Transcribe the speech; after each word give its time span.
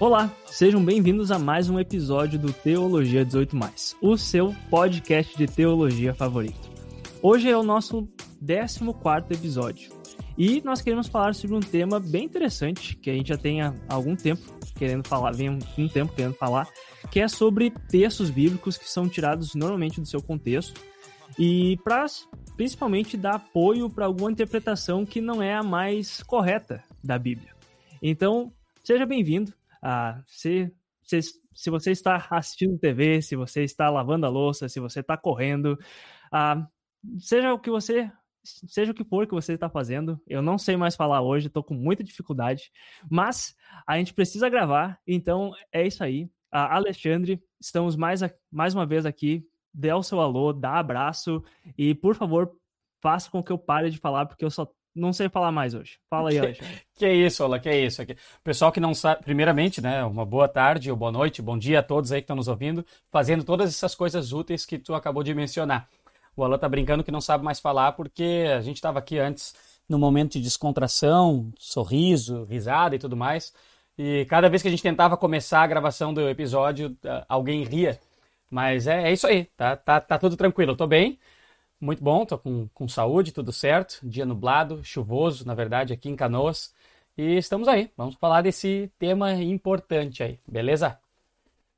Olá, 0.00 0.34
sejam 0.46 0.84
bem-vindos 0.84 1.30
a 1.30 1.38
mais 1.38 1.70
um 1.70 1.78
episódio 1.78 2.36
do 2.36 2.52
Teologia 2.52 3.24
18, 3.24 3.56
o 4.02 4.16
seu 4.16 4.52
podcast 4.68 5.38
de 5.38 5.46
teologia 5.46 6.12
favorito. 6.12 6.68
Hoje 7.22 7.48
é 7.48 7.56
o 7.56 7.62
nosso 7.62 8.08
14 8.44 9.32
episódio 9.32 9.92
e 10.36 10.60
nós 10.62 10.82
queremos 10.82 11.06
falar 11.06 11.32
sobre 11.32 11.56
um 11.56 11.60
tema 11.60 12.00
bem 12.00 12.24
interessante 12.24 12.96
que 12.96 13.08
a 13.08 13.14
gente 13.14 13.28
já 13.28 13.36
tem 13.36 13.62
há 13.62 13.72
algum 13.88 14.16
tempo 14.16 14.42
querendo 14.74 15.06
falar, 15.06 15.30
vem 15.30 15.48
um 15.48 15.88
tempo 15.88 16.12
querendo 16.12 16.34
falar, 16.34 16.68
que 17.08 17.20
é 17.20 17.28
sobre 17.28 17.70
textos 17.88 18.30
bíblicos 18.30 18.76
que 18.76 18.90
são 18.90 19.08
tirados 19.08 19.54
normalmente 19.54 20.00
do 20.00 20.06
seu 20.08 20.20
contexto 20.20 20.80
e 21.38 21.78
para 21.84 22.04
principalmente 22.56 23.16
dar 23.16 23.36
apoio 23.36 23.88
para 23.88 24.06
alguma 24.06 24.32
interpretação 24.32 25.06
que 25.06 25.20
não 25.20 25.40
é 25.40 25.54
a 25.54 25.62
mais 25.62 26.20
correta 26.24 26.82
da 27.02 27.16
Bíblia. 27.16 27.54
Então, 28.02 28.52
seja 28.82 29.06
bem-vindo. 29.06 29.52
Ah, 29.86 30.22
se, 30.26 30.72
se, 31.02 31.20
se 31.52 31.68
você 31.68 31.90
está 31.90 32.26
assistindo 32.30 32.78
TV, 32.78 33.20
se 33.20 33.36
você 33.36 33.64
está 33.64 33.90
lavando 33.90 34.24
a 34.24 34.30
louça, 34.30 34.66
se 34.66 34.80
você 34.80 35.00
está 35.00 35.14
correndo, 35.14 35.78
ah, 36.32 36.66
seja 37.18 37.52
o 37.52 37.58
que 37.58 37.70
você 37.70 38.10
seja 38.44 38.92
o 38.92 38.94
que 38.94 39.04
for 39.04 39.26
que 39.26 39.34
você 39.34 39.54
está 39.54 39.70
fazendo, 39.70 40.20
eu 40.26 40.42
não 40.42 40.58
sei 40.58 40.76
mais 40.76 40.94
falar 40.94 41.22
hoje, 41.22 41.46
estou 41.46 41.62
com 41.62 41.74
muita 41.74 42.04
dificuldade, 42.04 42.70
mas 43.10 43.54
a 43.86 43.96
gente 43.96 44.12
precisa 44.12 44.50
gravar, 44.50 45.00
então 45.06 45.52
é 45.72 45.86
isso 45.86 46.04
aí. 46.04 46.30
Ah, 46.52 46.76
Alexandre, 46.76 47.42
estamos 47.60 47.96
mais, 47.96 48.20
mais 48.50 48.74
uma 48.74 48.86
vez 48.86 49.06
aqui, 49.06 49.46
dê 49.72 49.92
o 49.92 50.02
seu 50.02 50.20
alô, 50.20 50.52
dá 50.52 50.74
abraço 50.74 51.42
e, 51.76 51.94
por 51.94 52.14
favor, 52.14 52.54
faça 53.00 53.30
com 53.30 53.42
que 53.42 53.50
eu 53.52 53.58
pare 53.58 53.90
de 53.90 53.98
falar, 53.98 54.26
porque 54.26 54.44
eu 54.44 54.50
só 54.50 54.70
não 54.94 55.12
sei 55.12 55.28
falar 55.28 55.50
mais 55.50 55.74
hoje. 55.74 55.98
Fala 56.08 56.30
aí, 56.30 56.38
Alexandre. 56.38 56.82
Que, 56.94 57.04
é 57.04 57.12
isso, 57.12 57.42
Ola, 57.42 57.58
que 57.58 57.68
é 57.68 57.80
isso. 57.80 58.02
Pessoal 58.42 58.70
que 58.70 58.78
não 58.78 58.94
sabe, 58.94 59.22
primeiramente, 59.24 59.80
né, 59.80 60.04
uma 60.04 60.24
boa 60.24 60.46
tarde 60.46 60.90
ou 60.90 60.96
boa 60.96 61.10
noite, 61.10 61.42
bom 61.42 61.58
dia 61.58 61.80
a 61.80 61.82
todos 61.82 62.12
aí 62.12 62.20
que 62.20 62.24
estão 62.24 62.36
nos 62.36 62.46
ouvindo, 62.46 62.84
fazendo 63.10 63.42
todas 63.42 63.68
essas 63.68 63.94
coisas 63.94 64.32
úteis 64.32 64.64
que 64.64 64.78
tu 64.78 64.94
acabou 64.94 65.22
de 65.22 65.34
mencionar. 65.34 65.88
O 66.36 66.44
Alan 66.44 66.58
tá 66.58 66.68
brincando 66.68 67.02
que 67.02 67.10
não 67.10 67.20
sabe 67.20 67.44
mais 67.44 67.60
falar 67.60 67.92
porque 67.92 68.46
a 68.56 68.60
gente 68.60 68.76
estava 68.76 68.98
aqui 68.98 69.18
antes 69.18 69.54
no 69.88 69.98
momento 69.98 70.32
de 70.32 70.40
descontração, 70.40 71.52
sorriso, 71.58 72.44
risada 72.44 72.94
e 72.96 72.98
tudo 72.98 73.16
mais. 73.16 73.52
E 73.96 74.24
cada 74.26 74.48
vez 74.48 74.62
que 74.62 74.68
a 74.68 74.70
gente 74.70 74.82
tentava 74.82 75.16
começar 75.16 75.62
a 75.62 75.66
gravação 75.66 76.12
do 76.12 76.28
episódio, 76.28 76.96
alguém 77.28 77.62
ria. 77.64 77.98
Mas 78.50 78.86
é, 78.86 79.08
é 79.08 79.12
isso 79.12 79.26
aí, 79.26 79.44
tá, 79.56 79.76
tá, 79.76 80.00
tá 80.00 80.18
tudo 80.18 80.36
tranquilo. 80.36 80.72
Eu 80.72 80.76
tô 80.76 80.86
bem, 80.86 81.18
muito 81.84 82.02
bom, 82.02 82.24
tô 82.24 82.38
com, 82.38 82.66
com 82.72 82.88
saúde, 82.88 83.32
tudo 83.32 83.52
certo. 83.52 84.00
Dia 84.02 84.24
nublado, 84.24 84.82
chuvoso, 84.82 85.46
na 85.46 85.54
verdade, 85.54 85.92
aqui 85.92 86.08
em 86.08 86.16
Canoas. 86.16 86.74
E 87.16 87.36
estamos 87.36 87.68
aí, 87.68 87.90
vamos 87.96 88.14
falar 88.14 88.40
desse 88.40 88.90
tema 88.98 89.34
importante 89.34 90.22
aí, 90.22 90.40
beleza? 90.48 90.98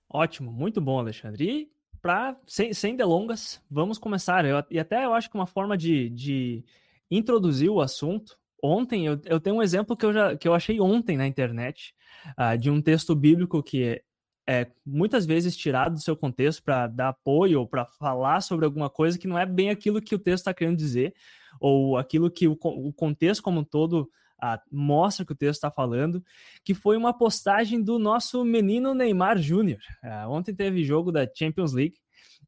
Ótimo, 0.09 0.53
muito 0.53 0.81
bom, 0.81 1.01
Alexandre. 1.01 1.45
E 1.45 1.71
pra, 2.01 2.37
sem, 2.47 2.73
sem 2.73 2.95
delongas, 2.95 3.61
vamos 3.69 3.99
começar. 3.99 4.45
Eu, 4.45 4.63
e 4.71 4.79
até 4.79 5.05
eu 5.05 5.13
acho 5.13 5.29
que 5.29 5.37
uma 5.37 5.47
forma 5.47 5.77
de, 5.77 6.09
de 6.11 6.65
introduzir 7.11 7.69
o 7.69 7.81
assunto. 7.81 8.39
Ontem, 8.63 9.07
eu, 9.07 9.21
eu 9.25 9.41
tenho 9.41 9.57
um 9.57 9.63
exemplo 9.63 9.97
que 9.97 10.07
eu, 10.07 10.13
já, 10.13 10.37
que 10.37 10.47
eu 10.47 10.55
achei 10.55 10.81
ontem 10.81 11.17
na 11.17 11.27
internet, 11.27 11.95
uh, 12.39 12.57
de 12.57 12.71
um 12.71 12.81
texto 12.81 13.15
bíblico 13.15 13.61
que 13.61 14.03
é 14.47 14.67
muitas 14.85 15.27
vezes 15.27 15.57
tirado 15.57 15.95
do 15.95 16.01
seu 16.01 16.17
contexto 16.17 16.63
para 16.63 16.87
dar 16.87 17.09
apoio 17.09 17.61
ou 17.61 17.67
para 17.67 17.85
falar 17.85 18.41
sobre 18.41 18.65
alguma 18.65 18.89
coisa 18.89 19.19
que 19.19 19.27
não 19.27 19.39
é 19.39 19.45
bem 19.45 19.71
aquilo 19.71 20.01
que 20.01 20.15
o 20.15 20.19
texto 20.19 20.43
está 20.43 20.55
querendo 20.55 20.77
dizer, 20.77 21.15
ou 21.61 21.97
aquilo 21.97 22.31
que 22.31 22.47
o, 22.47 22.57
o 22.63 22.93
contexto 22.93 23.43
como 23.43 23.61
um 23.61 23.65
todo 23.65 24.09
ah, 24.41 24.61
mostra 24.71 25.25
que 25.25 25.33
o 25.33 25.37
texto 25.37 25.57
está 25.57 25.71
falando, 25.71 26.23
que 26.65 26.75
foi 26.75 26.97
uma 26.97 27.13
postagem 27.13 27.83
do 27.83 27.99
nosso 27.99 28.45
menino 28.45 28.95
Neymar 28.95 29.39
Júnior. 29.39 29.81
Ah, 30.03 30.29
ontem 30.29 30.55
teve 30.55 30.85
jogo 30.85 31.11
da 31.11 31.27
Champions 31.35 31.73
League 31.73 31.97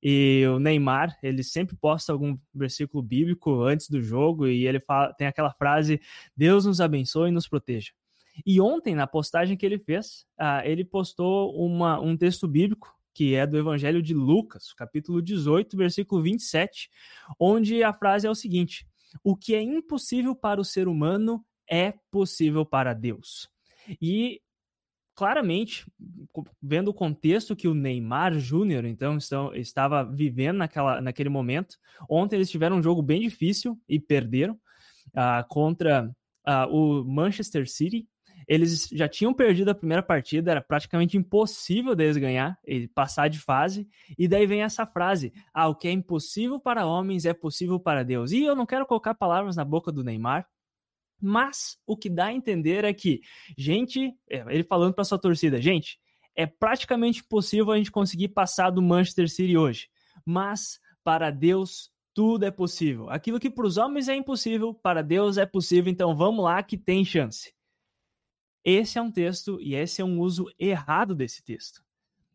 e 0.02 0.44
o 0.46 0.60
Neymar, 0.60 1.18
ele 1.22 1.42
sempre 1.42 1.76
posta 1.76 2.12
algum 2.12 2.38
versículo 2.54 3.02
bíblico 3.02 3.62
antes 3.62 3.88
do 3.88 4.00
jogo 4.00 4.46
e 4.46 4.66
ele 4.66 4.78
fala, 4.78 5.12
tem 5.14 5.26
aquela 5.26 5.52
frase: 5.52 6.00
Deus 6.36 6.64
nos 6.64 6.80
abençoe 6.80 7.30
e 7.30 7.32
nos 7.32 7.48
proteja. 7.48 7.90
E 8.44 8.60
ontem, 8.60 8.94
na 8.94 9.06
postagem 9.06 9.56
que 9.56 9.66
ele 9.66 9.78
fez, 9.78 10.26
uh, 10.40 10.64
ele 10.64 10.84
postou 10.84 11.54
uma, 11.54 12.00
um 12.00 12.16
texto 12.16 12.46
bíblico 12.46 12.96
que 13.18 13.34
é 13.34 13.44
do 13.44 13.58
Evangelho 13.58 14.00
de 14.00 14.14
Lucas, 14.14 14.72
capítulo 14.72 15.20
18, 15.20 15.76
versículo 15.76 16.22
27, 16.22 16.88
onde 17.36 17.82
a 17.82 17.92
frase 17.92 18.28
é 18.28 18.30
o 18.30 18.34
seguinte: 18.34 18.86
O 19.24 19.36
que 19.36 19.56
é 19.56 19.60
impossível 19.60 20.36
para 20.36 20.60
o 20.60 20.64
ser 20.64 20.86
humano 20.86 21.44
é 21.68 21.94
possível 22.12 22.64
para 22.64 22.94
Deus. 22.94 23.50
E 24.00 24.40
claramente, 25.16 25.84
vendo 26.62 26.92
o 26.92 26.94
contexto 26.94 27.56
que 27.56 27.66
o 27.66 27.74
Neymar 27.74 28.38
Júnior 28.38 28.84
então 28.84 29.18
estava 29.52 30.04
vivendo 30.04 30.58
naquela, 30.58 31.00
naquele 31.00 31.28
momento, 31.28 31.76
ontem 32.08 32.36
eles 32.36 32.48
tiveram 32.48 32.76
um 32.76 32.82
jogo 32.84 33.02
bem 33.02 33.20
difícil 33.20 33.76
e 33.88 33.98
perderam 33.98 34.54
uh, 35.08 35.44
contra 35.48 36.08
uh, 36.46 36.72
o 36.72 37.04
Manchester 37.04 37.68
City 37.68 38.06
eles 38.48 38.88
já 38.90 39.06
tinham 39.06 39.34
perdido 39.34 39.68
a 39.68 39.74
primeira 39.74 40.02
partida, 40.02 40.50
era 40.50 40.62
praticamente 40.62 41.18
impossível 41.18 41.94
deles 41.94 42.16
ganhar 42.16 42.58
e 42.66 42.88
passar 42.88 43.28
de 43.28 43.38
fase. 43.38 43.86
E 44.18 44.26
daí 44.26 44.46
vem 44.46 44.62
essa 44.62 44.86
frase: 44.86 45.34
Ah, 45.52 45.68
o 45.68 45.74
que 45.74 45.86
é 45.86 45.92
impossível 45.92 46.58
para 46.58 46.86
homens 46.86 47.26
é 47.26 47.34
possível 47.34 47.78
para 47.78 48.02
Deus. 48.02 48.32
E 48.32 48.42
eu 48.42 48.56
não 48.56 48.64
quero 48.64 48.86
colocar 48.86 49.14
palavras 49.14 49.54
na 49.54 49.66
boca 49.66 49.92
do 49.92 50.02
Neymar, 50.02 50.48
mas 51.20 51.78
o 51.86 51.94
que 51.94 52.08
dá 52.08 52.26
a 52.26 52.32
entender 52.32 52.84
é 52.84 52.94
que, 52.94 53.20
gente, 53.56 54.14
é, 54.30 54.38
ele 54.48 54.64
falando 54.64 54.94
para 54.94 55.04
sua 55.04 55.18
torcida, 55.18 55.60
gente, 55.60 55.98
é 56.34 56.46
praticamente 56.46 57.20
impossível 57.20 57.70
a 57.72 57.76
gente 57.76 57.90
conseguir 57.90 58.28
passar 58.28 58.70
do 58.70 58.80
Manchester 58.80 59.28
City 59.28 59.58
hoje. 59.58 59.88
Mas 60.24 60.80
para 61.04 61.30
Deus 61.30 61.90
tudo 62.14 62.46
é 62.46 62.50
possível. 62.50 63.10
Aquilo 63.10 63.38
que 63.38 63.50
para 63.50 63.66
os 63.66 63.76
homens 63.76 64.08
é 64.08 64.16
impossível, 64.16 64.72
para 64.72 65.02
Deus 65.02 65.36
é 65.36 65.44
possível. 65.44 65.92
Então 65.92 66.16
vamos 66.16 66.44
lá 66.44 66.62
que 66.62 66.78
tem 66.78 67.04
chance. 67.04 67.52
Esse 68.64 68.98
é 68.98 69.02
um 69.02 69.10
texto 69.10 69.60
e 69.60 69.74
esse 69.74 70.00
é 70.00 70.04
um 70.04 70.20
uso 70.20 70.46
errado 70.58 71.14
desse 71.14 71.42
texto. 71.42 71.82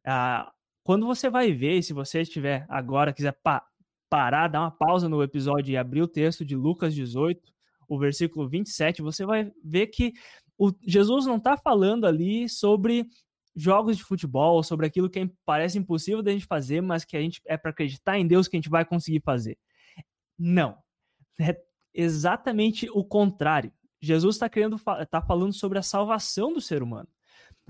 Ah, 0.06 0.52
quando 0.84 1.06
você 1.06 1.30
vai 1.30 1.52
ver, 1.54 1.82
se 1.82 1.94
você 1.94 2.22
estiver 2.22 2.66
agora, 2.70 3.14
quiser 3.14 3.34
pa 3.44 3.66
parar, 4.10 4.48
dar 4.48 4.62
uma 4.62 4.72
pausa 4.72 5.10
no 5.10 5.24
episódio 5.24 5.72
e 5.72 5.78
abrir 5.78 6.04
o 6.04 6.08
texto 6.08 6.46
de 6.46 6.56
Lucas 6.56 6.94
18, 6.94 7.52
o 7.88 7.98
versículo 7.98 8.48
27, 8.48 9.02
você 9.02 9.26
vai 9.26 9.52
ver 9.64 9.88
que 9.88 10.14
o, 10.56 10.72
Jesus 10.86 11.26
não 11.26 11.38
está 11.38 11.58
falando 11.58 12.06
ali 12.06 12.48
sobre 12.48 13.08
jogos 13.56 13.98
de 13.98 14.04
futebol, 14.04 14.62
sobre 14.62 14.86
aquilo 14.86 15.10
que 15.10 15.32
parece 15.46 15.80
impossível 15.80 16.22
da 16.22 16.32
gente 16.32 16.46
fazer, 16.46 16.82
mas 16.82 17.04
que 17.04 17.18
a 17.18 17.22
gente 17.22 17.42
é 17.48 17.58
para 17.58 17.72
acreditar 17.72 18.20
em 18.20 18.28
Deus 18.28 18.48
que 18.48 18.56
a 18.56 18.60
gente 18.60 18.70
vai 18.70 18.86
conseguir 18.86 19.22
fazer. 19.22 19.58
Não. 20.38 20.78
É 21.40 21.58
exatamente 21.94 22.90
o 22.92 23.04
contrário. 23.04 23.72
Jesus 24.04 24.36
está 24.36 24.50
querendo 24.50 24.78
tá 25.10 25.22
falando 25.22 25.54
sobre 25.54 25.80
a 25.80 25.82
salvação 25.82 26.52
do 26.52 26.60
ser 26.60 26.84
humano. 26.84 27.08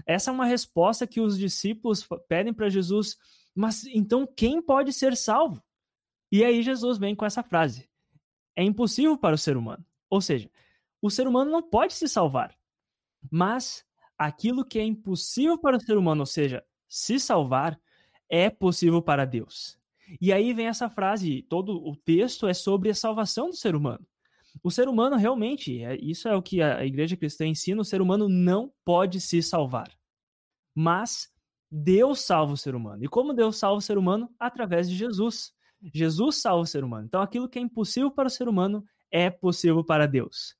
Essa 0.03 0.31
é 0.31 0.33
uma 0.33 0.45
resposta 0.45 1.05
que 1.05 1.21
os 1.21 1.37
discípulos 1.37 2.07
pedem 2.27 2.51
para 2.51 2.69
Jesus, 2.69 3.15
mas 3.53 3.85
então 3.85 4.25
quem 4.25 4.59
pode 4.59 4.91
ser 4.91 5.15
salvo? 5.15 5.61
E 6.31 6.43
aí 6.43 6.63
Jesus 6.63 6.97
vem 6.97 7.15
com 7.15 7.23
essa 7.23 7.43
frase: 7.43 7.87
é 8.55 8.63
impossível 8.63 9.15
para 9.15 9.35
o 9.35 9.37
ser 9.37 9.55
humano. 9.55 9.85
Ou 10.09 10.21
seja, 10.21 10.49
o 10.99 11.11
ser 11.11 11.27
humano 11.27 11.51
não 11.51 11.61
pode 11.61 11.93
se 11.93 12.07
salvar. 12.07 12.57
Mas 13.29 13.85
aquilo 14.17 14.65
que 14.65 14.79
é 14.79 14.83
impossível 14.83 15.57
para 15.59 15.77
o 15.77 15.79
ser 15.79 15.97
humano, 15.97 16.21
ou 16.21 16.25
seja, 16.25 16.65
se 16.87 17.19
salvar, 17.19 17.79
é 18.27 18.49
possível 18.49 19.03
para 19.03 19.23
Deus. 19.23 19.77
E 20.19 20.33
aí 20.33 20.51
vem 20.51 20.65
essa 20.65 20.89
frase, 20.89 21.43
todo 21.43 21.75
o 21.87 21.95
texto 21.95 22.47
é 22.47 22.55
sobre 22.55 22.89
a 22.89 22.95
salvação 22.95 23.49
do 23.49 23.55
ser 23.55 23.75
humano. 23.75 24.03
O 24.61 24.69
ser 24.69 24.87
humano 24.87 25.15
realmente, 25.15 25.83
é, 25.83 25.97
isso 26.01 26.27
é 26.27 26.35
o 26.35 26.41
que 26.41 26.61
a 26.61 26.85
igreja 26.85 27.17
cristã 27.17 27.45
ensina, 27.45 27.81
o 27.81 27.85
ser 27.85 28.01
humano 28.01 28.29
não 28.29 28.71
pode 28.85 29.19
se 29.19 29.41
salvar. 29.41 29.91
Mas 30.75 31.29
Deus 31.71 32.21
salva 32.21 32.53
o 32.53 32.57
ser 32.57 32.75
humano. 32.75 33.03
E 33.03 33.07
como 33.07 33.33
Deus 33.33 33.57
salva 33.57 33.77
o 33.77 33.81
ser 33.81 33.97
humano? 33.97 34.29
Através 34.39 34.89
de 34.89 34.95
Jesus. 34.95 35.53
Jesus 35.93 36.37
salva 36.37 36.61
o 36.61 36.67
ser 36.67 36.83
humano. 36.83 37.05
Então 37.05 37.21
aquilo 37.21 37.49
que 37.49 37.57
é 37.57 37.61
impossível 37.61 38.11
para 38.11 38.27
o 38.27 38.31
ser 38.31 38.47
humano 38.47 38.83
é 39.11 39.29
possível 39.29 39.83
para 39.83 40.07
Deus. 40.07 40.55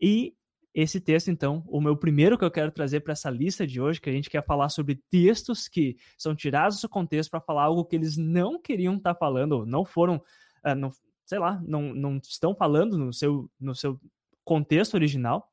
E 0.00 0.34
esse 0.74 1.00
texto, 1.00 1.30
então, 1.30 1.62
o 1.66 1.80
meu 1.80 1.96
primeiro 1.96 2.38
que 2.38 2.44
eu 2.44 2.50
quero 2.50 2.70
trazer 2.70 3.00
para 3.00 3.12
essa 3.12 3.28
lista 3.28 3.66
de 3.66 3.80
hoje, 3.80 4.00
que 4.00 4.08
a 4.08 4.12
gente 4.12 4.30
quer 4.30 4.42
falar 4.42 4.70
sobre 4.70 5.02
textos 5.10 5.68
que 5.68 5.96
são 6.16 6.34
tirados 6.34 6.80
do 6.80 6.88
contexto 6.88 7.30
para 7.30 7.40
falar 7.40 7.64
algo 7.64 7.84
que 7.84 7.94
eles 7.94 8.16
não 8.16 8.60
queriam 8.60 8.96
estar 8.96 9.12
tá 9.12 9.18
falando, 9.18 9.66
não 9.66 9.84
foram, 9.84 10.16
uh, 10.64 10.74
não, 10.74 10.90
sei 11.32 11.38
lá, 11.38 11.58
não, 11.66 11.94
não 11.94 12.18
estão 12.18 12.54
falando 12.54 12.98
no 12.98 13.10
seu, 13.10 13.50
no 13.58 13.74
seu 13.74 13.98
contexto 14.44 14.92
original. 14.92 15.50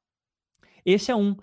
Esse 0.85 1.09
é 1.09 1.15
um. 1.15 1.37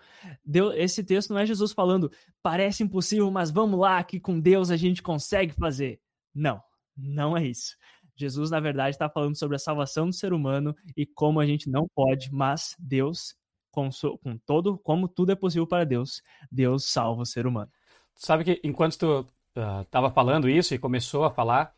Deus, 0.45 0.75
esse 0.77 1.03
texto 1.03 1.31
não 1.31 1.41
é 1.41 1.47
Jesus 1.47 1.73
falando, 1.73 2.13
parece 2.43 2.83
impossível, 2.83 3.31
mas 3.31 3.51
vamos 3.51 3.81
lá, 3.81 4.05
que 4.05 4.21
com 4.21 4.39
Deus 4.39 4.71
a 4.71 4.77
gente 4.77 5.03
consegue 5.03 5.55
fazer. 5.55 6.03
Não, 6.35 6.63
não 6.95 7.35
é 7.35 7.47
isso. 7.47 7.79
Jesus, 8.15 8.51
na 8.51 8.61
verdade, 8.61 8.91
está 8.91 9.09
falando 9.09 9.39
sobre 9.39 9.57
a 9.57 9.59
salvação 9.59 10.05
do 10.05 10.13
ser 10.13 10.35
humano 10.35 10.77
e 10.95 11.07
como 11.07 11.41
a 11.41 11.47
gente 11.47 11.71
não 11.71 11.89
pode, 11.95 12.31
mas 12.31 12.77
Deus 12.79 13.35
com, 13.71 13.89
com 14.23 14.37
todo, 14.37 14.77
como 14.77 15.09
tudo 15.09 15.33
é 15.33 15.35
possível 15.35 15.67
para 15.67 15.85
Deus, 15.85 16.23
Deus 16.53 16.85
salva 16.85 17.23
o 17.23 17.27
ser 17.27 17.47
humano. 17.47 17.73
Sabe 18.15 18.45
que 18.45 18.61
enquanto 18.63 18.99
tu 18.99 19.27
estava 19.81 20.09
uh, 20.09 20.13
falando 20.13 20.47
isso 20.47 20.75
e 20.75 20.79
começou 20.79 21.25
a 21.25 21.31
falar, 21.31 21.75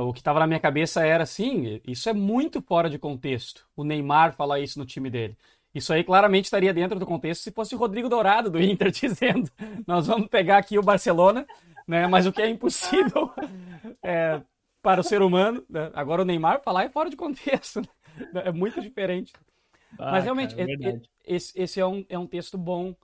o 0.00 0.12
que 0.12 0.20
estava 0.20 0.40
na 0.40 0.46
minha 0.46 0.60
cabeça 0.60 1.04
era 1.04 1.24
assim, 1.24 1.80
isso 1.86 2.08
é 2.08 2.12
muito 2.12 2.62
fora 2.62 2.88
de 2.88 2.98
contexto. 2.98 3.66
O 3.76 3.84
Neymar 3.84 4.32
falar 4.32 4.60
isso 4.60 4.78
no 4.78 4.86
time 4.86 5.10
dele. 5.10 5.36
Isso 5.74 5.92
aí 5.92 6.04
claramente 6.04 6.44
estaria 6.44 6.72
dentro 6.72 6.98
do 6.98 7.06
contexto 7.06 7.42
se 7.42 7.50
fosse 7.50 7.74
o 7.74 7.78
Rodrigo 7.78 8.08
Dourado 8.08 8.50
do 8.50 8.60
Inter 8.62 8.90
dizendo: 8.90 9.50
nós 9.86 10.06
vamos 10.06 10.28
pegar 10.28 10.58
aqui 10.58 10.78
o 10.78 10.82
Barcelona, 10.82 11.46
né? 11.86 12.06
Mas 12.06 12.26
o 12.26 12.32
que 12.32 12.42
é 12.42 12.48
impossível 12.48 13.30
é, 14.02 14.40
para 14.82 15.00
o 15.00 15.04
ser 15.04 15.22
humano. 15.22 15.64
Né? 15.68 15.90
Agora 15.94 16.22
o 16.22 16.24
Neymar 16.24 16.62
falar 16.62 16.84
é 16.84 16.88
fora 16.88 17.08
de 17.08 17.16
contexto. 17.16 17.80
Né? 17.80 18.42
É 18.44 18.52
muito 18.52 18.80
diferente. 18.80 19.32
Ah, 19.98 20.12
Mas 20.12 20.24
realmente, 20.24 20.54
cara, 20.54 20.70
é 20.70 21.00
esse, 21.24 21.52
esse 21.58 21.80
é, 21.80 21.86
um, 21.86 22.04
é 22.08 22.18
um 22.18 22.26
texto 22.26 22.58
bom 22.58 22.94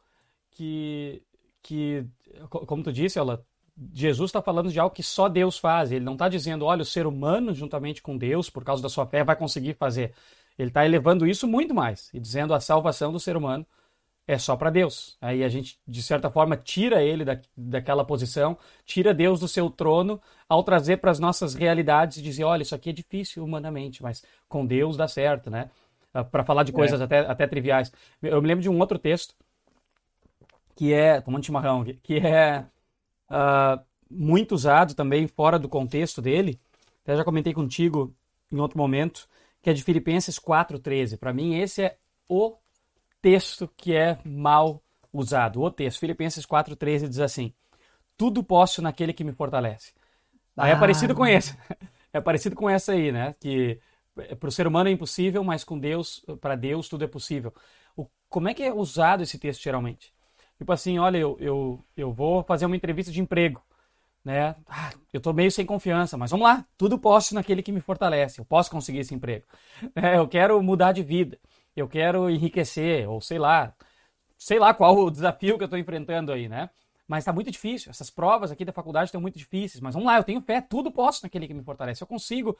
que, 0.50 1.23
que 1.62 2.05
como 2.49 2.82
tu 2.82 2.93
disse, 2.93 3.19
ela, 3.19 3.44
Jesus 3.93 4.31
está 4.31 4.43
falando 4.43 4.71
de 4.71 4.81
algo 4.81 4.95
que 4.95 5.03
só 5.03 5.29
Deus 5.29 5.59
faz. 5.59 5.93
Ele 5.93 6.05
não 6.05 6.15
está 6.15 6.29
dizendo, 6.29 6.65
olha, 6.65 6.83
o 6.83 6.87
ser 6.87 7.07
humano, 7.07 7.55
juntamente 7.55 8.03
com 8.03 8.17
Deus, 8.17 8.51
por 8.51 8.65
causa 8.65 8.83
da 8.83 8.89
sua 8.89 9.07
fé, 9.07 9.23
vai 9.23 9.37
conseguir 9.37 9.75
fazer. 9.75 10.13
Ele 10.59 10.69
está 10.69 10.85
elevando 10.85 11.27
isso 11.27 11.47
muito 11.47 11.75
mais 11.75 12.11
e 12.13 12.19
dizendo 12.19 12.53
a 12.53 12.61
salvação 12.61 13.13
do 13.13 13.21
ser 13.21 13.37
humano 13.37 13.67
é 14.29 14.37
só 14.37 14.55
para 14.57 14.69
Deus. 14.69 15.17
Aí 15.23 15.43
a 15.43 15.49
gente, 15.49 15.81
de 15.87 16.03
certa 16.03 16.31
forma, 16.31 16.55
tira 16.55 17.03
ele 17.03 17.25
da, 17.25 17.41
daquela 17.57 18.05
posição, 18.05 18.59
tira 18.85 19.15
Deus 19.15 19.41
do 19.41 19.49
seu 19.49 19.71
trono 19.71 20.21
ao 20.47 20.63
trazer 20.63 20.99
para 20.99 21.11
as 21.11 21.19
nossas 21.19 21.55
realidades 21.55 22.19
e 22.19 22.23
dizer: 22.23 22.45
olha, 22.45 22.63
isso 22.63 22.75
aqui 22.75 22.91
é 22.91 22.93
difícil 22.93 23.43
humanamente, 23.43 24.03
mas 24.03 24.23
com 24.47 24.67
Deus 24.67 24.99
dá 24.99 25.09
certo, 25.09 25.51
né? 25.51 25.71
Ah, 26.13 26.23
para 26.23 26.45
falar 26.45 26.63
de 26.63 26.73
coisas 26.73 27.01
é. 27.01 27.05
até, 27.05 27.21
até 27.21 27.47
triviais. 27.47 27.91
Eu 28.21 28.43
me 28.43 28.49
lembro 28.49 28.63
de 28.63 28.69
um 28.69 28.79
outro 28.79 28.99
texto 28.99 29.35
que 30.77 30.93
é, 30.93 31.21
tomando 31.23 31.45
chimarrão, 31.45 31.83
que 32.03 32.19
é 32.19 32.67
uh, 33.31 33.83
muito 34.11 34.55
usado 34.55 34.95
também 34.95 35.27
fora 35.27 35.59
do 35.59 35.69
contexto 35.69 36.23
dele. 36.23 36.61
Até 37.03 37.17
já 37.17 37.25
comentei 37.25 37.53
contigo 37.53 38.15
em 38.51 38.59
outro 38.59 38.79
momento, 38.79 39.29
que 39.63 39.71
é 39.71 39.73
de 39.73 39.83
Filipenses 39.83 40.39
4:13. 40.39 41.17
Para 41.17 41.33
mim 41.33 41.57
esse 41.57 41.83
é 41.83 41.97
o 42.29 42.57
texto 43.21 43.69
que 43.77 43.95
é 43.95 44.19
mal 44.25 44.83
usado. 45.13 45.63
O 45.63 45.71
texto, 45.71 46.01
Filipenses 46.01 46.47
4:13 46.47 47.09
diz 47.09 47.21
assim: 47.21 47.53
Tudo 48.17 48.43
posso 48.43 48.83
naquele 48.83 49.13
que 49.13 49.25
me 49.25 49.33
fortalece. 49.33 49.93
Aí 50.57 50.71
é 50.71 50.75
ah. 50.75 50.77
é 50.77 50.81
parecido 50.81 51.15
com 51.15 51.27
esse. 51.27 51.57
É 52.11 52.23
parecido 52.23 52.57
com 52.57 52.71
essa 52.71 52.93
aí, 52.93 53.13
né? 53.13 53.35
Que 53.39 53.79
para 54.41 54.49
o 54.49 54.51
ser 54.51 54.67
humano 54.67 54.89
é 54.89 54.93
impossível, 54.93 55.45
mas 55.45 55.63
com 55.63 55.79
Deus, 55.79 56.25
para 56.41 56.57
Deus 56.57 56.89
tudo 56.89 57.05
é 57.05 57.07
possível. 57.07 57.53
O, 57.95 58.07
como 58.31 58.49
é 58.49 58.55
que 58.55 58.63
é 58.63 58.73
usado 58.73 59.23
esse 59.23 59.39
texto 59.39 59.63
geralmente? 59.63 60.13
Tipo 60.59 60.73
assim, 60.73 60.99
olha, 60.99 61.19
eu, 61.19 61.37
eu, 61.41 61.85
eu 61.97 62.13
vou 62.13 62.43
fazer 62.43 62.67
uma 62.67 62.77
entrevista 62.77 63.13
de 63.13 63.21
emprego, 63.21 63.63
né? 64.25 64.57
Ah, 64.69 64.93
eu 65.13 65.19
estou 65.19 65.33
meio 65.33 65.51
sem 65.51 65.65
confiança, 65.67 66.17
mas 66.17 66.31
vamos 66.31 66.47
lá, 66.47 66.67
tudo 66.77 66.99
posso 66.99 67.35
naquele 67.35 67.63
que 67.63 67.73
me 67.73 67.81
fortalece, 67.81 68.41
eu 68.41 68.45
posso 68.45 68.71
conseguir 68.71 68.99
esse 69.01 69.15
emprego. 69.15 69.47
É, 69.95 70.19
eu 70.19 70.29
quero 70.29 70.61
mudar 70.63 70.93
de 70.93 71.03
vida, 71.03 71.39
eu 71.77 71.89
quero 71.89 72.29
enriquecer, 72.31 73.09
ou 73.09 73.21
sei 73.21 73.39
lá, 73.39 73.75
sei 74.39 74.59
lá 74.59 74.75
qual 74.75 74.97
o 74.97 75.11
desafio 75.11 75.57
que 75.57 75.65
eu 75.65 75.67
estou 75.67 75.79
enfrentando 75.79 76.33
aí, 76.33 76.49
né? 76.49 76.71
Mas 77.09 77.21
está 77.23 77.33
muito 77.33 77.51
difícil. 77.51 77.91
Essas 77.91 78.11
provas 78.11 78.51
aqui 78.53 78.65
da 78.65 78.73
faculdade 78.73 79.09
estão 79.09 79.21
muito 79.21 79.39
difíceis. 79.39 79.81
Mas 79.81 79.95
vamos 79.95 80.07
lá, 80.07 80.19
eu 80.19 80.25
tenho 80.25 80.43
fé, 80.43 80.61
tudo 80.61 80.91
posso 80.93 81.23
naquele 81.23 81.47
que 81.49 81.55
me 81.55 81.63
fortalece. 81.65 82.03
Eu 82.03 82.07
consigo 82.07 82.57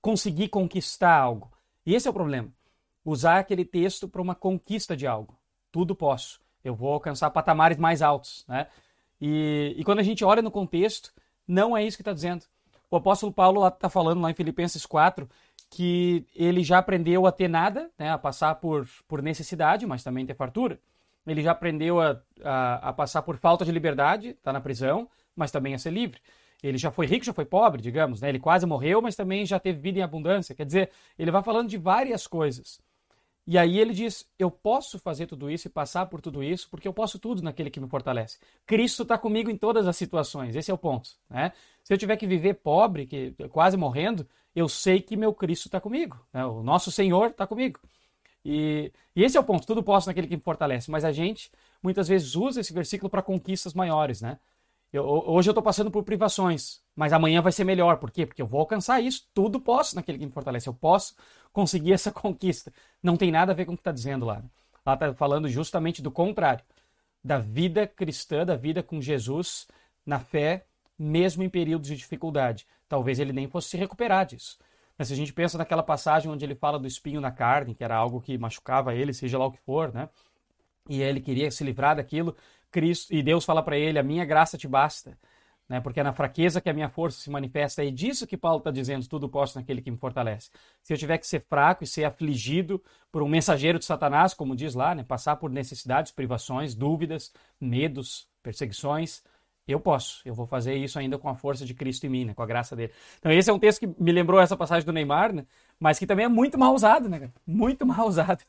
conseguir 0.00 0.48
conquistar 0.48 1.16
algo. 1.16 1.50
E 1.84 1.94
esse 1.94 2.06
é 2.06 2.10
o 2.10 2.14
problema. 2.14 2.48
Usar 3.04 3.38
aquele 3.40 3.64
texto 3.64 4.08
para 4.08 4.22
uma 4.22 4.34
conquista 4.34 4.96
de 4.96 5.06
algo. 5.06 5.38
Tudo 5.72 5.96
posso. 5.96 6.40
Eu 6.66 6.74
vou 6.74 6.92
alcançar 6.92 7.30
patamares 7.30 7.78
mais 7.78 8.02
altos. 8.02 8.44
Né? 8.48 8.66
E, 9.20 9.74
e 9.76 9.84
quando 9.84 10.00
a 10.00 10.02
gente 10.02 10.24
olha 10.24 10.42
no 10.42 10.50
contexto, 10.50 11.12
não 11.46 11.76
é 11.76 11.84
isso 11.84 11.96
que 11.96 12.02
está 12.02 12.12
dizendo. 12.12 12.44
O 12.90 12.96
apóstolo 12.96 13.32
Paulo 13.32 13.66
está 13.66 13.88
falando 13.88 14.20
lá 14.20 14.30
em 14.30 14.34
Filipenses 14.34 14.84
4 14.84 15.28
que 15.70 16.26
ele 16.34 16.62
já 16.62 16.78
aprendeu 16.78 17.26
a 17.26 17.32
ter 17.32 17.48
nada, 17.48 17.90
né, 17.98 18.10
a 18.10 18.18
passar 18.18 18.54
por, 18.56 18.88
por 19.08 19.20
necessidade, 19.20 19.84
mas 19.84 20.04
também 20.04 20.24
ter 20.24 20.34
fartura. 20.34 20.78
Ele 21.26 21.42
já 21.42 21.50
aprendeu 21.50 22.00
a, 22.00 22.20
a, 22.42 22.88
a 22.88 22.92
passar 22.92 23.22
por 23.22 23.36
falta 23.36 23.64
de 23.64 23.72
liberdade, 23.72 24.28
está 24.28 24.52
na 24.52 24.60
prisão, 24.60 25.08
mas 25.34 25.50
também 25.50 25.74
a 25.74 25.78
ser 25.78 25.90
livre. 25.90 26.20
Ele 26.62 26.78
já 26.78 26.90
foi 26.90 27.06
rico, 27.06 27.24
já 27.24 27.32
foi 27.32 27.44
pobre, 27.44 27.82
digamos, 27.82 28.20
né? 28.20 28.28
Ele 28.28 28.38
quase 28.38 28.64
morreu, 28.64 29.02
mas 29.02 29.16
também 29.16 29.44
já 29.44 29.58
teve 29.58 29.78
vida 29.78 29.98
em 29.98 30.02
abundância. 30.02 30.54
Quer 30.54 30.64
dizer, 30.64 30.90
ele 31.18 31.30
vai 31.30 31.42
falando 31.42 31.68
de 31.68 31.76
várias 31.76 32.26
coisas. 32.26 32.80
E 33.46 33.56
aí 33.56 33.78
ele 33.78 33.92
diz: 33.92 34.28
Eu 34.38 34.50
posso 34.50 34.98
fazer 34.98 35.26
tudo 35.26 35.50
isso 35.50 35.68
e 35.68 35.70
passar 35.70 36.06
por 36.06 36.20
tudo 36.20 36.42
isso, 36.42 36.68
porque 36.68 36.88
eu 36.88 36.92
posso 36.92 37.18
tudo 37.18 37.42
naquele 37.42 37.70
que 37.70 37.78
me 37.78 37.88
fortalece. 37.88 38.38
Cristo 38.66 39.02
está 39.02 39.16
comigo 39.16 39.50
em 39.50 39.56
todas 39.56 39.86
as 39.86 39.96
situações. 39.96 40.56
Esse 40.56 40.70
é 40.70 40.74
o 40.74 40.78
ponto. 40.78 41.10
Né? 41.30 41.52
Se 41.84 41.92
eu 41.94 41.98
tiver 41.98 42.16
que 42.16 42.26
viver 42.26 42.54
pobre, 42.54 43.06
que 43.06 43.32
quase 43.50 43.76
morrendo, 43.76 44.26
eu 44.54 44.68
sei 44.68 45.00
que 45.00 45.16
meu 45.16 45.32
Cristo 45.32 45.66
está 45.66 45.80
comigo. 45.80 46.18
Né? 46.32 46.44
O 46.44 46.62
nosso 46.62 46.90
Senhor 46.90 47.30
está 47.30 47.46
comigo. 47.46 47.78
E, 48.44 48.92
e, 49.14 49.22
esse 49.22 49.36
é 49.36 49.40
o 49.40 49.44
ponto. 49.44 49.66
Tudo 49.66 49.82
posso 49.82 50.08
naquele 50.08 50.26
que 50.26 50.36
me 50.36 50.42
fortalece. 50.42 50.90
Mas 50.90 51.04
a 51.04 51.12
gente 51.12 51.50
muitas 51.82 52.08
vezes 52.08 52.34
usa 52.34 52.60
esse 52.60 52.72
versículo 52.72 53.08
para 53.08 53.22
conquistas 53.22 53.74
maiores, 53.74 54.20
né? 54.20 54.38
Eu, 54.96 55.04
hoje 55.04 55.48
eu 55.48 55.52
estou 55.52 55.62
passando 55.62 55.90
por 55.90 56.02
privações, 56.02 56.80
mas 56.94 57.12
amanhã 57.12 57.42
vai 57.42 57.52
ser 57.52 57.64
melhor. 57.64 57.98
Por 57.98 58.10
quê? 58.10 58.24
Porque 58.24 58.40
eu 58.40 58.46
vou 58.46 58.60
alcançar 58.60 59.00
isso. 59.00 59.28
Tudo 59.34 59.60
posso 59.60 59.94
naquele 59.94 60.18
que 60.18 60.26
me 60.26 60.32
fortalece. 60.32 60.68
Eu 60.68 60.74
posso 60.74 61.14
conseguir 61.52 61.92
essa 61.92 62.10
conquista. 62.12 62.72
Não 63.02 63.16
tem 63.16 63.30
nada 63.30 63.52
a 63.52 63.54
ver 63.54 63.66
com 63.66 63.72
o 63.72 63.76
que 63.76 63.80
está 63.80 63.92
dizendo 63.92 64.24
lá. 64.24 64.42
Lá 64.84 64.94
está 64.94 65.12
falando 65.14 65.48
justamente 65.48 66.00
do 66.00 66.10
contrário. 66.10 66.64
Da 67.22 67.38
vida 67.38 67.86
cristã, 67.86 68.44
da 68.44 68.56
vida 68.56 68.82
com 68.82 69.00
Jesus, 69.00 69.66
na 70.04 70.18
fé, 70.18 70.64
mesmo 70.98 71.42
em 71.42 71.48
períodos 71.50 71.88
de 71.88 71.96
dificuldade. 71.96 72.66
Talvez 72.88 73.18
ele 73.18 73.32
nem 73.32 73.48
fosse 73.48 73.68
se 73.68 73.76
recuperar 73.76 74.24
disso. 74.26 74.58
Mas 74.96 75.08
se 75.08 75.14
a 75.14 75.16
gente 75.16 75.32
pensa 75.32 75.58
naquela 75.58 75.82
passagem 75.82 76.30
onde 76.30 76.44
ele 76.44 76.54
fala 76.54 76.78
do 76.78 76.86
espinho 76.86 77.20
na 77.20 77.30
carne, 77.30 77.74
que 77.74 77.84
era 77.84 77.96
algo 77.96 78.20
que 78.20 78.38
machucava 78.38 78.94
ele, 78.94 79.12
seja 79.12 79.36
lá 79.36 79.46
o 79.46 79.52
que 79.52 79.60
for, 79.60 79.92
né? 79.92 80.08
E 80.88 81.02
ele 81.02 81.20
queria 81.20 81.50
se 81.50 81.64
livrar 81.64 81.96
daquilo, 81.96 82.36
Cristo 82.76 83.14
e 83.14 83.22
Deus 83.22 83.44
fala 83.44 83.62
para 83.62 83.78
ele: 83.78 83.98
"A 83.98 84.02
minha 84.02 84.24
graça 84.24 84.58
te 84.58 84.68
basta", 84.68 85.18
né? 85.68 85.80
Porque 85.80 86.00
é 86.00 86.02
na 86.02 86.12
fraqueza 86.12 86.60
que 86.60 86.68
a 86.68 86.74
minha 86.74 86.90
força 86.90 87.18
se 87.20 87.30
manifesta. 87.30 87.82
É 87.82 87.90
disso 87.90 88.26
que 88.26 88.36
Paulo 88.36 88.58
está 88.58 88.70
dizendo: 88.70 89.08
"Tudo 89.08 89.28
posso 89.28 89.58
naquele 89.58 89.80
que 89.80 89.90
me 89.90 89.96
fortalece". 89.96 90.50
Se 90.82 90.92
eu 90.92 90.98
tiver 90.98 91.16
que 91.18 91.26
ser 91.26 91.40
fraco 91.48 91.84
e 91.84 91.86
ser 91.86 92.04
afligido 92.04 92.82
por 93.10 93.22
um 93.22 93.28
mensageiro 93.28 93.78
de 93.78 93.86
Satanás, 93.86 94.34
como 94.34 94.54
diz 94.54 94.74
lá, 94.74 94.94
né? 94.94 95.02
Passar 95.04 95.36
por 95.36 95.50
necessidades, 95.50 96.12
privações, 96.12 96.74
dúvidas, 96.74 97.32
medos, 97.60 98.28
perseguições, 98.42 99.22
eu 99.66 99.80
posso, 99.80 100.22
eu 100.24 100.32
vou 100.34 100.46
fazer 100.46 100.76
isso 100.76 100.98
ainda 100.98 101.18
com 101.18 101.28
a 101.28 101.34
força 101.34 101.64
de 101.66 101.74
Cristo 101.74 102.06
em 102.06 102.08
mim, 102.08 102.24
né? 102.26 102.34
com 102.34 102.42
a 102.42 102.46
graça 102.46 102.76
dele. 102.76 102.92
Então, 103.18 103.32
esse 103.32 103.50
é 103.50 103.52
um 103.52 103.58
texto 103.58 103.80
que 103.80 103.86
me 104.00 104.12
lembrou 104.12 104.40
essa 104.40 104.56
passagem 104.56 104.86
do 104.86 104.92
Neymar, 104.92 105.32
né? 105.32 105.44
mas 105.78 105.98
que 105.98 106.06
também 106.06 106.24
é 106.24 106.28
muito 106.28 106.56
mal 106.56 106.72
usado, 106.72 107.08
né? 107.08 107.32
Muito 107.44 107.84
mal 107.84 108.06
usado. 108.06 108.44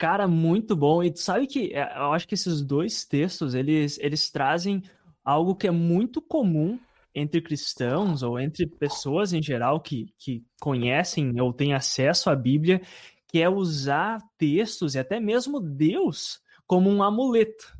Cara, 0.00 0.26
muito 0.26 0.74
bom. 0.74 1.02
E 1.04 1.10
tu 1.12 1.20
sabe 1.20 1.46
que 1.46 1.74
é, 1.74 1.82
eu 1.98 2.14
acho 2.14 2.26
que 2.26 2.32
esses 2.34 2.62
dois 2.62 3.04
textos, 3.04 3.54
eles, 3.54 3.98
eles 3.98 4.30
trazem 4.30 4.82
algo 5.22 5.54
que 5.54 5.66
é 5.66 5.70
muito 5.70 6.22
comum 6.22 6.78
entre 7.14 7.42
cristãos 7.42 8.22
ou 8.22 8.40
entre 8.40 8.66
pessoas 8.66 9.34
em 9.34 9.42
geral 9.42 9.78
que, 9.78 10.06
que 10.18 10.42
conhecem 10.58 11.38
ou 11.38 11.52
têm 11.52 11.74
acesso 11.74 12.30
à 12.30 12.34
Bíblia, 12.34 12.80
que 13.28 13.42
é 13.42 13.48
usar 13.50 14.22
textos 14.38 14.94
e 14.94 14.98
até 14.98 15.20
mesmo 15.20 15.60
Deus 15.60 16.40
como 16.66 16.88
um 16.88 17.02
amuleto. 17.02 17.78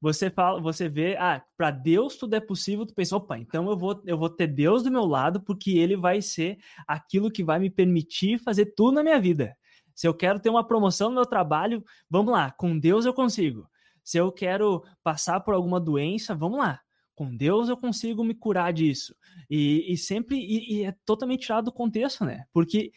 Você 0.00 0.28
fala, 0.28 0.60
você 0.60 0.88
vê, 0.88 1.16
ah, 1.18 1.40
para 1.56 1.70
Deus 1.70 2.16
tudo 2.16 2.34
é 2.34 2.40
possível, 2.40 2.84
tu 2.84 2.94
pensa, 2.94 3.14
opa, 3.16 3.38
então 3.38 3.70
eu 3.70 3.76
vou, 3.78 4.02
eu 4.06 4.18
vou 4.18 4.30
ter 4.30 4.48
Deus 4.48 4.82
do 4.82 4.90
meu 4.90 5.04
lado 5.04 5.40
porque 5.40 5.78
ele 5.78 5.96
vai 5.96 6.20
ser 6.20 6.58
aquilo 6.86 7.30
que 7.30 7.44
vai 7.44 7.60
me 7.60 7.70
permitir 7.70 8.40
fazer 8.40 8.74
tudo 8.74 8.96
na 8.96 9.04
minha 9.04 9.20
vida. 9.20 9.56
Se 9.94 10.06
eu 10.06 10.14
quero 10.14 10.40
ter 10.40 10.50
uma 10.50 10.66
promoção 10.66 11.08
no 11.08 11.16
meu 11.16 11.26
trabalho, 11.26 11.84
vamos 12.08 12.32
lá, 12.32 12.50
com 12.50 12.78
Deus 12.78 13.04
eu 13.06 13.14
consigo. 13.14 13.68
Se 14.02 14.18
eu 14.18 14.32
quero 14.32 14.84
passar 15.02 15.40
por 15.40 15.54
alguma 15.54 15.80
doença, 15.80 16.34
vamos 16.34 16.58
lá. 16.58 16.80
com 17.20 17.36
Deus 17.36 17.68
eu 17.68 17.76
consigo 17.76 18.24
me 18.24 18.34
curar 18.34 18.72
disso. 18.72 19.14
E, 19.50 19.92
e 19.92 19.96
sempre 19.98 20.38
e, 20.38 20.78
e, 20.78 20.84
é 20.84 20.94
totalmente 21.04 21.42
tirado 21.42 21.66
do 21.66 21.72
contexto, 21.72 22.24
né? 22.24 22.46
Porque 22.50 22.92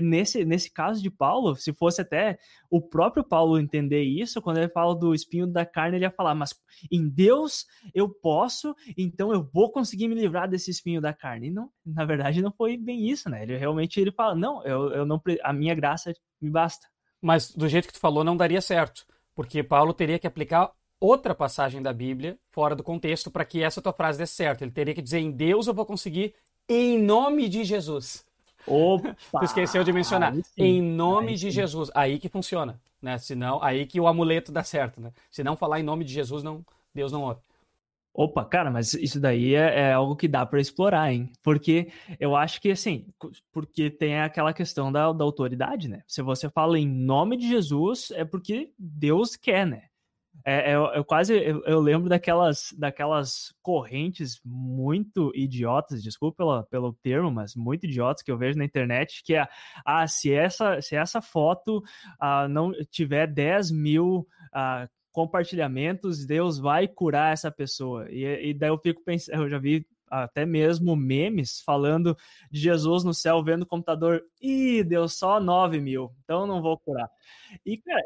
nesse, 0.00 0.44
nesse 0.44 0.72
caso 0.72 1.02
de 1.02 1.10
Paulo, 1.10 1.56
se 1.56 1.72
fosse 1.72 2.00
até 2.00 2.38
o 2.70 2.80
próprio 2.80 3.24
Paulo 3.24 3.58
entender 3.58 4.02
isso, 4.02 4.40
quando 4.40 4.58
ele 4.58 4.68
fala 4.68 4.94
do 4.94 5.12
espinho 5.12 5.44
da 5.44 5.66
carne, 5.66 5.96
ele 5.96 6.04
ia 6.04 6.10
falar: 6.12 6.36
Mas 6.36 6.54
em 6.88 7.08
Deus 7.08 7.66
eu 7.92 8.08
posso, 8.08 8.76
então 8.96 9.32
eu 9.32 9.42
vou 9.52 9.72
conseguir 9.72 10.06
me 10.06 10.14
livrar 10.14 10.48
desse 10.48 10.70
espinho 10.70 11.00
da 11.00 11.12
carne. 11.12 11.48
E 11.48 11.50
não, 11.50 11.68
na 11.84 12.04
verdade, 12.04 12.40
não 12.40 12.52
foi 12.52 12.76
bem 12.76 13.10
isso, 13.10 13.28
né? 13.28 13.42
Ele 13.42 13.56
realmente 13.56 14.00
ele 14.00 14.12
fala: 14.12 14.36
Não, 14.36 14.64
eu, 14.64 14.92
eu 14.92 15.04
não, 15.04 15.20
a 15.42 15.52
minha 15.52 15.74
graça 15.74 16.14
me 16.44 16.50
basta. 16.50 16.86
Mas 17.20 17.50
do 17.50 17.68
jeito 17.68 17.88
que 17.88 17.94
tu 17.94 18.00
falou, 18.00 18.22
não 18.22 18.36
daria 18.36 18.60
certo, 18.60 19.06
porque 19.34 19.62
Paulo 19.62 19.94
teria 19.94 20.18
que 20.18 20.26
aplicar 20.26 20.70
outra 21.00 21.34
passagem 21.34 21.82
da 21.82 21.92
Bíblia 21.92 22.38
fora 22.50 22.74
do 22.74 22.82
contexto 22.82 23.30
para 23.30 23.44
que 23.44 23.62
essa 23.62 23.82
tua 23.82 23.92
frase 23.92 24.18
dê 24.18 24.26
certo. 24.26 24.62
Ele 24.62 24.70
teria 24.70 24.94
que 24.94 25.02
dizer: 25.02 25.18
em 25.18 25.30
Deus 25.30 25.66
eu 25.66 25.74
vou 25.74 25.86
conseguir, 25.86 26.34
em 26.68 26.98
nome 26.98 27.48
de 27.48 27.64
Jesus. 27.64 28.24
Opa! 28.66 29.16
tu 29.38 29.44
esqueceu 29.44 29.84
de 29.84 29.92
mencionar. 29.92 30.34
Em 30.56 30.82
nome 30.82 31.34
de 31.34 31.50
Jesus. 31.50 31.90
Aí 31.94 32.18
que 32.18 32.28
funciona, 32.28 32.80
né? 33.00 33.18
Senão, 33.18 33.62
aí 33.62 33.86
que 33.86 34.00
o 34.00 34.06
amuleto 34.06 34.52
dá 34.52 34.62
certo, 34.62 35.00
né? 35.00 35.12
Se 35.30 35.42
não 35.42 35.56
falar 35.56 35.80
em 35.80 35.82
nome 35.82 36.04
de 36.04 36.12
Jesus, 36.12 36.42
não, 36.42 36.64
Deus 36.94 37.12
não 37.12 37.22
ouve. 37.22 37.40
Opa, 38.16 38.44
cara, 38.44 38.70
mas 38.70 38.94
isso 38.94 39.18
daí 39.18 39.56
é, 39.56 39.80
é 39.80 39.92
algo 39.92 40.14
que 40.14 40.28
dá 40.28 40.46
para 40.46 40.60
explorar, 40.60 41.12
hein? 41.12 41.32
Porque 41.42 41.90
eu 42.20 42.36
acho 42.36 42.60
que, 42.60 42.70
assim, 42.70 43.08
porque 43.52 43.90
tem 43.90 44.20
aquela 44.20 44.52
questão 44.52 44.92
da, 44.92 45.12
da 45.12 45.24
autoridade, 45.24 45.88
né? 45.88 46.00
Se 46.06 46.22
você 46.22 46.48
fala 46.48 46.78
em 46.78 46.86
nome 46.86 47.36
de 47.36 47.48
Jesus, 47.48 48.12
é 48.12 48.24
porque 48.24 48.72
Deus 48.78 49.34
quer, 49.34 49.66
né? 49.66 49.88
É, 50.44 50.72
é, 50.72 50.74
eu 50.74 51.04
quase 51.04 51.34
eu, 51.34 51.62
eu, 51.64 51.80
lembro 51.80 52.08
daquelas, 52.08 52.74
daquelas 52.76 53.54
correntes 53.62 54.40
muito 54.44 55.32
idiotas, 55.34 56.02
desculpa 56.02 56.36
pelo, 56.36 56.64
pelo 56.64 56.92
termo, 56.92 57.30
mas 57.30 57.54
muito 57.54 57.84
idiotas 57.86 58.22
que 58.22 58.30
eu 58.30 58.38
vejo 58.38 58.58
na 58.58 58.64
internet, 58.64 59.22
que 59.24 59.34
é 59.34 59.46
ah, 59.84 60.06
se 60.06 60.32
essa, 60.32 60.80
se 60.80 60.96
essa 60.96 61.20
foto 61.20 61.82
ah, 62.20 62.46
não 62.48 62.72
tiver 62.90 63.26
10 63.26 63.70
mil 63.70 64.26
ah, 64.52 64.88
compartilhamentos, 65.14 66.26
Deus 66.26 66.58
vai 66.58 66.88
curar 66.88 67.32
essa 67.32 67.48
pessoa. 67.48 68.10
E, 68.10 68.50
e 68.50 68.52
daí 68.52 68.68
eu 68.68 68.78
fico 68.78 69.00
pensando, 69.04 69.44
eu 69.44 69.48
já 69.48 69.58
vi 69.58 69.86
até 70.10 70.44
mesmo 70.44 70.94
memes 70.96 71.60
falando 71.60 72.16
de 72.50 72.60
Jesus 72.60 73.04
no 73.04 73.14
céu 73.14 73.42
vendo 73.42 73.62
o 73.62 73.66
computador, 73.66 74.24
ih, 74.42 74.82
deu 74.82 75.08
só 75.08 75.40
9 75.40 75.80
mil, 75.80 76.12
então 76.24 76.46
não 76.46 76.60
vou 76.60 76.76
curar. 76.78 77.08
E, 77.64 77.78
cara, 77.78 78.02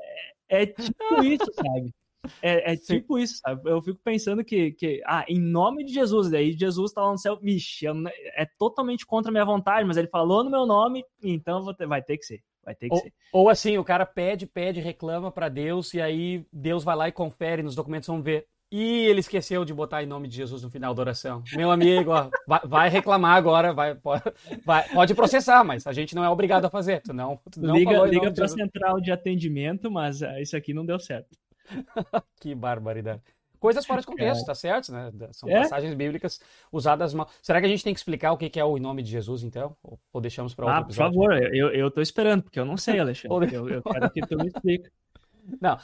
é, 0.51 0.63
é 0.63 0.67
tipo 0.67 0.99
isso, 1.25 1.51
sabe? 1.55 1.95
É, 2.43 2.73
é 2.73 2.77
tipo 2.77 3.19
isso, 3.19 3.39
sabe? 3.39 3.71
Eu 3.71 3.81
fico 3.81 3.99
pensando 4.05 4.45
que, 4.45 4.73
que, 4.73 5.03
ah, 5.07 5.25
em 5.27 5.41
nome 5.41 5.85
de 5.85 5.95
Jesus, 5.95 6.31
daí 6.31 6.53
Jesus 6.53 6.93
tá 6.93 7.03
lá 7.03 7.13
no 7.13 7.19
céu, 7.19 7.39
vixe, 7.41 7.87
é 8.35 8.47
totalmente 8.59 9.07
contra 9.07 9.31
a 9.31 9.33
minha 9.33 9.47
vontade, 9.47 9.87
mas 9.87 9.97
ele 9.97 10.09
falou 10.09 10.45
no 10.45 10.51
meu 10.51 10.67
nome, 10.67 11.03
então 11.23 11.73
ter, 11.75 11.87
vai 11.87 12.03
ter 12.03 12.19
que 12.19 12.27
ser. 12.27 12.43
Vai 12.69 12.75
ter 12.75 12.91
que 12.91 12.95
ou, 12.95 13.01
ser. 13.01 13.13
Ou 13.33 13.49
assim, 13.49 13.79
o 13.79 13.85
cara 13.85 14.05
pede, 14.05 14.47
pede, 14.47 14.79
reclama 14.79 15.33
para 15.33 15.49
Deus, 15.49 15.95
e 15.95 16.03
aí 16.03 16.45
Deus 16.53 16.85
vai 16.85 16.95
lá 16.95 17.09
e 17.09 17.13
confere 17.13 17.63
nos 17.63 17.75
documentos, 17.75 18.07
vamos 18.07 18.23
ver. 18.23 18.47
E 18.71 19.07
ele 19.07 19.21
esqueceu 19.21 19.65
de 19.65 19.73
botar 19.73 20.03
em 20.03 20.07
nome 20.07 20.29
de 20.29 20.37
Jesus 20.37 20.63
no 20.63 20.71
final 20.71 20.93
da 20.93 21.01
oração. 21.01 21.43
Meu 21.57 21.71
amigo, 21.71 22.11
ó, 22.11 22.29
vai, 22.47 22.61
vai, 22.63 22.89
reclamar 22.91 23.39
agora, 23.39 23.73
vai, 23.73 23.95
pode, 23.95 24.23
vai, 24.67 24.87
pode, 24.91 25.15
processar, 25.15 25.65
mas 25.65 25.87
a 25.87 25.95
gente 25.95 26.15
não 26.15 26.23
é 26.23 26.29
obrigado 26.29 26.67
a 26.67 26.71
fazer. 26.71 27.01
Tu 27.01 27.15
não, 27.15 27.41
tu 27.51 27.59
não 27.59 27.75
liga 27.75 28.05
liga 28.05 28.31
para 28.31 28.45
a 28.45 28.49
central 28.49 29.01
de 29.01 29.11
atendimento, 29.11 29.91
mas 29.91 30.21
uh, 30.21 30.39
isso 30.39 30.55
aqui 30.55 30.75
não 30.75 30.85
deu 30.85 31.01
certo. 31.01 31.35
que 32.39 32.55
barbaridade. 32.55 33.23
Coisas 33.59 33.85
fora 33.85 34.01
de 34.01 34.07
contexto, 34.07 34.43
é. 34.43 34.47
tá 34.47 34.55
certo? 34.55 34.93
Né? 34.93 35.11
São 35.33 35.49
é? 35.49 35.63
passagens 35.63 35.95
bíblicas 35.95 36.41
usadas 36.71 37.13
mal. 37.13 37.29
Será 37.43 37.61
que 37.61 37.67
a 37.67 37.69
gente 37.69 37.83
tem 37.83 37.93
que 37.93 37.99
explicar 37.99 38.33
o 38.33 38.37
que 38.37 38.59
é 38.59 38.65
o 38.65 38.79
nome 38.79 39.03
de 39.03 39.11
Jesus, 39.11 39.43
então? 39.43 39.77
Ou 40.13 40.21
deixamos 40.21 40.55
para 40.55 40.67
outro 40.67 40.79
ah, 40.79 40.83
episódio? 40.83 41.19
por 41.19 41.29
favor, 41.29 41.55
eu, 41.55 41.71
eu 41.71 41.91
tô 41.91 42.01
esperando, 42.01 42.43
porque 42.43 42.59
eu 42.59 42.65
não 42.65 42.77
sei, 42.77 43.01
Alexandre. 43.01 43.55
eu, 43.55 43.69
eu 43.69 43.83
quero 43.83 44.11
que 44.11 44.21
tu 44.21 44.37
me 44.37 44.47
explique. 44.47 44.91
Não, 45.63 45.79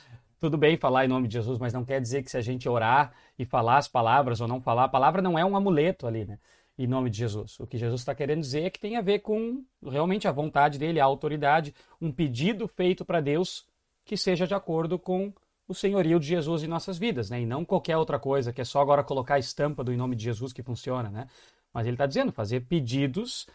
tudo 0.45 0.59
bem 0.59 0.77
falar 0.77 1.07
em 1.07 1.09
nome 1.09 1.27
de 1.27 1.33
Jesus, 1.33 1.59
mas 1.59 1.73
não 1.73 1.87
quer 1.87 1.99
dizer 2.03 2.23
que 2.23 2.31
se 2.31 2.37
a 2.37 2.43
gente 2.43 2.69
orar 2.69 3.15
e 3.39 3.47
falar 3.47 3.79
as 3.79 3.89
palavras 3.89 4.43
ou 4.43 4.47
não 4.47 4.61
falar, 4.61 4.85
a 4.85 4.89
palavra 4.89 5.23
não 5.23 5.39
é 5.39 5.45
um 5.45 5.57
amuleto 5.57 6.07
ali, 6.07 6.27
né? 6.27 6.39
Em 6.77 6.87
nome 6.87 7.09
de 7.09 7.17
Jesus. 7.17 7.59
O 7.61 7.67
que 7.67 7.79
Jesus 7.79 8.03
está 8.03 8.15
querendo 8.15 8.43
dizer 8.43 8.65
é 8.65 8.69
que 8.69 8.79
tem 8.79 8.97
a 8.99 9.01
ver 9.01 9.21
com 9.21 9.65
realmente 9.83 10.29
a 10.29 10.33
vontade 10.33 10.79
dele, 10.79 11.01
a 11.01 11.05
autoridade, 11.07 11.75
um 11.99 12.13
pedido 12.13 12.69
feito 12.69 13.07
para 13.07 13.23
Deus 13.23 13.67
que 14.05 14.19
seja 14.19 14.47
de 14.47 14.53
acordo 14.53 14.99
com 14.99 15.33
o 15.67 15.75
senhorio 15.75 16.21
de 16.21 16.27
Jesus 16.27 16.63
em 16.63 16.67
nossas 16.67 16.99
vidas, 16.99 17.31
né? 17.31 17.41
E 17.41 17.47
não 17.47 17.65
qualquer 17.65 17.97
outra 17.97 18.19
coisa, 18.19 18.53
que 18.53 18.61
é 18.61 18.65
só 18.65 18.81
agora 18.81 19.03
colocar 19.03 19.35
a 19.35 19.39
estampa 19.39 19.83
do 19.83 19.93
em 19.93 19.97
nome 19.97 20.15
de 20.17 20.25
Jesus 20.25 20.53
que 20.53 20.63
funciona, 20.63 21.11
né? 21.11 21.27
Mas 21.73 21.87
ele 21.87 21.95
está 21.95 22.07
dizendo 22.07 22.33
fazer 22.33 22.61
pedidos 22.61 23.47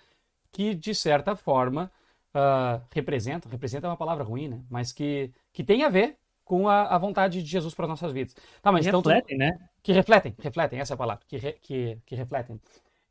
que, 0.52 0.74
de 0.74 0.94
certa 0.96 1.36
forma, 1.36 1.92
uh, 2.34 2.82
representam, 2.92 3.52
representa 3.52 3.88
é 3.88 3.90
uma 3.90 3.98
palavra 3.98 4.24
ruim, 4.24 4.48
né? 4.48 4.62
Mas 4.70 4.92
que, 4.92 5.32
que 5.54 5.64
tem 5.64 5.84
a 5.84 5.90
ver 5.90 6.18
com 6.44 6.68
a, 6.68 6.96
a 6.96 6.98
vontade 6.98 7.44
de 7.44 7.50
Jesus 7.50 7.76
para 7.76 7.86
as 7.86 7.90
nossas 7.90 8.12
vidas. 8.12 8.36
Tá, 8.62 8.72
mas 8.72 8.82
que 8.82 8.90
então, 8.90 9.02
refletem, 9.02 9.38
tu... 9.38 9.40
né? 9.40 9.70
Que 9.84 9.94
refletem, 9.94 10.36
refletem, 10.40 10.80
essa 10.80 10.94
é 10.94 10.96
a 10.96 10.98
palavra, 10.98 11.24
que, 11.28 11.38
re, 11.38 11.54
que, 11.62 11.98
que 12.06 12.16
refletem. 12.16 12.60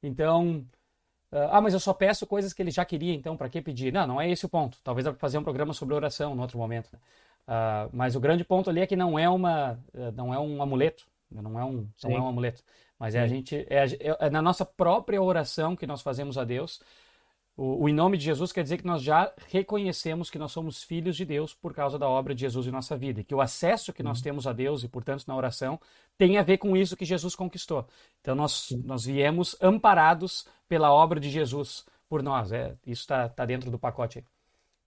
Então, 0.03 0.67
Uh, 1.31 1.45
ah, 1.51 1.61
mas 1.61 1.75
eu 1.75 1.81
só 1.81 1.93
peço 1.93 2.27
coisas 2.27 2.55
que 2.55 2.63
ele 2.63 2.71
já 2.71 2.87
queria, 2.87 3.13
então 3.13 3.37
para 3.37 3.51
que 3.51 3.61
pedir? 3.61 3.93
Não, 3.93 4.07
não 4.07 4.21
é 4.21 4.31
esse 4.31 4.47
o 4.47 4.49
ponto. 4.49 4.79
Talvez 4.83 5.07
eu 5.07 5.15
fazer 5.15 5.37
um 5.37 5.43
programa 5.43 5.75
sobre 5.75 5.95
oração 5.95 6.35
no 6.35 6.41
outro 6.41 6.57
momento. 6.59 6.89
Né? 6.91 6.99
Uh, 7.49 7.89
mas 7.95 8.15
o 8.15 8.21
grande 8.21 8.45
ponto 8.45 8.69
ali 8.69 8.81
é 8.81 8.87
que 8.87 8.95
não 8.95 9.19
é 9.19 9.27
uma, 9.27 9.83
eh, 9.95 10.11
não 10.13 10.35
é 10.35 10.39
um 10.39 10.63
amuleto, 10.63 11.07
não 11.31 11.59
é 11.59 11.65
um, 11.65 11.89
não 12.05 12.11
é 12.11 12.21
um 12.21 12.29
amuleto, 12.29 12.63
mas 12.99 13.15
é 13.15 13.21
a 13.21 13.27
gente, 13.27 13.57
é, 13.71 13.87
é, 13.87 14.17
é, 14.21 14.31
na 14.31 14.43
nossa 14.43 14.67
própria 14.67 15.23
oração 15.23 15.75
que 15.75 15.87
nós 15.87 16.03
fazemos 16.03 16.37
a 16.37 16.45
Deus. 16.45 16.79
O, 17.57 17.85
o, 17.85 17.89
em 17.89 17.95
nome 17.95 18.19
de 18.19 18.25
Jesus 18.25 18.53
quer 18.53 18.63
dizer 18.63 18.77
que 18.77 18.87
nós 18.87 19.03
já 19.03 19.33
reconhecemos 19.49 20.29
que 20.29 20.39
nós 20.39 20.53
somos 20.53 20.83
filhos 20.83 21.17
de 21.17 21.25
Deus 21.25 21.55
por 21.55 21.73
causa 21.73 21.99
da 21.99 22.07
obra 22.07 22.35
de 22.35 22.43
Jesus 22.43 22.67
em 22.67 22.71
nossa 22.71 22.99
vida, 22.99 23.23
e 23.23 23.25
que 23.25 23.35
o 23.35 23.41
acesso 23.41 23.95
que 23.95 24.03
nós 24.03 24.21
temos 24.21 24.47
a 24.47 24.53
Deus 24.53 24.85
e, 24.85 24.89
portanto, 24.89 25.25
na 25.27 25.35
oração 25.35 25.81
tem 26.19 26.37
a 26.37 26.43
ver 26.43 26.59
com 26.59 26.77
isso 26.77 26.99
que 26.99 27.05
Jesus 27.07 27.35
conquistou. 27.35 27.87
Então 28.21 28.35
nós, 28.35 28.77
nós 28.85 29.07
viemos 29.07 29.57
amparados 29.63 30.47
pela 30.69 30.93
obra 30.93 31.19
de 31.19 31.31
Jesus 31.31 31.87
por 32.11 32.23
nós. 32.23 32.53
É, 32.53 32.77
isso 32.87 33.03
está 33.03 33.27
tá 33.27 33.47
dentro 33.47 33.71
do 33.71 33.79
pacote. 33.79 34.19
Aí. 34.19 34.38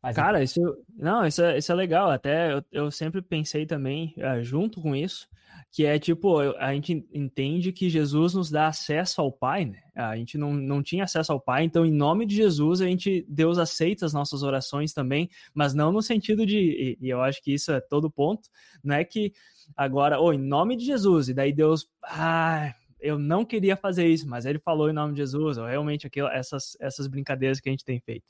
Mas, 0.02 0.16
Cara, 0.16 0.44
isso, 0.44 0.60
não, 0.98 1.26
isso, 1.26 1.44
é, 1.44 1.58
isso 1.58 1.72
é 1.72 1.76
legal. 1.76 2.10
Até 2.10 2.54
eu, 2.54 2.64
eu 2.72 2.92
sempre 2.92 3.22
pensei 3.22 3.66
também, 3.66 4.16
uh, 4.18 4.42
junto 4.44 4.82
com 4.82 4.96
isso, 4.96 5.28
que 5.72 5.86
é 5.86 5.98
tipo, 6.00 6.40
a 6.58 6.74
gente 6.74 7.08
entende 7.14 7.72
que 7.72 7.90
Jesus 7.90 8.34
nos 8.34 8.50
dá 8.50 8.68
acesso 8.68 9.22
ao 9.22 9.32
Pai, 9.32 9.66
né? 9.66 9.80
A 9.96 10.18
gente 10.18 10.38
não, 10.38 10.54
não 10.54 10.84
tinha 10.84 11.06
acesso 11.06 11.32
ao 11.32 11.40
Pai, 11.40 11.64
então, 11.64 11.86
em 11.86 11.92
nome 11.92 12.26
de 12.26 12.36
Jesus, 12.36 12.82
a 12.82 12.86
gente, 12.86 13.26
Deus 13.30 13.58
aceita 13.58 14.06
as 14.06 14.12
nossas 14.12 14.44
orações 14.44 14.92
também, 14.92 15.30
mas 15.54 15.74
não 15.74 15.92
no 15.92 16.02
sentido 16.02 16.46
de, 16.46 16.58
e, 16.58 16.98
e 17.00 17.10
eu 17.10 17.22
acho 17.22 17.42
que 17.42 17.54
isso 17.54 17.72
é 17.72 17.80
todo 17.80 18.12
ponto, 18.12 18.50
não 18.84 18.96
é 18.96 19.06
que 19.06 19.32
agora, 19.78 20.20
oh, 20.20 20.34
em 20.34 20.40
nome 20.40 20.76
de 20.76 20.86
Jesus, 20.86 21.30
e 21.30 21.34
daí 21.34 21.54
Deus, 21.54 21.88
ah, 22.04 22.74
eu 23.02 23.18
não 23.18 23.44
queria 23.44 23.76
fazer 23.76 24.08
isso, 24.08 24.28
mas 24.28 24.46
ele 24.46 24.60
falou 24.60 24.90
em 24.90 24.94
nome 24.94 25.14
de 25.14 25.20
Jesus, 25.20 25.58
ou 25.58 25.66
realmente 25.66 26.08
aquilo, 26.08 26.28
essas, 26.28 26.78
essas 26.80 27.08
brincadeiras 27.08 27.60
que 27.60 27.68
a 27.68 27.72
gente 27.72 27.84
tem 27.84 28.00
feito. 28.00 28.26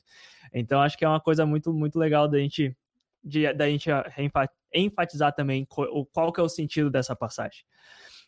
Então, 0.52 0.80
acho 0.80 0.96
que 0.96 1.04
é 1.04 1.08
uma 1.08 1.20
coisa 1.20 1.44
muito, 1.46 1.72
muito 1.72 1.98
legal 1.98 2.26
da 2.26 2.38
gente, 2.38 2.76
de, 3.22 3.52
da 3.52 3.68
gente 3.68 3.88
enfatizar 4.74 5.34
também 5.34 5.64
qual, 5.66 6.06
qual 6.06 6.32
que 6.32 6.40
é 6.40 6.42
o 6.42 6.48
sentido 6.48 6.90
dessa 6.90 7.14
passagem. 7.14 7.64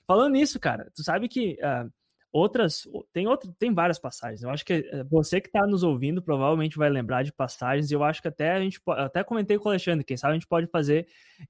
Falando 0.06 0.34
nisso, 0.34 0.60
cara, 0.60 0.90
tu 0.94 1.02
sabe 1.02 1.28
que 1.28 1.58
uh, 1.62 1.90
outras 2.34 2.82
tem 3.12 3.28
outro, 3.28 3.54
tem 3.56 3.72
várias 3.72 3.96
passagens. 3.96 4.42
Eu 4.42 4.50
acho 4.50 4.64
que 4.64 4.72
eh, 4.72 5.04
você 5.04 5.40
que 5.40 5.46
está 5.46 5.64
nos 5.68 5.84
ouvindo 5.84 6.20
provavelmente 6.20 6.76
vai 6.76 6.90
lembrar 6.90 7.22
de 7.22 7.32
passagens. 7.32 7.92
E 7.92 7.94
eu 7.94 8.02
acho 8.02 8.20
que 8.20 8.26
até 8.26 8.54
a 8.54 8.60
gente 8.60 8.80
até 8.88 9.22
comentei 9.22 9.56
com 9.56 9.68
o 9.68 9.70
Alexandre, 9.70 10.04
quem 10.04 10.16
sabe 10.16 10.32
a 10.32 10.34
gente 10.34 10.48
pode 10.48 10.66
fazer 10.66 11.06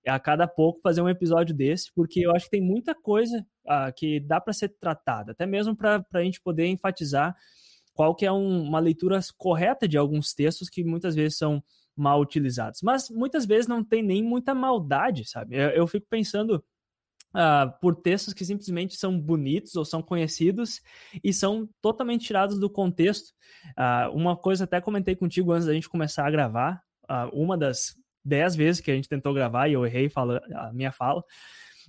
a 0.07 0.21
cada 0.21 0.47
pouco 0.47 0.83
fazer 0.83 1.01
um 1.01 1.09
episódio 1.09 1.55
desse, 1.55 1.91
porque 1.95 2.21
eu 2.21 2.37
acho 2.37 2.45
que 2.45 2.51
tem 2.51 2.61
muita 2.61 2.95
coisa 2.95 3.39
uh, 3.65 3.91
que 3.97 4.21
dá 4.21 4.39
para 4.39 4.53
ser 4.53 4.69
tratada, 4.79 5.33
até 5.33 5.47
mesmo 5.47 5.75
para 5.75 6.05
a 6.13 6.23
gente 6.23 6.39
poder 6.43 6.67
enfatizar 6.67 7.35
qual 7.95 8.15
que 8.15 8.27
é 8.27 8.33
um, 8.33 8.63
uma 8.65 8.79
leitura 8.79 9.19
correta 9.39 9.89
de 9.89 9.97
alguns 9.97 10.35
textos 10.35 10.69
que 10.69 10.85
muitas 10.85 11.15
vezes 11.15 11.39
são 11.39 11.65
mal 11.97 12.21
utilizados. 12.21 12.83
Mas 12.83 13.09
muitas 13.09 13.47
vezes 13.47 13.67
não 13.67 13.83
tem 13.83 14.03
nem 14.03 14.23
muita 14.23 14.55
maldade, 14.55 15.25
sabe? 15.25 15.57
Eu, 15.57 15.71
eu 15.71 15.87
fico 15.87 16.07
pensando 16.11 16.63
uh, 17.35 17.73
por 17.81 17.97
textos 17.97 18.33
que 18.33 18.45
simplesmente 18.45 18.97
são 18.97 19.19
bonitos 19.19 19.75
ou 19.75 19.85
são 19.85 20.03
conhecidos 20.03 20.81
e 21.23 21.33
são 21.33 21.69
totalmente 21.83 22.27
tirados 22.27 22.59
do 22.59 22.71
contexto. 22.71 23.33
Uh, 23.77 24.15
uma 24.15 24.37
coisa 24.37 24.65
até 24.65 24.81
comentei 24.81 25.17
contigo 25.17 25.53
antes 25.53 25.67
da 25.67 25.75
gente 25.75 25.89
começar 25.89 26.27
a 26.27 26.31
gravar, 26.31 26.83
uh, 27.11 27.29
uma 27.33 27.59
das 27.59 27.95
dez 28.25 28.55
vezes 28.55 28.81
que 28.81 28.91
a 28.91 28.95
gente 28.95 29.09
tentou 29.09 29.35
gravar 29.35 29.69
e 29.69 29.75
eu 29.75 29.85
errei 29.85 30.09
fala, 30.09 30.41
a 30.55 30.73
minha 30.73 30.93
fala, 30.93 31.23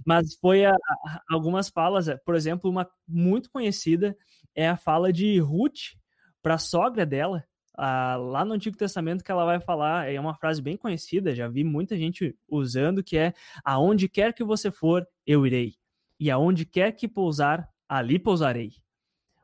mas 0.06 0.36
foi 0.42 0.66
a, 0.66 0.74
a, 0.74 1.22
algumas 1.30 1.70
falas, 1.70 2.08
por 2.26 2.36
exemplo, 2.36 2.70
uma 2.70 2.90
muito 3.08 3.50
conhecida 3.50 4.18
é 4.54 4.68
a 4.68 4.78
fala 4.78 5.12
de 5.14 5.40
Ruth 5.40 5.96
para 6.42 6.56
a 6.56 6.60
sogra 6.60 7.06
dela, 7.06 7.44
lá 7.78 8.46
no 8.46 8.54
Antigo 8.54 8.78
Testamento 8.78 9.24
que 9.24 9.32
ela 9.32 9.46
vai 9.46 9.60
falar, 9.60 10.12
é 10.12 10.20
uma 10.20 10.36
frase 10.36 10.62
bem 10.62 10.78
conhecida, 10.78 11.36
já 11.36 11.48
vi 11.48 11.64
muita 11.64 11.98
gente 11.98 12.36
usando, 12.48 13.04
que 13.04 13.18
é 13.18 13.34
aonde 13.64 14.08
quer 14.08 14.34
que 14.34 14.44
você 14.44 14.72
for, 14.72 15.08
eu 15.26 15.46
irei. 15.46 15.76
E 16.20 16.32
aonde 16.32 16.66
quer 16.66 16.92
que 16.94 17.08
pousar, 17.08 17.70
ali 17.88 18.18
pousarei. 18.18 18.74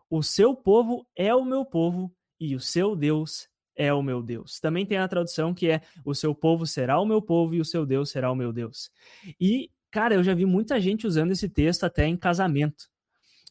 O 0.09 0.21
seu 0.21 0.55
povo 0.55 1.07
é 1.15 1.33
o 1.33 1.45
meu 1.45 1.65
povo 1.65 2.13
e 2.39 2.55
o 2.55 2.59
seu 2.59 2.95
Deus 2.95 3.49
é 3.75 3.93
o 3.93 4.03
meu 4.03 4.21
Deus. 4.21 4.59
Também 4.59 4.85
tem 4.85 4.97
a 4.97 5.07
tradução 5.07 5.53
que 5.53 5.69
é: 5.69 5.81
o 6.05 6.13
seu 6.13 6.35
povo 6.35 6.65
será 6.65 6.99
o 6.99 7.05
meu 7.05 7.21
povo 7.21 7.55
e 7.55 7.61
o 7.61 7.65
seu 7.65 7.85
Deus 7.85 8.09
será 8.09 8.31
o 8.31 8.35
meu 8.35 8.51
Deus. 8.51 8.91
E, 9.39 9.71
cara, 9.89 10.15
eu 10.15 10.23
já 10.23 10.33
vi 10.33 10.45
muita 10.45 10.79
gente 10.79 11.07
usando 11.07 11.31
esse 11.31 11.49
texto 11.49 11.85
até 11.85 12.05
em 12.05 12.17
casamento. 12.17 12.89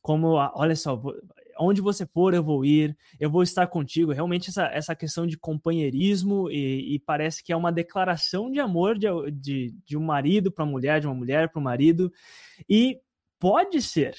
Como, 0.03 0.29
olha 0.55 0.77
só, 0.77 1.01
onde 1.61 1.81
você 1.81 2.07
for, 2.07 2.33
eu 2.33 2.43
vou 2.43 2.65
ir, 2.65 2.97
eu 3.19 3.31
vou 3.31 3.43
estar 3.43 3.67
contigo. 3.67 4.13
Realmente, 4.13 4.49
essa, 4.51 4.65
essa 4.67 4.97
questão 4.97 5.27
de 5.27 5.37
companheirismo, 5.37 6.51
e, 6.51 6.95
e 6.95 6.99
parece 6.99 7.43
que 7.43 7.53
é 7.53 7.57
uma 7.57 7.71
declaração 7.71 8.51
de 8.51 8.59
amor 8.59 8.99
de, 8.99 9.07
de, 9.33 9.75
de 9.85 9.97
um 9.97 10.03
marido 10.03 10.51
para 10.51 10.65
a 10.65 10.69
mulher, 10.69 11.01
de 11.01 11.07
uma 11.07 11.15
mulher 11.15 11.51
para 11.51 11.61
o 11.61 11.63
marido. 11.63 12.13
E 12.69 12.99
pode 13.39 13.83
ser, 13.83 14.17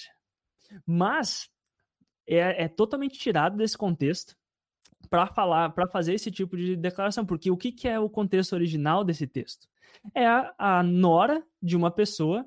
mas 0.85 1.49
é, 2.27 2.63
é 2.63 2.67
totalmente 2.67 3.17
tirado 3.17 3.57
desse 3.57 3.77
contexto 3.77 4.35
para 5.09 5.27
falar, 5.27 5.69
para 5.71 5.87
fazer 5.87 6.13
esse 6.13 6.31
tipo 6.31 6.55
de 6.55 6.75
declaração, 6.75 7.25
porque 7.25 7.51
o 7.51 7.57
que, 7.57 7.71
que 7.71 7.87
é 7.87 7.99
o 7.99 8.09
contexto 8.09 8.53
original 8.53 9.03
desse 9.03 9.27
texto? 9.27 9.67
É 10.13 10.25
a, 10.25 10.53
a 10.57 10.83
nora 10.83 11.43
de 11.61 11.75
uma 11.75 11.91
pessoa 11.91 12.45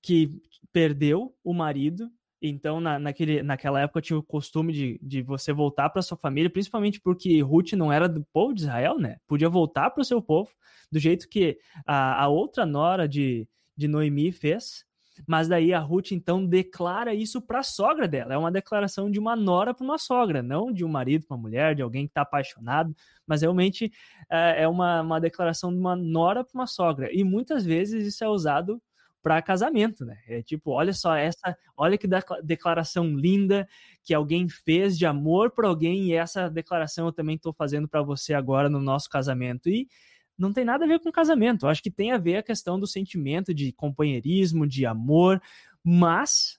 que 0.00 0.40
perdeu 0.72 1.34
o 1.44 1.52
marido 1.52 2.10
então, 2.42 2.80
na, 2.80 2.98
naquele, 2.98 3.42
naquela 3.42 3.80
época, 3.80 4.00
tinha 4.00 4.18
o 4.18 4.22
costume 4.22 4.72
de, 4.72 5.00
de 5.02 5.22
você 5.22 5.52
voltar 5.52 5.88
para 5.90 6.02
sua 6.02 6.16
família, 6.16 6.50
principalmente 6.50 7.00
porque 7.00 7.40
Ruth 7.40 7.72
não 7.72 7.92
era 7.92 8.08
do 8.08 8.24
povo 8.32 8.52
de 8.52 8.62
Israel, 8.62 8.98
né? 8.98 9.16
Podia 9.28 9.48
voltar 9.48 9.90
para 9.90 10.02
o 10.02 10.04
seu 10.04 10.20
povo, 10.20 10.50
do 10.90 10.98
jeito 10.98 11.28
que 11.28 11.58
a, 11.86 12.24
a 12.24 12.28
outra 12.28 12.66
nora 12.66 13.08
de, 13.08 13.48
de 13.76 13.86
Noemi 13.86 14.32
fez. 14.32 14.84
Mas 15.26 15.46
daí 15.46 15.72
a 15.72 15.78
Ruth, 15.78 16.12
então, 16.12 16.44
declara 16.44 17.14
isso 17.14 17.40
para 17.40 17.60
a 17.60 17.62
sogra 17.62 18.08
dela. 18.08 18.34
É 18.34 18.38
uma 18.38 18.50
declaração 18.50 19.10
de 19.10 19.20
uma 19.20 19.36
nora 19.36 19.74
para 19.74 19.84
uma 19.84 19.98
sogra, 19.98 20.42
não 20.42 20.72
de 20.72 20.84
um 20.84 20.88
marido 20.88 21.26
para 21.26 21.36
uma 21.36 21.42
mulher, 21.42 21.74
de 21.74 21.82
alguém 21.82 22.06
que 22.06 22.10
está 22.10 22.22
apaixonado, 22.22 22.94
mas 23.26 23.42
realmente 23.42 23.92
é, 24.30 24.62
é 24.62 24.68
uma, 24.68 25.02
uma 25.02 25.20
declaração 25.20 25.70
de 25.70 25.78
uma 25.78 25.94
nora 25.94 26.42
para 26.42 26.58
uma 26.58 26.66
sogra. 26.66 27.08
E 27.12 27.22
muitas 27.22 27.64
vezes 27.64 28.06
isso 28.06 28.24
é 28.24 28.28
usado 28.28 28.82
para 29.22 29.40
casamento, 29.40 30.04
né? 30.04 30.18
É 30.26 30.42
tipo, 30.42 30.72
olha 30.72 30.92
só 30.92 31.14
essa, 31.14 31.56
olha 31.76 31.96
que 31.96 32.08
declaração 32.42 33.06
linda 33.16 33.68
que 34.02 34.12
alguém 34.12 34.48
fez 34.48 34.98
de 34.98 35.06
amor 35.06 35.52
para 35.52 35.68
alguém 35.68 36.06
e 36.06 36.12
essa 36.14 36.50
declaração 36.50 37.06
eu 37.06 37.12
também 37.12 37.36
estou 37.36 37.52
fazendo 37.52 37.88
para 37.88 38.02
você 38.02 38.34
agora 38.34 38.68
no 38.68 38.80
nosso 38.80 39.08
casamento. 39.08 39.68
E 39.68 39.88
não 40.36 40.52
tem 40.52 40.64
nada 40.64 40.84
a 40.84 40.88
ver 40.88 40.98
com 40.98 41.12
casamento. 41.12 41.66
Eu 41.66 41.70
acho 41.70 41.82
que 41.82 41.90
tem 41.90 42.10
a 42.12 42.18
ver 42.18 42.36
a 42.38 42.42
questão 42.42 42.78
do 42.78 42.86
sentimento 42.86 43.54
de 43.54 43.72
companheirismo, 43.72 44.66
de 44.66 44.84
amor, 44.84 45.40
mas 45.84 46.58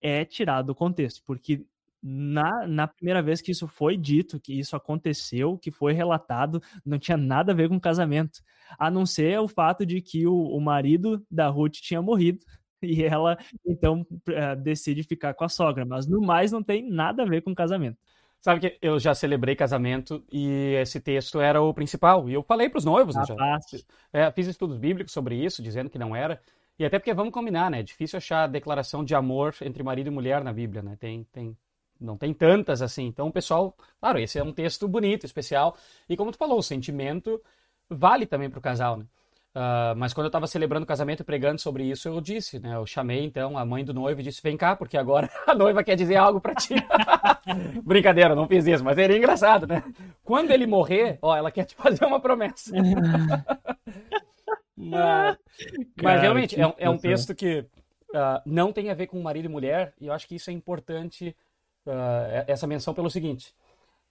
é 0.00 0.24
tirado 0.24 0.66
do 0.66 0.74
contexto, 0.74 1.22
porque 1.26 1.64
na, 2.02 2.66
na 2.66 2.86
primeira 2.86 3.22
vez 3.22 3.40
que 3.40 3.50
isso 3.50 3.66
foi 3.66 3.96
dito, 3.96 4.40
que 4.40 4.58
isso 4.58 4.76
aconteceu, 4.76 5.58
que 5.58 5.70
foi 5.70 5.92
relatado, 5.92 6.62
não 6.84 6.98
tinha 6.98 7.16
nada 7.16 7.52
a 7.52 7.54
ver 7.54 7.68
com 7.68 7.80
casamento, 7.80 8.40
a 8.78 8.90
não 8.90 9.06
ser 9.06 9.38
o 9.40 9.48
fato 9.48 9.84
de 9.84 10.00
que 10.00 10.26
o, 10.26 10.34
o 10.34 10.60
marido 10.60 11.24
da 11.30 11.48
Ruth 11.48 11.74
tinha 11.74 12.02
morrido 12.02 12.44
e 12.82 13.02
ela 13.02 13.38
então 13.64 14.06
eh, 14.28 14.56
decide 14.56 15.02
ficar 15.02 15.34
com 15.34 15.44
a 15.44 15.48
sogra, 15.48 15.84
mas 15.84 16.06
no 16.06 16.20
mais 16.20 16.52
não 16.52 16.62
tem 16.62 16.88
nada 16.88 17.22
a 17.22 17.26
ver 17.26 17.42
com 17.42 17.54
casamento. 17.54 17.98
Sabe 18.40 18.60
que 18.60 18.78
eu 18.80 18.98
já 18.98 19.12
celebrei 19.12 19.56
casamento 19.56 20.24
e 20.30 20.74
esse 20.80 21.00
texto 21.00 21.40
era 21.40 21.60
o 21.60 21.74
principal. 21.74 22.28
E 22.28 22.34
eu 22.34 22.44
falei 22.44 22.68
para 22.68 22.78
os 22.78 22.84
noivos, 22.84 23.16
né, 23.16 23.24
já. 23.26 23.34
É, 24.12 24.30
fiz 24.30 24.46
estudos 24.46 24.78
bíblicos 24.78 25.12
sobre 25.12 25.34
isso, 25.34 25.60
dizendo 25.60 25.90
que 25.90 25.98
não 25.98 26.14
era. 26.14 26.40
E 26.78 26.84
até 26.84 26.98
porque 26.98 27.12
vamos 27.12 27.32
combinar, 27.32 27.70
né? 27.70 27.80
É 27.80 27.82
difícil 27.82 28.18
achar 28.18 28.46
declaração 28.46 29.02
de 29.02 29.14
amor 29.14 29.54
entre 29.62 29.82
marido 29.82 30.08
e 30.08 30.10
mulher 30.10 30.44
na 30.44 30.52
Bíblia, 30.52 30.82
né? 30.82 30.96
Tem, 31.00 31.24
tem 31.32 31.56
não 32.00 32.16
tem 32.16 32.32
tantas 32.32 32.82
assim. 32.82 33.06
Então, 33.06 33.28
o 33.28 33.32
pessoal, 33.32 33.76
claro, 34.00 34.18
esse 34.18 34.38
é 34.38 34.44
um 34.44 34.52
texto 34.52 34.88
bonito, 34.88 35.24
especial. 35.24 35.76
E 36.08 36.16
como 36.16 36.32
tu 36.32 36.38
falou, 36.38 36.58
o 36.58 36.62
sentimento 36.62 37.40
vale 37.88 38.26
também 38.26 38.50
para 38.50 38.58
o 38.58 38.62
casal, 38.62 38.96
né? 38.96 39.06
Uh, 39.56 39.96
mas 39.96 40.12
quando 40.12 40.26
eu 40.26 40.28
estava 40.28 40.46
celebrando 40.46 40.84
o 40.84 40.86
casamento 40.86 41.20
e 41.20 41.24
pregando 41.24 41.58
sobre 41.58 41.84
isso, 41.84 42.06
eu 42.06 42.20
disse, 42.20 42.58
né? 42.58 42.76
Eu 42.76 42.84
chamei 42.84 43.24
então 43.24 43.56
a 43.56 43.64
mãe 43.64 43.82
do 43.82 43.94
noivo 43.94 44.20
e 44.20 44.22
disse: 44.22 44.42
Vem 44.42 44.54
cá, 44.54 44.76
porque 44.76 44.98
agora 44.98 45.30
a 45.48 45.54
noiva 45.54 45.82
quer 45.82 45.96
dizer 45.96 46.16
algo 46.16 46.42
para 46.42 46.54
ti. 46.54 46.74
Brincadeira, 47.82 48.34
não 48.34 48.46
fiz 48.46 48.66
isso, 48.66 48.84
mas 48.84 48.96
seria 48.96 49.16
engraçado, 49.16 49.66
né? 49.66 49.82
Quando 50.22 50.50
ele 50.50 50.66
morrer, 50.66 51.18
ó, 51.22 51.34
ela 51.34 51.50
quer 51.50 51.64
te 51.64 51.74
fazer 51.74 52.04
uma 52.04 52.20
promessa. 52.20 52.70
mas, 54.76 55.38
mas, 56.02 56.20
realmente, 56.20 56.60
é, 56.60 56.74
é, 56.76 56.90
um 56.90 56.98
texto 56.98 57.34
que 57.34 57.60
uh, 57.60 58.42
não 58.44 58.74
tem 58.74 58.90
a 58.90 58.94
ver 58.94 59.06
com 59.06 59.22
marido 59.22 59.46
e 59.46 59.48
mulher, 59.48 59.94
e 59.98 60.08
eu 60.08 60.12
acho 60.12 60.28
que 60.28 60.34
isso 60.34 60.50
é 60.50 60.52
importante 60.52 61.34
uh, 61.86 62.44
essa 62.46 62.66
menção 62.66 62.94
pelo 62.94 63.10
seguinte. 63.10 63.54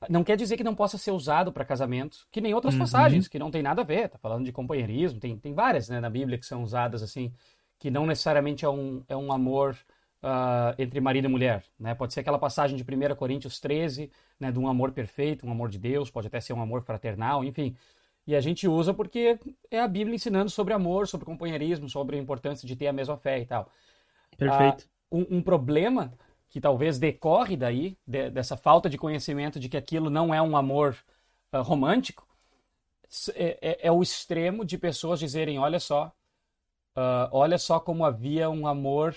Não 0.09 0.23
quer 0.23 0.35
dizer 0.35 0.57
que 0.57 0.63
não 0.63 0.75
possa 0.75 0.97
ser 0.97 1.11
usado 1.11 1.51
para 1.51 1.65
casamento, 1.65 2.27
que 2.31 2.41
nem 2.41 2.53
outras 2.53 2.73
uhum. 2.73 2.81
passagens, 2.81 3.27
que 3.27 3.39
não 3.39 3.49
tem 3.49 3.63
nada 3.63 3.81
a 3.81 3.85
ver. 3.85 4.09
Tá 4.09 4.17
falando 4.17 4.45
de 4.45 4.51
companheirismo, 4.51 5.19
tem, 5.19 5.37
tem 5.37 5.53
várias 5.53 5.89
né, 5.89 5.99
na 5.99 6.09
Bíblia 6.09 6.37
que 6.37 6.45
são 6.45 6.63
usadas 6.63 7.01
assim, 7.01 7.33
que 7.79 7.89
não 7.89 8.05
necessariamente 8.05 8.65
é 8.65 8.69
um, 8.69 9.03
é 9.07 9.15
um 9.15 9.31
amor 9.31 9.75
uh, 10.21 10.75
entre 10.77 10.99
marido 10.99 11.25
e 11.25 11.27
mulher. 11.27 11.63
Né? 11.79 11.95
Pode 11.95 12.13
ser 12.13 12.19
aquela 12.19 12.37
passagem 12.37 12.77
de 12.77 12.83
1 12.83 13.15
Coríntios 13.15 13.59
13, 13.59 14.11
né, 14.39 14.51
de 14.51 14.59
um 14.59 14.67
amor 14.67 14.91
perfeito, 14.91 15.47
um 15.47 15.51
amor 15.51 15.69
de 15.69 15.79
Deus, 15.79 16.09
pode 16.09 16.27
até 16.27 16.39
ser 16.39 16.53
um 16.53 16.61
amor 16.61 16.83
fraternal, 16.83 17.43
enfim. 17.43 17.75
E 18.27 18.35
a 18.35 18.41
gente 18.41 18.67
usa 18.67 18.93
porque 18.93 19.39
é 19.69 19.79
a 19.79 19.87
Bíblia 19.87 20.15
ensinando 20.15 20.49
sobre 20.49 20.73
amor, 20.73 21.07
sobre 21.07 21.25
companheirismo, 21.25 21.87
sobre 21.87 22.17
a 22.17 22.19
importância 22.19 22.67
de 22.67 22.75
ter 22.75 22.87
a 22.87 22.93
mesma 22.93 23.17
fé 23.17 23.39
e 23.39 23.45
tal. 23.45 23.69
Perfeito. 24.35 24.87
Uh, 25.11 25.17
um, 25.17 25.37
um 25.37 25.41
problema 25.41 26.11
que 26.55 26.61
talvez 26.61 26.97
decorre 26.97 27.57
daí, 27.57 27.97
de, 28.07 28.29
dessa 28.29 28.55
falta 28.55 28.89
de 28.89 28.97
conhecimento 28.97 29.59
de 29.59 29.67
que 29.67 29.75
aquilo 29.75 30.09
não 30.09 30.33
é 30.33 30.41
um 30.41 30.55
amor 30.55 30.95
uh, 31.51 31.61
romântico, 31.61 32.25
é, 33.35 33.57
é, 33.61 33.87
é, 33.87 33.91
o 33.91 34.01
extremo 34.01 34.63
de 34.63 34.77
pessoas 34.77 35.19
dizerem: 35.19 35.59
olha 35.59 35.81
só, 35.81 36.13
uh, 36.95 37.27
olha 37.33 37.57
só 37.57 37.77
como 37.77 38.05
havia 38.05 38.49
um 38.49 38.67
amor 38.67 39.13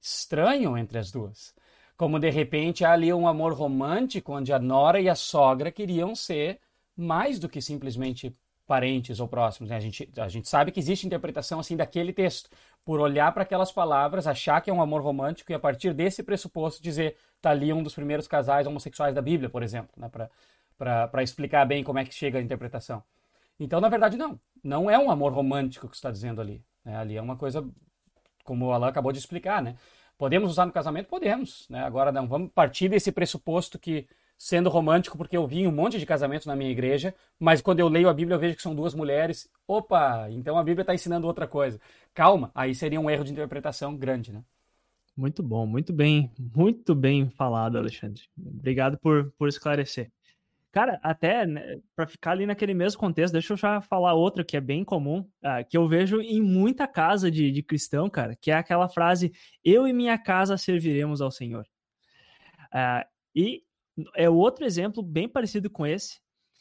estranho 0.00 0.78
entre 0.78 0.96
as 0.96 1.10
duas. 1.10 1.52
Como 1.96 2.20
de 2.20 2.30
repente 2.30 2.84
há 2.84 2.92
ali 2.92 3.12
um 3.12 3.26
amor 3.26 3.52
romântico 3.52 4.32
onde 4.32 4.52
a 4.52 4.58
nora 4.60 5.00
e 5.00 5.08
a 5.08 5.16
sogra 5.16 5.72
queriam 5.72 6.14
ser 6.14 6.60
mais 6.96 7.40
do 7.40 7.48
que 7.48 7.60
simplesmente 7.60 8.32
parentes 8.64 9.18
ou 9.18 9.26
próximos. 9.26 9.70
Né? 9.70 9.76
A, 9.76 9.80
gente, 9.80 10.08
a 10.18 10.28
gente 10.28 10.48
sabe 10.48 10.70
que 10.70 10.78
existe 10.78 11.04
interpretação 11.04 11.58
assim 11.58 11.74
daquele 11.74 12.12
texto, 12.12 12.48
por 12.86 13.00
olhar 13.00 13.32
para 13.32 13.42
aquelas 13.42 13.72
palavras, 13.72 14.28
achar 14.28 14.60
que 14.60 14.70
é 14.70 14.72
um 14.72 14.80
amor 14.80 15.02
romântico 15.02 15.50
e 15.50 15.54
a 15.56 15.58
partir 15.58 15.92
desse 15.92 16.22
pressuposto 16.22 16.80
dizer 16.80 17.16
tá 17.42 17.50
ali 17.50 17.72
um 17.72 17.82
dos 17.82 17.92
primeiros 17.92 18.28
casais 18.28 18.64
homossexuais 18.64 19.12
da 19.12 19.20
Bíblia, 19.20 19.50
por 19.50 19.64
exemplo, 19.64 19.90
né? 19.96 20.08
para 20.78 21.22
explicar 21.22 21.66
bem 21.66 21.82
como 21.82 21.98
é 21.98 22.04
que 22.04 22.14
chega 22.14 22.38
a 22.38 22.40
interpretação. 22.40 23.02
Então, 23.58 23.80
na 23.80 23.88
verdade, 23.88 24.16
não. 24.16 24.38
Não 24.62 24.88
é 24.88 24.96
um 24.96 25.10
amor 25.10 25.32
romântico 25.32 25.88
que 25.88 25.96
está 25.96 26.12
dizendo 26.12 26.40
ali. 26.40 26.64
Né? 26.84 26.96
Ali 26.96 27.16
é 27.16 27.20
uma 27.22 27.36
coisa, 27.36 27.68
como 28.44 28.66
o 28.66 28.72
Alan 28.72 28.86
acabou 28.86 29.10
de 29.10 29.18
explicar, 29.18 29.60
né? 29.60 29.74
Podemos 30.16 30.48
usar 30.48 30.64
no 30.64 30.72
casamento? 30.72 31.08
Podemos. 31.08 31.66
Né? 31.68 31.82
Agora, 31.82 32.12
não 32.12 32.28
vamos 32.28 32.52
partir 32.52 32.88
desse 32.88 33.10
pressuposto 33.10 33.80
que 33.80 34.06
sendo 34.38 34.68
romântico 34.68 35.16
porque 35.16 35.36
eu 35.36 35.46
vi 35.46 35.66
um 35.66 35.72
monte 35.72 35.98
de 35.98 36.06
casamentos 36.06 36.46
na 36.46 36.54
minha 36.54 36.70
igreja, 36.70 37.14
mas 37.38 37.62
quando 37.62 37.80
eu 37.80 37.88
leio 37.88 38.08
a 38.08 38.14
Bíblia 38.14 38.34
eu 38.34 38.40
vejo 38.40 38.56
que 38.56 38.62
são 38.62 38.74
duas 38.74 38.94
mulheres. 38.94 39.48
Opa, 39.66 40.28
então 40.30 40.58
a 40.58 40.64
Bíblia 40.64 40.82
está 40.82 40.94
ensinando 40.94 41.26
outra 41.26 41.46
coisa. 41.46 41.80
Calma, 42.14 42.50
aí 42.54 42.74
seria 42.74 43.00
um 43.00 43.10
erro 43.10 43.24
de 43.24 43.32
interpretação 43.32 43.96
grande, 43.96 44.32
né? 44.32 44.42
Muito 45.16 45.42
bom, 45.42 45.66
muito 45.66 45.94
bem, 45.94 46.30
muito 46.54 46.94
bem 46.94 47.30
falado, 47.30 47.78
Alexandre. 47.78 48.22
Obrigado 48.38 48.98
por, 48.98 49.32
por 49.38 49.48
esclarecer. 49.48 50.12
Cara, 50.70 51.00
até 51.02 51.46
né, 51.46 51.80
para 51.94 52.06
ficar 52.06 52.32
ali 52.32 52.44
naquele 52.44 52.74
mesmo 52.74 53.00
contexto, 53.00 53.32
deixa 53.32 53.54
eu 53.54 53.56
já 53.56 53.80
falar 53.80 54.12
outra 54.12 54.44
que 54.44 54.58
é 54.58 54.60
bem 54.60 54.84
comum, 54.84 55.20
uh, 55.20 55.66
que 55.66 55.74
eu 55.74 55.88
vejo 55.88 56.20
em 56.20 56.42
muita 56.42 56.86
casa 56.86 57.30
de, 57.30 57.50
de 57.50 57.62
cristão, 57.62 58.10
cara, 58.10 58.36
que 58.36 58.50
é 58.50 58.54
aquela 58.54 58.86
frase: 58.86 59.32
Eu 59.64 59.88
e 59.88 59.92
minha 59.94 60.18
casa 60.18 60.58
serviremos 60.58 61.22
ao 61.22 61.30
Senhor. 61.30 61.66
Uh, 62.74 63.08
e 63.34 63.62
é 64.14 64.28
outro 64.28 64.64
exemplo 64.64 65.02
bem 65.02 65.28
parecido 65.28 65.70
com 65.70 65.86
esse, 65.86 66.20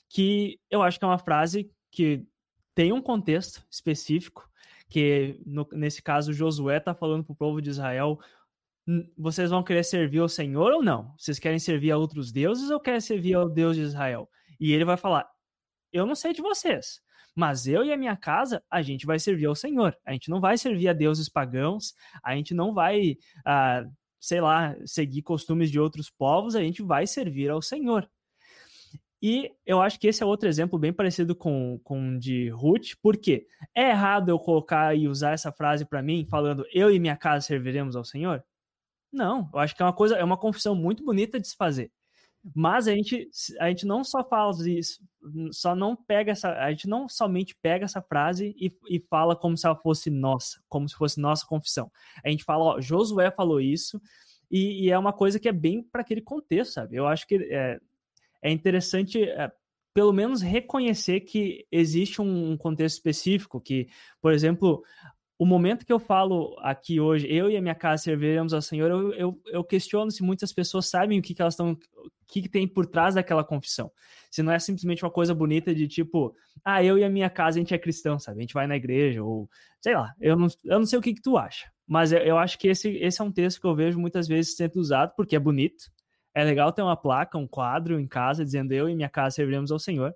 que 0.09 0.59
eu 0.69 0.81
acho 0.81 0.99
que 0.99 1.05
é 1.05 1.07
uma 1.07 1.17
frase 1.17 1.69
que 1.91 2.25
tem 2.73 2.91
um 2.91 3.01
contexto 3.01 3.65
específico, 3.69 4.49
que 4.89 5.39
no, 5.45 5.67
nesse 5.71 6.01
caso 6.01 6.33
Josué 6.33 6.77
está 6.77 6.93
falando 6.93 7.23
para 7.23 7.33
o 7.33 7.37
povo 7.37 7.61
de 7.61 7.69
Israel: 7.69 8.19
vocês 9.17 9.49
vão 9.49 9.63
querer 9.63 9.83
servir 9.83 10.19
ao 10.19 10.29
Senhor 10.29 10.71
ou 10.71 10.83
não? 10.83 11.13
Vocês 11.17 11.39
querem 11.39 11.59
servir 11.59 11.91
a 11.91 11.97
outros 11.97 12.31
deuses 12.31 12.69
ou 12.69 12.79
querem 12.79 13.01
servir 13.01 13.33
ao 13.33 13.49
Deus 13.49 13.75
de 13.75 13.81
Israel? 13.81 14.29
E 14.59 14.71
ele 14.73 14.85
vai 14.85 14.97
falar: 14.97 15.27
eu 15.91 16.05
não 16.05 16.15
sei 16.15 16.33
de 16.33 16.41
vocês, 16.41 17.01
mas 17.33 17.67
eu 17.67 17.83
e 17.83 17.91
a 17.91 17.97
minha 17.97 18.15
casa, 18.15 18.63
a 18.69 18.81
gente 18.81 19.05
vai 19.05 19.19
servir 19.19 19.45
ao 19.45 19.55
Senhor. 19.55 19.97
A 20.05 20.13
gente 20.13 20.29
não 20.29 20.39
vai 20.39 20.57
servir 20.57 20.87
a 20.87 20.93
deuses 20.93 21.29
pagãos, 21.29 21.93
a 22.23 22.35
gente 22.35 22.53
não 22.53 22.73
vai 22.73 23.17
uh, 23.39 23.91
sei 24.25 24.41
lá, 24.41 24.75
seguir 24.85 25.21
costumes 25.21 25.69
de 25.69 25.79
outros 25.79 26.09
povos, 26.09 26.55
a 26.55 26.61
gente 26.61 26.81
vai 26.81 27.05
servir 27.05 27.51
ao 27.51 27.61
Senhor. 27.61 28.09
E 29.21 29.51
eu 29.65 29.81
acho 29.81 29.99
que 29.99 30.07
esse 30.07 30.23
é 30.23 30.25
outro 30.25 30.49
exemplo 30.49 30.77
bem 30.79 30.91
parecido 30.91 31.35
com, 31.35 31.79
o 31.83 32.19
de 32.19 32.49
Ruth, 32.49 32.93
porque 33.01 33.45
é 33.73 33.89
errado 33.89 34.29
eu 34.29 34.39
colocar 34.39 34.95
e 34.95 35.07
usar 35.07 35.31
essa 35.31 35.51
frase 35.51 35.85
para 35.85 36.01
mim, 36.01 36.25
falando 36.29 36.65
eu 36.73 36.91
e 36.91 36.99
minha 36.99 37.15
casa 37.15 37.45
serviremos 37.45 37.95
ao 37.95 38.03
Senhor? 38.03 38.43
Não, 39.11 39.49
eu 39.53 39.59
acho 39.59 39.75
que 39.75 39.81
é 39.81 39.85
uma 39.85 39.93
coisa, 39.93 40.15
é 40.15 40.23
uma 40.23 40.37
confissão 40.37 40.75
muito 40.75 41.03
bonita 41.03 41.39
de 41.39 41.47
se 41.47 41.55
fazer. 41.55 41.91
Mas 42.53 42.87
a 42.87 42.91
gente, 42.91 43.29
a 43.59 43.69
gente 43.69 43.85
não 43.85 44.03
só 44.03 44.23
faz 44.23 44.59
isso, 44.59 45.01
só 45.51 45.75
não 45.75 45.95
pega 45.95 46.31
essa, 46.31 46.51
a 46.53 46.69
gente 46.69 46.87
não 46.87 47.09
somente 47.09 47.55
pega 47.59 47.85
essa 47.85 48.01
frase 48.01 48.55
e, 48.59 48.71
e 48.87 48.99
fala 49.09 49.35
como 49.35 49.57
se 49.57 49.65
ela 49.65 49.75
fosse 49.75 50.09
nossa, 50.11 50.61
como 50.69 50.87
se 50.87 50.95
fosse 50.95 51.19
nossa 51.19 51.45
confissão. 51.45 51.91
A 52.23 52.29
gente 52.29 52.43
fala, 52.43 52.63
ó, 52.63 52.81
Josué 52.81 53.31
falou 53.31 53.59
isso, 53.59 53.99
e, 54.51 54.85
e 54.85 54.91
é 54.91 54.97
uma 54.97 55.13
coisa 55.13 55.39
que 55.39 55.49
é 55.49 55.51
bem 55.51 55.81
para 55.81 56.01
aquele 56.01 56.21
contexto, 56.21 56.73
sabe? 56.73 56.95
Eu 56.95 57.07
acho 57.07 57.25
que 57.25 57.35
é, 57.35 57.79
é 58.43 58.51
interessante, 58.51 59.23
é, 59.23 59.51
pelo 59.93 60.13
menos, 60.13 60.41
reconhecer 60.41 61.21
que 61.21 61.65
existe 61.71 62.21
um 62.21 62.55
contexto 62.57 62.97
específico, 62.97 63.59
que, 63.59 63.87
por 64.21 64.31
exemplo, 64.31 64.83
o 65.37 65.45
momento 65.45 65.85
que 65.85 65.91
eu 65.91 65.99
falo 65.99 66.55
aqui 66.59 66.99
hoje, 66.99 67.27
eu 67.29 67.49
e 67.49 67.57
a 67.57 67.61
minha 67.61 67.75
casa 67.75 68.03
serviremos 68.03 68.53
ao 68.53 68.61
Senhor, 68.61 68.89
eu, 68.89 69.13
eu, 69.13 69.41
eu 69.47 69.63
questiono 69.63 70.09
se 70.09 70.23
muitas 70.23 70.53
pessoas 70.53 70.87
sabem 70.87 71.19
o 71.19 71.21
que, 71.21 71.33
que 71.33 71.41
elas 71.41 71.55
estão, 71.55 71.71
o 71.71 72.09
que, 72.25 72.43
que 72.43 72.49
tem 72.49 72.65
por 72.65 72.85
trás 72.85 73.15
daquela 73.15 73.43
confissão. 73.43 73.91
Se 74.31 74.41
não 74.41 74.53
é 74.53 74.59
simplesmente 74.59 75.03
uma 75.03 75.11
coisa 75.11 75.35
bonita 75.35 75.75
de 75.75 75.87
tipo, 75.87 76.33
ah, 76.63 76.81
eu 76.81 76.97
e 76.97 77.03
a 77.03 77.09
minha 77.09 77.29
casa 77.29 77.57
a 77.57 77.59
gente 77.59 77.73
é 77.73 77.77
cristão, 77.77 78.17
sabe? 78.17 78.39
A 78.39 78.41
gente 78.41 78.53
vai 78.53 78.65
na 78.65 78.77
igreja, 78.77 79.23
ou 79.23 79.49
sei 79.81 79.93
lá, 79.95 80.13
eu 80.21 80.37
não, 80.37 80.47
eu 80.63 80.79
não 80.79 80.85
sei 80.85 80.97
o 80.97 81.01
que, 81.01 81.13
que 81.13 81.21
tu 81.21 81.37
acha, 81.37 81.69
mas 81.85 82.13
eu, 82.13 82.19
eu 82.19 82.37
acho 82.37 82.57
que 82.57 82.69
esse, 82.69 82.89
esse 82.97 83.21
é 83.21 83.23
um 83.23 83.31
texto 83.31 83.59
que 83.59 83.67
eu 83.67 83.75
vejo 83.75 83.99
muitas 83.99 84.29
vezes 84.29 84.55
sendo 84.55 84.77
usado 84.77 85.13
porque 85.17 85.35
é 85.35 85.39
bonito, 85.39 85.91
é 86.33 86.45
legal 86.45 86.71
ter 86.71 86.81
uma 86.81 86.95
placa, 86.95 87.37
um 87.37 87.47
quadro 87.47 87.99
em 87.99 88.07
casa 88.07 88.45
dizendo 88.45 88.71
eu 88.71 88.87
e 88.87 88.95
minha 88.95 89.09
casa 89.09 89.35
serviremos 89.35 89.69
ao 89.69 89.79
Senhor, 89.79 90.13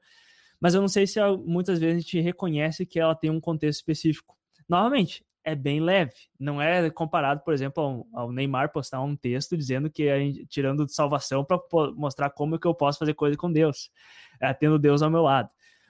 mas 0.62 0.75
eu 0.75 0.82
não 0.82 0.88
sei 0.88 1.05
se 1.05 1.19
muitas 1.45 1.77
vezes 1.77 1.97
a 1.97 1.99
gente 1.99 2.21
reconhece 2.21 2.86
que 2.86 2.99
ela 2.99 3.15
tem 3.15 3.29
um 3.29 3.39
contexto 3.39 3.79
específico 3.79 4.38
novamente, 4.69 5.25
é 5.43 5.55
bem 5.55 5.79
leve. 5.79 6.13
Não 6.39 6.62
é 6.62 6.89
comparado, 6.89 7.41
por 7.43 7.53
exemplo, 7.53 8.08
ao, 8.13 8.32
Neymar 8.32 8.71
postar 8.71 9.01
um 9.01 9.15
texto 9.15 9.58
dizendo 9.58 9.89
que 9.89 10.03
é 10.03 10.19
tirando 10.47 10.86
de 10.86 10.93
salvação 10.93 11.43
para 11.43 11.60
mostrar 11.95 12.29
como 12.29 12.60
que 12.60 12.67
eu 12.67 12.75
posso 12.75 12.99
fazer 12.99 13.13
coisa 13.13 13.36
com 13.36 13.51
Deus, 13.51 13.89
é, 14.41 14.53
tendo 14.53 14.77
Deus 14.77 15.01
ao 15.01 15.10
meu 15.10 15.21
lado. 15.21 15.49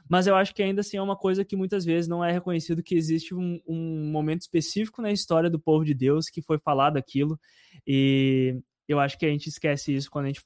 Mas 0.09 0.25
eu 0.25 0.35
acho 0.35 0.55
que 0.55 0.63
ainda 0.63 0.81
assim 0.81 0.97
é 0.97 1.01
uma 1.01 1.15
coisa 1.15 1.45
que 1.45 1.55
muitas 1.55 1.85
vezes 1.85 2.07
não 2.07 2.23
é 2.23 2.31
reconhecido 2.31 2.81
que 2.81 2.95
existe 2.95 3.35
um, 3.35 3.61
um 3.67 4.09
momento 4.11 4.41
específico 4.41 5.01
na 5.01 5.11
história 5.11 5.49
do 5.49 5.59
povo 5.59 5.85
de 5.85 5.93
Deus 5.93 6.29
que 6.29 6.41
foi 6.41 6.57
falado 6.57 6.97
aquilo. 6.97 7.39
E 7.85 8.59
eu 8.87 8.99
acho 8.99 9.19
que 9.19 9.25
a 9.25 9.29
gente 9.29 9.47
esquece 9.47 9.93
isso 9.93 10.09
quando 10.09 10.25
a 10.25 10.27
gente 10.29 10.41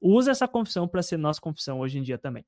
usa 0.00 0.32
essa 0.32 0.48
confissão 0.48 0.88
para 0.88 1.02
ser 1.02 1.16
nossa 1.18 1.40
confissão 1.40 1.78
hoje 1.78 1.98
em 1.98 2.02
dia 2.02 2.18
também 2.18 2.44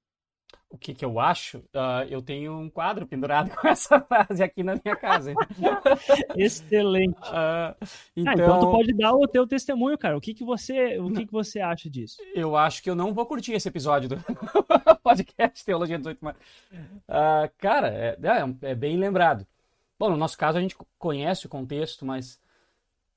o 0.68 0.76
que, 0.76 0.92
que 0.94 1.04
eu 1.04 1.18
acho, 1.18 1.58
uh, 1.58 2.04
eu 2.10 2.20
tenho 2.20 2.58
um 2.58 2.68
quadro 2.68 3.06
pendurado 3.06 3.50
com 3.56 3.68
essa 3.68 4.00
frase 4.00 4.42
aqui 4.42 4.62
na 4.62 4.74
minha 4.74 4.96
casa. 4.96 5.32
Excelente. 6.36 7.18
Uh, 7.18 7.86
então... 8.16 8.32
Ah, 8.32 8.34
então 8.34 8.60
tu 8.60 8.70
pode 8.70 8.92
dar 8.92 9.14
o 9.14 9.26
teu 9.26 9.46
testemunho, 9.46 9.96
cara. 9.96 10.16
O 10.16 10.20
que, 10.20 10.34
que 10.34 10.44
você, 10.44 10.98
o 10.98 11.10
que, 11.10 11.26
que 11.26 11.32
você 11.32 11.60
acha 11.60 11.88
disso? 11.88 12.18
Eu 12.34 12.56
acho 12.56 12.82
que 12.82 12.90
eu 12.90 12.94
não 12.94 13.14
vou 13.14 13.24
curtir 13.26 13.52
esse 13.52 13.68
episódio 13.68 14.08
do 14.08 14.16
podcast 15.02 15.64
Teologia 15.64 15.98
18 15.98 16.24
mais. 16.24 16.36
Uh, 16.36 17.50
cara, 17.58 17.88
é, 17.88 18.18
é, 18.22 18.70
é, 18.70 18.74
bem 18.74 18.96
lembrado. 18.98 19.46
Bom, 19.98 20.10
no 20.10 20.16
nosso 20.16 20.36
caso 20.36 20.58
a 20.58 20.60
gente 20.60 20.76
conhece 20.98 21.46
o 21.46 21.48
contexto, 21.48 22.04
mas 22.04 22.38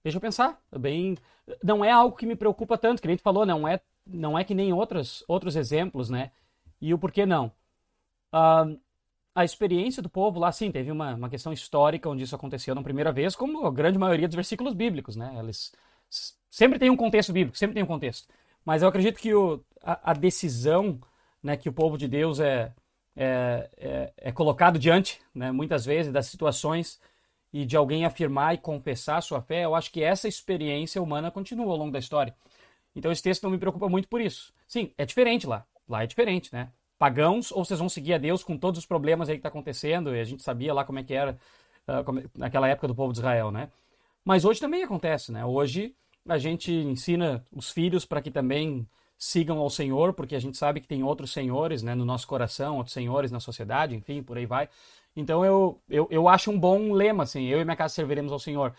deixa 0.03 0.17
eu 0.17 0.21
pensar. 0.21 0.61
É 0.71 0.77
bem, 0.77 1.17
não 1.63 1.83
é 1.83 1.91
algo 1.91 2.15
que 2.15 2.25
me 2.25 2.35
preocupa 2.35 2.77
tanto, 2.77 3.01
que 3.01 3.07
nem 3.07 3.17
tu 3.17 3.23
falou, 3.23 3.45
não 3.45 3.67
é, 3.67 3.81
não 4.05 4.37
é 4.37 4.43
que 4.43 4.53
nem 4.53 4.71
outros, 4.71 5.25
outros 5.27 5.55
exemplos, 5.55 6.09
né? 6.09 6.31
E 6.81 6.93
o 6.93 6.99
porquê 6.99 7.25
não? 7.25 7.51
Uh, 8.33 8.79
a 9.35 9.45
experiência 9.45 10.01
do 10.01 10.09
povo 10.09 10.39
lá, 10.39 10.51
sim, 10.51 10.71
teve 10.71 10.91
uma, 10.91 11.15
uma 11.15 11.29
questão 11.29 11.53
histórica 11.53 12.09
onde 12.09 12.23
isso 12.23 12.35
aconteceu 12.35 12.75
na 12.75 12.83
primeira 12.83 13.11
vez, 13.11 13.35
como 13.35 13.65
a 13.65 13.71
grande 13.71 13.97
maioria 13.97 14.27
dos 14.27 14.35
versículos 14.35 14.73
bíblicos, 14.73 15.15
né? 15.15 15.35
Eles 15.39 15.73
sempre 16.49 16.79
tem 16.79 16.89
um 16.89 16.97
contexto 16.97 17.31
bíblico, 17.31 17.57
sempre 17.57 17.73
tem 17.75 17.83
um 17.83 17.87
contexto. 17.87 18.27
Mas 18.65 18.81
eu 18.81 18.89
acredito 18.89 19.19
que 19.19 19.33
o, 19.33 19.63
a, 19.81 20.11
a 20.11 20.13
decisão 20.13 20.99
né, 21.41 21.57
que 21.57 21.69
o 21.69 21.73
povo 21.73 21.97
de 21.97 22.07
Deus 22.07 22.39
é, 22.39 22.73
é, 23.15 23.69
é, 23.77 24.13
é, 24.17 24.31
colocado 24.31 24.77
diante, 24.77 25.21
né, 25.33 25.51
muitas 25.51 25.85
vezes, 25.85 26.11
das 26.11 26.27
situações 26.27 26.99
e 27.51 27.65
de 27.65 27.75
alguém 27.75 28.05
afirmar 28.05 28.53
e 28.53 28.57
confessar 28.57 29.17
a 29.17 29.21
sua 29.21 29.41
fé, 29.41 29.65
eu 29.65 29.75
acho 29.75 29.91
que 29.91 30.03
essa 30.03 30.27
experiência 30.27 31.01
humana 31.01 31.31
continua 31.31 31.71
ao 31.71 31.77
longo 31.77 31.91
da 31.91 31.99
história. 31.99 32.35
Então 32.95 33.11
esse 33.11 33.23
texto 33.23 33.43
não 33.43 33.51
me 33.51 33.57
preocupa 33.57 33.89
muito 33.89 34.07
por 34.07 34.21
isso. 34.21 34.53
Sim, 34.67 34.93
é 34.97 35.05
diferente 35.05 35.47
lá. 35.47 35.65
Lá 35.89 36.03
é 36.03 36.07
diferente, 36.07 36.53
né? 36.53 36.69
Pagãos, 36.99 37.51
ou 37.51 37.65
vocês 37.65 37.79
vão 37.79 37.89
seguir 37.89 38.13
a 38.13 38.17
Deus 38.17 38.43
com 38.43 38.57
todos 38.57 38.79
os 38.79 38.85
problemas 38.85 39.27
aí 39.27 39.35
que 39.35 39.39
está 39.39 39.49
acontecendo, 39.49 40.15
e 40.15 40.19
a 40.19 40.23
gente 40.23 40.43
sabia 40.43 40.73
lá 40.73 40.85
como 40.85 40.99
é 40.99 41.03
que 41.03 41.13
era 41.13 41.37
uh, 41.87 42.03
como, 42.03 42.21
naquela 42.37 42.67
época 42.67 42.87
do 42.87 42.95
povo 42.95 43.11
de 43.11 43.19
Israel, 43.19 43.51
né? 43.51 43.69
Mas 44.23 44.45
hoje 44.45 44.59
também 44.59 44.83
acontece, 44.83 45.31
né? 45.31 45.43
Hoje 45.45 45.95
a 46.27 46.37
gente 46.37 46.71
ensina 46.71 47.43
os 47.51 47.71
filhos 47.71 48.05
para 48.05 48.21
que 48.21 48.29
também 48.29 48.87
sigam 49.17 49.57
ao 49.59 49.69
Senhor, 49.69 50.13
porque 50.13 50.35
a 50.35 50.39
gente 50.39 50.57
sabe 50.57 50.79
que 50.79 50.87
tem 50.87 51.03
outros 51.03 51.31
senhores 51.31 51.81
né, 51.83 51.95
no 51.95 52.05
nosso 52.05 52.27
coração, 52.27 52.77
outros 52.77 52.93
senhores 52.93 53.31
na 53.31 53.39
sociedade, 53.39 53.95
enfim, 53.95 54.21
por 54.21 54.37
aí 54.37 54.45
vai. 54.45 54.69
Então 55.15 55.43
eu, 55.43 55.81
eu, 55.89 56.07
eu 56.11 56.29
acho 56.29 56.51
um 56.51 56.59
bom 56.59 56.93
lema, 56.93 57.23
assim, 57.23 57.45
eu 57.45 57.59
e 57.59 57.65
minha 57.65 57.75
casa 57.75 57.95
serviremos 57.95 58.31
ao 58.31 58.39
Senhor. 58.39 58.73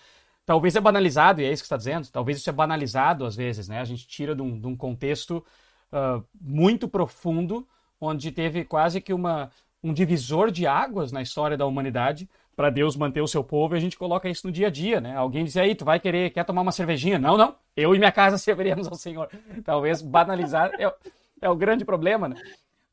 Talvez 0.46 0.74
é 0.76 0.80
banalizado, 0.80 1.40
e 1.40 1.44
é 1.44 1.52
isso 1.52 1.62
que 1.62 1.66
está 1.66 1.76
dizendo, 1.76 2.08
talvez 2.10 2.38
isso 2.38 2.48
é 2.48 2.52
banalizado 2.52 3.24
às 3.26 3.36
vezes, 3.36 3.68
né? 3.68 3.80
A 3.80 3.84
gente 3.84 4.06
tira 4.06 4.34
de 4.34 4.42
um, 4.42 4.58
de 4.58 4.66
um 4.66 4.76
contexto 4.76 5.44
uh, 5.92 6.24
muito 6.40 6.88
profundo, 6.88 7.66
onde 8.00 8.32
teve 8.32 8.64
quase 8.64 9.00
que 9.00 9.12
uma, 9.12 9.50
um 9.82 9.92
divisor 9.92 10.50
de 10.50 10.66
águas 10.66 11.12
na 11.12 11.22
história 11.22 11.56
da 11.56 11.66
humanidade 11.66 12.28
para 12.56 12.70
Deus 12.70 12.96
manter 12.96 13.20
o 13.20 13.26
seu 13.26 13.42
povo 13.42 13.74
e 13.74 13.78
a 13.78 13.80
gente 13.80 13.96
coloca 13.96 14.28
isso 14.28 14.46
no 14.46 14.52
dia 14.52 14.66
a 14.66 14.70
dia, 14.70 15.00
né? 15.00 15.16
Alguém 15.16 15.44
diz 15.44 15.56
aí, 15.56 15.74
tu 15.74 15.84
vai 15.84 15.98
querer, 15.98 16.30
quer 16.30 16.44
tomar 16.44 16.62
uma 16.62 16.72
cervejinha? 16.72 17.18
Não, 17.18 17.36
não, 17.36 17.54
eu 17.76 17.94
e 17.94 17.98
minha 17.98 18.12
casa 18.12 18.36
serviremos 18.38 18.86
ao 18.86 18.94
Senhor. 18.94 19.30
Talvez 19.64 20.02
banalizar 20.02 20.70
é, 20.78 20.92
é 21.40 21.48
o 21.48 21.56
grande 21.56 21.84
problema, 21.84 22.28
né? 22.28 22.36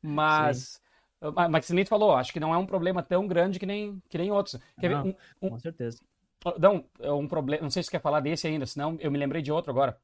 Mas, 0.00 0.80
mas 1.50 1.68
nem 1.70 1.84
tu 1.84 1.88
falou, 1.88 2.14
acho 2.14 2.32
que 2.32 2.40
não 2.40 2.54
é 2.54 2.58
um 2.58 2.66
problema 2.66 3.02
tão 3.02 3.26
grande 3.26 3.58
que 3.58 3.66
nem, 3.66 4.00
que 4.08 4.16
nem 4.16 4.30
outros. 4.30 4.60
Quer 4.80 4.90
não, 4.90 5.02
ver? 5.02 5.16
Um, 5.42 5.46
um, 5.46 5.50
com 5.50 5.58
certeza. 5.58 5.98
Não, 6.58 6.84
é 7.00 7.12
um 7.12 7.26
problema, 7.26 7.62
não 7.62 7.70
sei 7.70 7.82
se 7.82 7.90
quer 7.90 8.00
falar 8.00 8.20
desse 8.20 8.46
ainda, 8.46 8.64
senão 8.64 8.96
eu 9.00 9.10
me 9.10 9.18
lembrei 9.18 9.42
de 9.42 9.50
outro 9.50 9.70
agora 9.70 9.98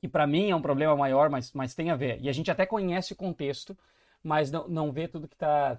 que 0.00 0.08
para 0.08 0.26
mim 0.26 0.50
é 0.50 0.56
um 0.56 0.62
problema 0.62 0.96
maior, 0.96 1.28
mas, 1.28 1.52
mas 1.52 1.74
tem 1.74 1.90
a 1.90 1.96
ver. 1.96 2.18
E 2.20 2.28
a 2.28 2.32
gente 2.32 2.50
até 2.50 2.64
conhece 2.64 3.12
o 3.12 3.16
contexto, 3.16 3.76
mas 4.22 4.50
não, 4.50 4.66
não 4.66 4.92
vê 4.92 5.06
tudo 5.06 5.28
que 5.28 5.34
está. 5.34 5.78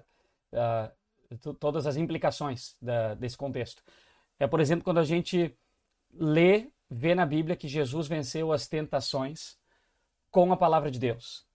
Uh, 0.52 0.56
ah, 0.56 0.92
todas 1.58 1.86
as 1.86 1.96
implicações 1.96 2.76
da, 2.80 3.14
desse 3.14 3.36
contexto. 3.36 3.82
É, 4.38 4.46
por 4.46 4.60
exemplo, 4.60 4.84
quando 4.84 4.98
a 4.98 5.04
gente 5.04 5.56
lê, 6.12 6.68
vê 6.90 7.14
na 7.14 7.24
Bíblia 7.24 7.56
que 7.56 7.66
Jesus 7.66 8.06
venceu 8.06 8.52
as 8.52 8.68
tentações 8.68 9.56
com 10.30 10.52
a 10.52 10.56
palavra 10.56 10.90
de 10.90 10.98
Deus. 10.98 11.46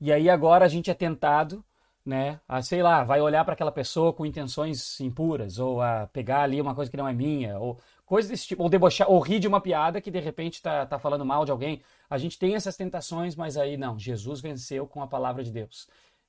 E 0.00 0.12
aí 0.12 0.28
agora 0.28 0.64
a 0.64 0.68
gente 0.68 0.90
é 0.90 0.94
tentado, 0.94 1.64
né, 2.04 2.40
a 2.48 2.60
sei 2.62 2.82
lá, 2.82 3.04
vai 3.04 3.20
olhar 3.20 3.44
para 3.44 3.54
aquela 3.54 3.70
pessoa 3.70 4.12
com 4.12 4.26
intenções 4.26 5.00
impuras, 5.00 5.58
ou 5.58 5.80
a 5.80 6.08
pegar 6.08 6.42
ali 6.42 6.60
uma 6.60 6.74
coisa 6.74 6.90
que 6.90 6.96
não 6.96 7.06
é 7.06 7.12
minha, 7.12 7.58
ou 7.58 7.78
coisas 8.04 8.30
desse 8.30 8.48
tipo, 8.48 8.62
ou 8.62 8.68
debochar, 8.68 9.08
ou 9.08 9.20
rir 9.20 9.38
de 9.38 9.46
uma 9.46 9.60
piada 9.60 10.00
que 10.00 10.10
de 10.10 10.18
repente 10.18 10.54
está 10.54 10.84
tá 10.86 10.98
falando 10.98 11.24
mal 11.24 11.44
de 11.44 11.52
alguém. 11.52 11.80
A 12.12 12.18
gente 12.18 12.38
tem 12.38 12.54
essas 12.54 12.76
tentações, 12.76 13.34
mas 13.34 13.56
aí 13.56 13.78
não, 13.78 13.98
Jesus 13.98 14.42
venceu 14.42 14.86
com 14.86 15.00
a 15.02 15.06
palavra 15.06 15.42
de 15.42 15.50
Deus. 15.50 15.88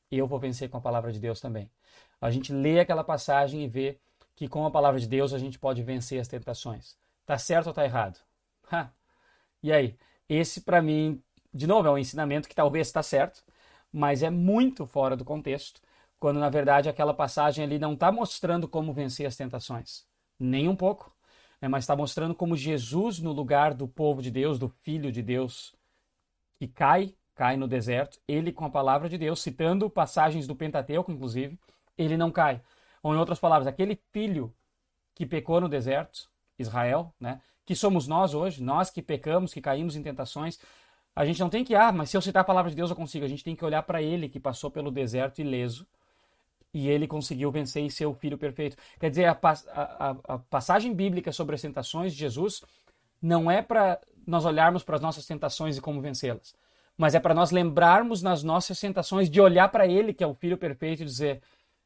Eu 0.09 0.25
vou 0.25 0.39
vencer 0.39 0.69
com 0.69 0.77
a 0.77 0.79
palavra 0.79 1.11
de 1.11 1.19
Deus 1.19 1.41
também. 1.41 1.69
A 2.21 2.31
gente 2.31 2.53
lê 2.53 2.79
aquela 2.79 3.03
passagem 3.03 3.65
e 3.65 3.67
vê 3.67 3.99
que 4.33 4.47
com 4.47 4.65
a 4.65 4.71
palavra 4.71 4.97
de 4.97 5.09
Deus 5.09 5.33
a 5.33 5.37
gente 5.37 5.59
pode 5.59 5.83
vencer 5.83 6.21
as 6.21 6.29
tentações. 6.29 6.97
Tá 7.25 7.37
certo 7.37 7.67
ou 7.67 7.73
tá 7.73 7.83
errado? 7.83 8.17
Ha. 8.71 8.93
E 9.61 9.73
aí? 9.73 9.97
Esse 10.29 10.61
para 10.61 10.81
mim, 10.81 11.21
de 11.53 11.67
novo, 11.67 11.89
é 11.89 11.91
um 11.91 11.97
ensinamento 11.97 12.47
que 12.47 12.55
talvez 12.55 12.87
está 12.87 13.03
certo, 13.03 13.43
mas 13.91 14.23
é 14.23 14.29
muito 14.29 14.85
fora 14.85 15.17
do 15.17 15.25
contexto, 15.25 15.81
quando 16.17 16.39
na 16.39 16.49
verdade 16.49 16.87
aquela 16.87 17.13
passagem 17.13 17.65
ali 17.65 17.77
não 17.77 17.95
está 17.95 18.09
mostrando 18.09 18.69
como 18.69 18.93
vencer 18.93 19.25
as 19.25 19.35
tentações. 19.35 20.05
Nem 20.39 20.69
um 20.69 20.77
pouco 20.77 21.12
né, 21.63 21.69
mas 21.69 21.85
está 21.85 21.95
mostrando 21.95 22.35
como 22.35 22.57
Jesus, 22.57 23.19
no 23.19 23.31
lugar 23.31 23.73
do 23.73 23.87
povo 23.87 24.21
de 24.21 24.29
Deus, 24.29 24.59
do 24.59 24.67
Filho 24.67 25.09
de 25.09 25.21
Deus, 25.21 25.73
que 26.57 26.67
cai, 26.67 27.15
cai 27.33 27.55
no 27.55 27.69
deserto, 27.69 28.19
ele 28.27 28.51
com 28.51 28.65
a 28.65 28.69
palavra 28.69 29.07
de 29.07 29.17
Deus, 29.17 29.41
citando 29.41 29.89
passagens 29.89 30.45
do 30.45 30.57
Pentateuco, 30.57 31.09
inclusive, 31.09 31.57
ele 31.97 32.17
não 32.17 32.29
cai. 32.29 32.61
Ou, 33.01 33.15
em 33.15 33.17
outras 33.17 33.39
palavras, 33.39 33.65
aquele 33.65 33.97
filho 34.11 34.53
que 35.15 35.25
pecou 35.25 35.61
no 35.61 35.69
deserto, 35.69 36.29
Israel, 36.59 37.13
né, 37.17 37.41
que 37.65 37.77
somos 37.77 38.09
nós 38.09 38.33
hoje, 38.33 38.61
nós 38.61 38.89
que 38.89 39.01
pecamos, 39.01 39.53
que 39.53 39.61
caímos 39.61 39.95
em 39.95 40.03
tentações, 40.03 40.59
a 41.15 41.23
gente 41.23 41.39
não 41.39 41.49
tem 41.49 41.63
que, 41.63 41.75
ah, 41.75 41.93
mas 41.93 42.09
se 42.09 42.17
eu 42.17 42.21
citar 42.21 42.41
a 42.41 42.45
palavra 42.45 42.71
de 42.71 42.75
Deus 42.75 42.89
eu 42.89 42.95
consigo. 42.97 43.23
A 43.23 43.29
gente 43.29 43.41
tem 43.41 43.55
que 43.55 43.63
olhar 43.63 43.83
para 43.83 44.01
ele 44.01 44.27
que 44.27 44.37
passou 44.37 44.69
pelo 44.69 44.91
deserto 44.91 45.39
ileso 45.39 45.87
e 46.73 46.89
ele 46.89 47.07
conseguiu 47.07 47.51
vencer 47.51 47.85
e 47.85 47.91
ser 47.91 48.05
o 48.05 48.13
filho 48.13 48.37
perfeito. 48.37 48.75
Quer 48.99 49.09
dizer, 49.09 49.25
a, 49.25 49.37
a, 49.41 50.09
a 50.27 50.37
passagem 50.39 50.93
bíblica 50.93 51.31
sobre 51.31 51.55
as 51.55 51.61
tentações 51.61 52.13
de 52.13 52.19
Jesus 52.19 52.61
não 53.21 53.49
é 53.49 53.61
para 53.61 54.01
nós 54.25 54.45
olharmos 54.45 54.83
para 54.83 54.95
as 54.95 55.01
nossas 55.01 55.25
tentações 55.25 55.77
e 55.77 55.81
como 55.81 56.01
vencê-las, 56.01 56.55
mas 56.97 57.13
é 57.13 57.19
para 57.19 57.33
nós 57.33 57.51
lembrarmos 57.51 58.21
nas 58.21 58.43
nossas 58.43 58.79
tentações 58.79 59.29
de 59.29 59.39
olhar 59.39 59.69
para 59.69 59.85
ele, 59.85 60.13
que 60.13 60.23
é 60.23 60.27
o 60.27 60.33
filho 60.33 60.57
perfeito, 60.57 61.03
e 61.03 61.05
dizer: 61.05 61.41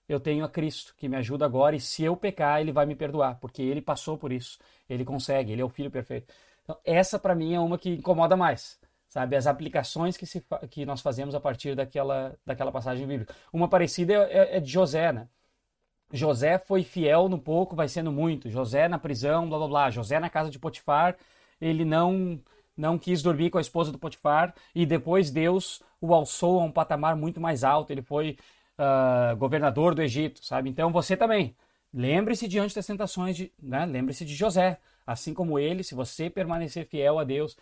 Eu 0.08 0.20
tenho 0.20 0.46
a 0.46 0.50
Cristo 0.50 0.94
que 0.96 1.10
me 1.10 1.18
ajuda 1.18 1.46
agora, 1.46 1.76
e 1.76 1.80
se 1.80 2.04
eu 2.04 2.16
pecar, 2.16 2.62
ele 2.62 2.72
vai 2.72 2.86
me 2.86 2.96
perdoar, 2.96 3.40
porque 3.40 3.62
ele 3.62 3.82
passou 3.82 4.18
por 4.18 4.32
isso, 4.32 4.58
ele 4.90 5.04
consegue, 5.04 5.52
ele 5.52 5.62
é 5.62 5.66
o 5.66 5.70
filho 5.70 5.92
perfeito. 5.92 6.34
Então, 6.64 6.78
essa 6.84 7.18
para 7.18 7.36
mim 7.36 7.54
é 7.54 7.60
uma 7.60 7.78
que 7.78 7.90
incomoda 7.90 8.36
mais, 8.36 8.80
sabe? 9.10 9.36
As 9.36 9.48
aplicações 9.48 10.18
que, 10.18 10.26
se, 10.26 10.44
que 10.70 10.86
nós 10.86 11.02
fazemos 11.02 11.36
a 11.36 11.40
partir 11.40 11.76
daquela, 11.76 12.38
daquela 12.46 12.72
passagem 12.72 13.08
bíblica. 13.08 13.36
Uma 13.52 13.68
parecida 13.68 14.14
é, 14.14 14.18
é, 14.18 14.58
é 14.58 14.60
de 14.60 14.70
José, 14.72 15.12
né? 15.12 15.28
José 16.12 16.58
foi 16.58 16.84
fiel 16.84 17.28
no 17.28 17.38
pouco, 17.38 17.76
vai 17.76 17.88
sendo 17.88 18.12
muito. 18.12 18.50
José 18.50 18.88
na 18.88 18.98
prisão, 18.98 19.48
blá 19.50 19.58
blá 19.58 19.68
blá. 19.68 19.90
José 19.92 20.20
na 20.20 20.30
casa 20.30 20.50
de 20.50 20.60
Potifar, 20.60 21.18
ele 21.60 21.84
não 21.86 22.40
não 22.78 22.98
quis 22.98 23.24
dormir 23.24 23.50
com 23.50 23.58
a 23.58 23.62
esposa 23.62 23.92
do 23.92 23.98
Potifar 23.98 24.54
e 24.76 24.86
depois 24.86 25.32
Deus 25.32 25.82
o 26.00 26.14
alçou 26.14 26.60
a 26.60 26.64
um 26.64 26.72
patamar 26.72 27.16
muito 27.16 27.42
mais 27.42 27.64
alto. 27.64 27.92
Ele 27.92 28.04
foi 28.04 28.38
uh, 28.78 29.36
governador 29.36 29.96
do 29.96 30.02
Egito, 30.02 30.46
sabe? 30.46 30.70
Então 30.70 30.92
você 30.92 31.18
também 31.18 31.56
lembre-se 31.94 32.48
diante 32.48 32.76
das 32.76 32.86
tentações 32.86 33.36
de, 33.36 33.52
né? 33.62 33.86
Lembre-se 33.86 34.24
de 34.24 34.36
José, 34.36 34.80
assim 35.06 35.34
como 35.34 35.58
ele, 35.58 35.84
se 35.84 35.96
você 35.96 36.30
permanecer 36.30 36.86
fiel 36.86 37.18
a 37.20 37.24
Deus, 37.24 37.58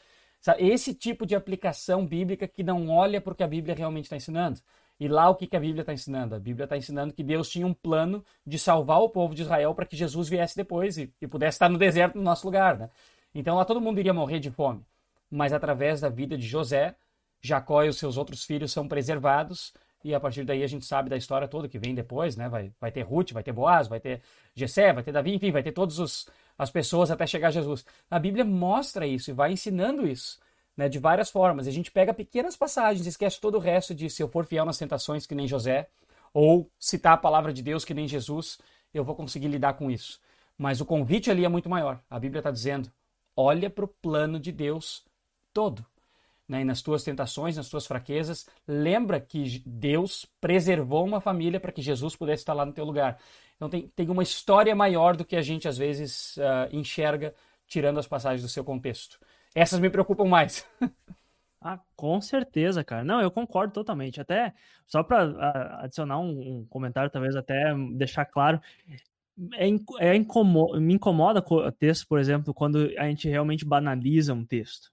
sabe? 0.46 0.64
esse 0.64 0.94
tipo 0.94 1.26
de 1.26 1.34
aplicação 1.34 2.06
bíblica 2.06 2.48
que 2.48 2.62
não 2.62 2.88
olha 2.90 3.20
porque 3.20 3.42
a 3.42 3.48
Bíblia 3.48 3.74
realmente 3.74 4.04
está 4.04 4.16
ensinando. 4.16 4.60
E 5.00 5.08
lá 5.08 5.28
o 5.28 5.36
que, 5.36 5.48
que 5.48 5.58
a 5.58 5.60
Bíblia 5.60 5.82
está 5.82 5.92
ensinando? 5.92 6.36
A 6.36 6.40
Bíblia 6.40 6.66
está 6.66 6.78
ensinando 6.78 7.14
que 7.14 7.24
Deus 7.24 7.50
tinha 7.50 7.66
um 7.66 7.74
plano 7.74 8.24
de 8.46 8.60
salvar 8.60 9.00
o 9.00 9.10
povo 9.10 9.34
de 9.34 9.42
Israel 9.42 9.74
para 9.74 9.88
que 9.88 9.96
Jesus 9.96 10.30
viesse 10.30 10.56
depois 10.56 11.00
e, 11.00 11.12
e, 11.20 11.28
pudesse 11.28 11.56
estar 11.56 11.68
no 11.68 11.80
deserto 11.80 12.16
no 12.16 12.24
nosso 12.24 12.46
lugar. 12.46 12.78
Né? 12.78 12.90
Então 13.34 13.56
lá 13.56 13.66
todo 13.66 13.82
mundo 13.82 14.00
iria 14.00 14.14
morrer 14.14 14.40
de 14.40 14.52
fome. 14.52 14.86
Mas 15.32 15.52
através 15.52 16.00
da 16.00 16.10
vida 16.10 16.38
de 16.38 16.46
José, 16.48 16.96
Jacó 17.42 17.84
e 17.84 17.90
os 17.90 17.98
seus 17.98 18.16
outros 18.16 18.46
filhos 18.46 18.72
são 18.72 18.88
preservados. 18.88 19.74
E 20.04 20.14
a 20.14 20.20
partir 20.20 20.44
daí 20.44 20.62
a 20.62 20.68
gente 20.68 20.86
sabe 20.86 21.10
da 21.10 21.18
história 21.18 21.48
toda 21.48 21.68
que 21.68 21.80
vem 21.80 21.96
depois, 21.96 22.38
né? 22.38 22.48
Vai, 22.48 22.72
vai 22.80 22.92
ter 22.92 23.02
Ruth, 23.02 23.32
vai 23.32 23.42
ter 23.42 23.52
Boaz, 23.52 23.88
vai 23.88 24.00
ter 24.00 24.22
Jessé, 24.54 24.94
vai 24.94 25.02
ter 25.02 25.12
Davi, 25.12 25.34
enfim, 25.34 25.52
vai 25.52 25.64
ter 25.64 25.72
todas 25.72 25.98
as 26.58 26.72
pessoas 26.72 27.12
até 27.12 27.26
chegar 27.28 27.50
a 27.50 27.52
Jesus. 27.52 27.86
A 28.10 28.20
Bíblia 28.20 28.46
mostra 28.46 29.06
isso 29.06 29.30
e 29.30 29.34
vai 29.34 29.52
ensinando 29.52 30.08
isso 30.08 30.40
né, 30.76 30.90
de 30.90 31.00
várias 31.00 31.30
formas. 31.30 31.68
A 31.68 31.72
gente 31.72 31.92
pega 31.92 32.14
pequenas 32.14 32.56
passagens, 32.56 33.08
esquece 33.08 33.40
todo 33.40 33.56
o 33.56 33.60
resto 33.60 33.94
de 33.94 34.10
se 34.10 34.22
eu 34.22 34.28
for 34.28 34.46
fiel 34.46 34.66
nas 34.66 34.78
tentações 34.78 35.26
que 35.26 35.36
nem 35.36 35.48
José, 35.48 35.88
ou 36.34 36.70
citar 36.78 37.14
a 37.14 37.18
palavra 37.18 37.54
de 37.54 37.62
Deus 37.62 37.86
que 37.86 37.94
nem 37.94 38.08
Jesus, 38.08 38.60
eu 38.94 39.04
vou 39.04 39.16
conseguir 39.16 39.48
lidar 39.48 39.74
com 39.74 39.90
isso. 39.90 40.20
Mas 40.58 40.82
o 40.82 40.86
convite 40.86 41.32
ali 41.32 41.46
é 41.46 41.50
muito 41.50 41.70
maior. 41.70 42.02
A 42.10 42.20
Bíblia 42.20 42.40
está 42.40 42.52
dizendo: 42.52 42.92
olha 43.36 43.70
para 43.70 43.86
o 43.86 43.88
plano 43.88 44.40
de 44.40 44.52
Deus 44.52 45.04
todo. 45.54 45.86
Né? 46.48 46.62
E 46.62 46.66
nas 46.66 46.82
tuas 46.82 47.04
tentações, 47.04 47.58
nas 47.58 47.70
tuas 47.70 47.88
fraquezas, 47.88 48.46
lembra 48.68 49.20
que 49.20 49.64
Deus 49.66 50.26
preservou 50.40 51.04
uma 51.06 51.20
família 51.20 51.60
para 51.60 51.72
que 51.72 51.82
Jesus 51.82 52.16
pudesse 52.16 52.42
estar 52.42 52.54
lá 52.54 52.66
no 52.66 52.74
teu 52.74 52.86
lugar. 52.86 53.18
Então 53.56 53.70
tem, 53.70 53.88
tem 53.96 54.10
uma 54.10 54.24
história 54.24 54.76
maior 54.76 55.16
do 55.16 55.26
que 55.26 55.36
a 55.36 55.42
gente 55.42 55.68
às 55.68 55.78
vezes 55.78 56.38
uh, 56.38 56.76
enxerga 56.76 57.34
tirando 57.68 58.00
as 58.00 58.08
passagens 58.08 58.42
do 58.42 58.50
seu 58.50 58.64
contexto. 58.64 59.20
Essas 59.54 59.80
me 59.80 59.90
preocupam 59.90 60.26
mais. 60.26 60.66
Ah, 61.68 61.80
com 61.96 62.22
certeza, 62.22 62.84
cara. 62.84 63.04
Não, 63.04 63.20
eu 63.20 63.32
concordo 63.32 63.74
totalmente. 63.74 64.22
Até 64.22 64.54
só 64.86 65.02
para 65.02 65.80
adicionar 65.82 66.20
um, 66.20 66.60
um, 66.60 66.66
comentário, 66.68 67.10
talvez 67.10 67.36
até 67.36 67.74
deixar 67.92 68.24
claro, 68.26 68.62
é, 69.56 69.68
é 70.00 70.16
incomoda, 70.16 70.80
me 70.80 70.94
incomoda 70.94 71.44
o 71.44 71.72
texto, 71.72 72.08
por 72.08 72.20
exemplo, 72.20 72.54
quando 72.54 72.92
a 73.00 73.08
gente 73.08 73.28
realmente 73.28 73.66
banaliza 73.66 74.32
um 74.32 74.46
texto. 74.46 74.92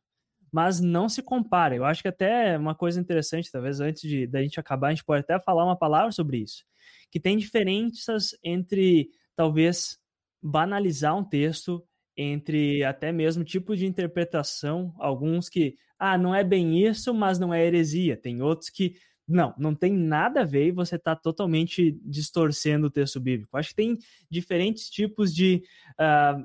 Mas 0.51 0.81
não 0.81 1.11
se 1.11 1.23
compara. 1.23 1.75
Eu 1.75 1.85
acho 1.85 2.01
que 2.01 2.09
até 2.09 2.57
uma 2.57 2.75
coisa 2.75 2.99
interessante, 2.99 3.53
talvez 3.53 3.79
antes 3.79 4.01
de 4.09 4.27
da 4.27 4.43
gente 4.43 4.59
acabar, 4.59 4.89
a 4.89 4.91
gente 4.91 5.05
pode 5.05 5.21
até 5.21 5.39
falar 5.39 5.67
uma 5.67 5.77
palavra 5.77 6.11
sobre 6.11 6.39
isso. 6.39 6.65
Que 7.13 7.21
tem 7.21 7.37
diferenças 7.37 8.37
entre 8.43 9.11
talvez 9.37 10.01
banalizar 10.43 11.17
um 11.17 11.23
texto 11.23 11.87
entre 12.17 12.83
até 12.85 13.13
mesmo 13.13 13.45
tipo 13.45 13.77
de 13.77 13.87
interpretação, 13.87 14.93
alguns 14.99 15.49
que, 15.49 15.77
ah, 15.99 16.19
não 16.19 16.35
é 16.35 16.43
bem 16.43 16.85
isso, 16.85 17.15
mas 17.15 17.39
não 17.39 17.55
é 17.55 17.65
heresia. 17.65 18.17
Tem 18.17 18.43
outros 18.43 18.69
que, 18.69 18.97
não, 19.27 19.55
não 19.57 19.75
tem 19.75 19.93
nada 19.93 20.43
a 20.43 20.45
ver 20.45 20.67
e 20.67 20.73
você 20.73 20.97
está 20.97 21.15
totalmente 21.15 21.99
distorcendo 22.05 22.89
o 22.89 22.91
texto 22.91 23.21
bíblico. 23.21 23.57
Acho 23.57 23.71
que 23.71 23.77
tem 23.77 23.99
diferentes 24.29 24.91
tipos 24.91 25.35
de 25.35 25.63
uh, 25.93 26.45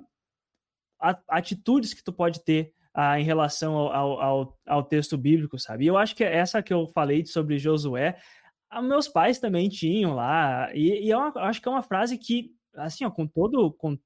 atitudes 1.28 1.94
que 1.94 2.04
tu 2.04 2.14
pode 2.14 2.44
ter 2.44 2.72
uh, 2.96 3.18
em 3.18 3.24
relação 3.24 3.76
ao, 3.76 4.22
ao, 4.22 4.60
ao, 4.66 4.84
texto 4.84 5.18
bíblico, 5.18 5.60
sabe? 5.60 5.86
E 5.86 5.88
eu 5.88 5.98
acho 5.98 6.16
que 6.16 6.24
essa 6.24 6.64
que 6.64 6.74
eu 6.74 6.88
falei 6.88 7.26
sobre 7.26 7.60
Josué, 7.60 8.18
meus 8.82 9.08
pais 9.08 9.40
também 9.40 9.70
tinham 9.70 10.14
lá, 10.14 10.70
e, 10.74 11.06
e 11.06 11.10
eu 11.10 11.20
acho 11.20 11.62
que 11.62 11.68
é 11.68 11.72
uma 11.72 11.84
frase 11.84 12.18
que, 12.18 12.52
assim, 12.76 13.06
ó, 13.06 13.10
com 13.10 13.26
todo, 13.28 13.72
com 13.74 13.98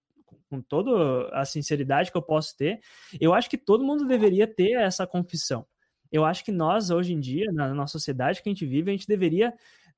com 0.52 0.62
toda 0.62 1.30
a 1.30 1.46
sinceridade 1.46 2.12
que 2.12 2.18
eu 2.18 2.22
posso 2.22 2.58
ter, 2.58 2.82
eu 3.22 3.34
acho 3.34 3.50
que 3.50 3.58
todo 3.58 3.86
mundo 3.86 4.06
deveria 4.06 4.46
ter 4.46 4.74
essa 4.74 5.08
confissão. 5.08 5.66
Eu 6.12 6.26
acho 6.26 6.44
que 6.44 6.52
nós, 6.52 6.90
hoje 6.90 7.14
em 7.14 7.20
dia, 7.22 7.46
na 7.54 7.74
nossa 7.74 7.94
sociedade 7.94 8.44
que 8.44 8.50
a 8.50 8.52
gente 8.52 8.66
vive, 8.66 8.92
a 8.92 8.94
gente 8.94 9.08
deveria 9.08 9.54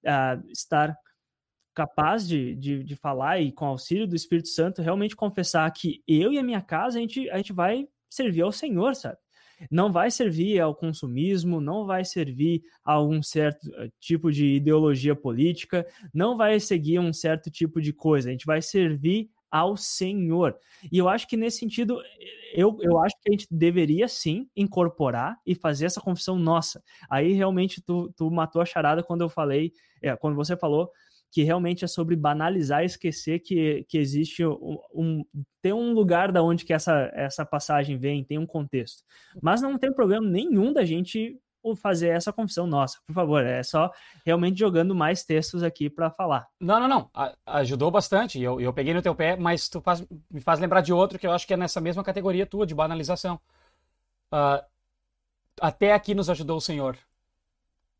uh, 0.06 0.52
estar 0.52 0.96
capaz 1.74 2.28
de, 2.28 2.56
de, 2.56 2.84
de, 2.84 2.96
falar 2.96 3.42
e, 3.42 3.52
com 3.52 3.66
auxílio 3.66 4.06
do 4.06 4.16
Espírito 4.16 4.48
Santo, 4.50 4.84
realmente 4.84 5.16
confessar 5.16 5.72
que 5.72 6.04
eu 6.08 6.32
e 6.32 6.38
a 6.38 6.44
minha 6.44 6.62
casa, 6.62 7.00
a 7.00 7.02
gente, 7.02 7.28
a 7.32 7.38
gente 7.38 7.52
vai 7.52 7.88
servir 8.08 8.44
ao 8.44 8.52
Senhor, 8.52 8.96
sabe? 8.96 9.18
Não 9.70 9.92
vai 9.92 10.12
servir 10.12 10.60
ao 10.60 10.76
consumismo, 10.76 11.62
não 11.62 11.86
vai 11.86 12.06
servir 12.06 12.62
a 12.84 13.02
um 13.02 13.22
certo 13.22 13.70
eh, 13.76 13.90
tipo 14.00 14.32
de 14.32 14.56
ideologia 14.56 15.16
política, 15.16 15.86
não 16.14 16.36
vai 16.38 16.60
seguir 16.60 17.00
um 17.00 17.14
certo 17.14 17.50
tipo 17.50 17.82
de 17.82 17.94
coisa. 17.94 18.30
A 18.30 18.32
gente 18.32 18.46
vai 18.46 18.62
servir 18.62 19.30
ao 19.54 19.78
Senhor. 19.78 20.58
E 20.92 20.98
eu 20.98 21.08
acho 21.08 21.28
que 21.28 21.38
nesse 21.38 21.60
sentido, 21.60 22.02
eu, 22.56 22.76
eu 22.82 22.98
acho 22.98 23.16
que 23.22 23.30
a 23.30 23.32
gente 23.32 23.48
deveria 23.52 24.08
sim 24.08 24.50
incorporar 24.56 25.38
e 25.46 25.54
fazer 25.54 25.86
essa 25.86 26.02
confissão 26.02 26.40
nossa. 26.40 26.84
Aí 27.08 27.34
realmente 27.34 27.80
tu, 27.80 28.12
tu 28.18 28.32
matou 28.32 28.64
a 28.64 28.66
charada 28.66 29.04
quando 29.04 29.22
eu 29.22 29.30
falei, 29.30 29.72
é, 30.02 30.16
quando 30.16 30.36
você 30.36 30.58
falou 30.58 30.90
que 31.34 31.42
realmente 31.42 31.84
é 31.84 31.88
sobre 31.88 32.16
banalizar 32.16 32.84
e 32.84 32.86
esquecer 32.86 33.40
que, 33.40 33.84
que 33.90 33.98
existe 33.98 34.46
um, 34.46 34.78
um 34.94 35.26
tem 35.64 35.74
um 35.74 35.92
lugar 35.92 36.32
da 36.32 36.44
onde 36.44 36.64
que 36.64 36.72
essa, 36.72 37.10
essa 37.12 37.44
passagem 37.44 37.98
vem, 37.98 38.24
tem 38.24 38.38
um 38.38 38.46
contexto. 38.46 39.04
Mas 39.42 39.60
não 39.60 39.76
tem 39.76 39.92
problema 39.92 40.28
nenhum 40.28 40.72
da 40.72 40.86
gente 40.86 41.42
fazer 41.76 42.10
essa 42.10 42.32
confissão 42.32 42.68
nossa, 42.68 43.00
por 43.04 43.14
favor. 43.14 43.44
É 43.44 43.64
só 43.64 43.92
realmente 44.24 44.60
jogando 44.60 44.94
mais 44.94 45.24
textos 45.24 45.64
aqui 45.64 45.90
para 45.90 46.12
falar. 46.12 46.46
Não, 46.60 46.80
não, 46.80 46.88
não. 46.88 47.10
A, 47.16 47.34
ajudou 47.48 47.90
bastante. 47.90 48.40
Eu, 48.40 48.62
eu 48.62 48.72
peguei 48.72 48.94
no 48.94 49.02
teu 49.02 49.16
pé, 49.16 49.36
mas 49.36 49.68
tu 49.68 49.82
faz, 49.82 50.06
me 50.30 50.40
faz 50.40 50.60
lembrar 50.60 50.82
de 50.82 50.94
outro 50.94 51.18
que 51.18 51.26
eu 51.26 51.32
acho 51.32 51.48
que 51.48 51.54
é 51.56 51.58
nessa 51.58 51.82
mesma 51.82 52.04
categoria 52.04 52.46
tua, 52.46 52.68
de 52.68 52.76
banalização. 52.76 53.40
Uh, 54.32 54.64
até 55.60 55.94
aqui 55.94 56.14
nos 56.14 56.30
ajudou 56.30 56.58
o 56.58 56.62
Senhor. 56.62 56.96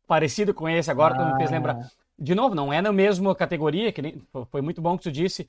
Parecido 0.06 0.54
com 0.54 0.68
esse, 0.68 0.88
agora 0.88 1.14
ah. 1.14 1.18
tu 1.18 1.32
me 1.32 1.36
fez 1.36 1.50
lembrar. 1.50 1.90
De 2.18 2.34
novo, 2.34 2.54
não 2.54 2.72
é 2.72 2.80
na 2.80 2.92
mesma 2.92 3.34
categoria, 3.34 3.92
que 3.92 4.00
nem, 4.00 4.22
foi 4.50 4.60
muito 4.60 4.80
bom 4.80 4.96
que 4.96 5.04
tu 5.04 5.12
disse. 5.12 5.48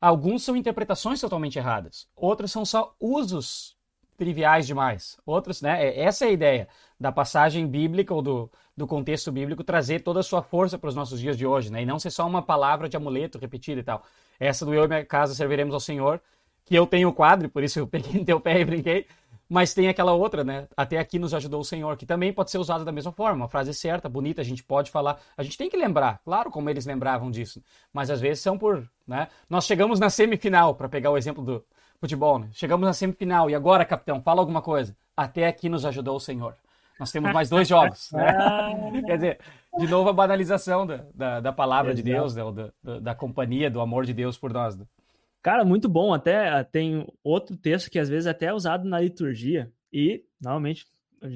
Alguns 0.00 0.42
são 0.42 0.56
interpretações 0.56 1.20
totalmente 1.20 1.58
erradas. 1.58 2.06
Outros 2.16 2.52
são 2.52 2.64
só 2.64 2.94
usos 3.00 3.76
triviais 4.16 4.66
demais. 4.66 5.16
Outros, 5.24 5.60
né? 5.62 5.84
É, 5.84 6.00
essa 6.00 6.24
é 6.24 6.28
a 6.28 6.32
ideia 6.32 6.68
da 6.98 7.12
passagem 7.12 7.66
bíblica 7.66 8.14
ou 8.14 8.22
do, 8.22 8.50
do 8.76 8.86
contexto 8.86 9.30
bíblico 9.30 9.62
trazer 9.62 10.00
toda 10.00 10.20
a 10.20 10.22
sua 10.22 10.42
força 10.42 10.78
para 10.78 10.88
os 10.88 10.94
nossos 10.94 11.20
dias 11.20 11.36
de 11.36 11.46
hoje, 11.46 11.70
né? 11.70 11.82
E 11.82 11.86
não 11.86 11.98
ser 11.98 12.10
só 12.10 12.26
uma 12.26 12.42
palavra 12.42 12.88
de 12.88 12.96
amuleto 12.96 13.38
repetida 13.38 13.80
e 13.80 13.84
tal. 13.84 14.02
Essa 14.40 14.64
do 14.64 14.74
eu 14.74 14.84
e 14.84 14.88
minha 14.88 15.04
casa 15.04 15.34
serviremos 15.34 15.74
ao 15.74 15.80
Senhor, 15.80 16.20
que 16.64 16.74
eu 16.74 16.86
tenho 16.86 17.08
o 17.08 17.12
quadro, 17.12 17.48
por 17.48 17.62
isso 17.62 17.78
eu 17.78 17.86
peguei 17.88 18.20
no 18.20 18.24
teu 18.24 18.40
pé 18.40 18.60
e 18.60 18.64
brinquei. 18.64 19.06
Mas 19.48 19.72
tem 19.72 19.88
aquela 19.88 20.12
outra, 20.12 20.42
né? 20.42 20.66
Até 20.76 20.98
aqui 20.98 21.18
nos 21.18 21.32
ajudou 21.32 21.60
o 21.60 21.64
Senhor, 21.64 21.96
que 21.96 22.04
também 22.04 22.32
pode 22.32 22.50
ser 22.50 22.58
usada 22.58 22.84
da 22.84 22.90
mesma 22.90 23.12
forma. 23.12 23.44
Uma 23.44 23.48
frase 23.48 23.72
certa, 23.72 24.08
bonita, 24.08 24.40
a 24.40 24.44
gente 24.44 24.64
pode 24.64 24.90
falar. 24.90 25.18
A 25.36 25.42
gente 25.42 25.56
tem 25.56 25.70
que 25.70 25.76
lembrar, 25.76 26.20
claro, 26.24 26.50
como 26.50 26.68
eles 26.68 26.84
lembravam 26.84 27.30
disso. 27.30 27.62
Mas 27.92 28.10
às 28.10 28.20
vezes 28.20 28.42
são 28.42 28.58
por. 28.58 28.88
Né? 29.06 29.28
Nós 29.48 29.66
chegamos 29.66 30.00
na 30.00 30.10
semifinal, 30.10 30.74
para 30.74 30.88
pegar 30.88 31.10
o 31.10 31.16
exemplo 31.16 31.44
do, 31.44 31.64
futebol, 32.00 32.38
né? 32.38 32.48
Chegamos 32.52 32.86
na 32.86 32.92
semifinal 32.92 33.50
e 33.50 33.54
agora, 33.54 33.84
capitão, 33.84 34.20
fala 34.20 34.40
alguma 34.40 34.62
coisa. 34.62 34.96
Até 35.16 35.46
aqui 35.46 35.68
nos 35.68 35.84
ajudou 35.84 36.16
o 36.16 36.20
Senhor. 36.20 36.54
Nós 36.98 37.10
temos 37.10 37.32
mais 37.32 37.50
dois 37.50 37.68
jogos. 37.68 38.10
Né? 38.16 39.02
Quer 39.04 39.16
dizer, 39.16 39.38
de 39.78 39.86
novo 39.86 40.08
a 40.08 40.12
banalização 40.12 40.86
da, 40.86 41.04
da, 41.14 41.40
da 41.40 41.52
palavra 41.52 41.92
Exato. 41.92 42.04
de 42.04 42.12
Deus, 42.12 42.34
né? 42.34 42.42
da, 42.52 42.70
da, 42.82 43.00
da, 43.00 43.14
companhia, 43.14 43.70
do 43.70 43.80
amor 43.80 44.06
de 44.06 44.14
Deus 44.14 44.38
por 44.38 44.52
nós. 44.52 44.78
Cara, 45.46 45.64
muito 45.64 45.88
bom. 45.88 46.12
Até 46.12 46.48
ah, 46.48 46.64
tem 46.64 47.06
outro 47.22 47.56
texto 47.56 47.88
que 47.88 48.00
às 48.00 48.08
vezes 48.08 48.26
até 48.26 48.46
é 48.46 48.52
usado 48.52 48.84
na 48.88 48.98
liturgia. 48.98 49.72
E, 49.92 50.24
normalmente, 50.40 50.84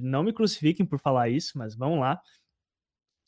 não 0.03 0.25
me 0.25 0.33
crucifiquem 0.33 0.85
por 0.85 0.99
falar 0.99 1.29
isso, 1.29 1.57
mas 1.57 1.77
vamos 1.77 2.01
lá. 2.01 2.20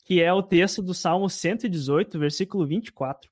Que 0.03 0.21
é 0.21 0.33
o 0.33 0.43
texto 0.43 0.81
do 0.83 0.93
Salmo 0.93 1.29
118, 1.29 2.19
versículo 2.19 2.67
24, 2.67 3.31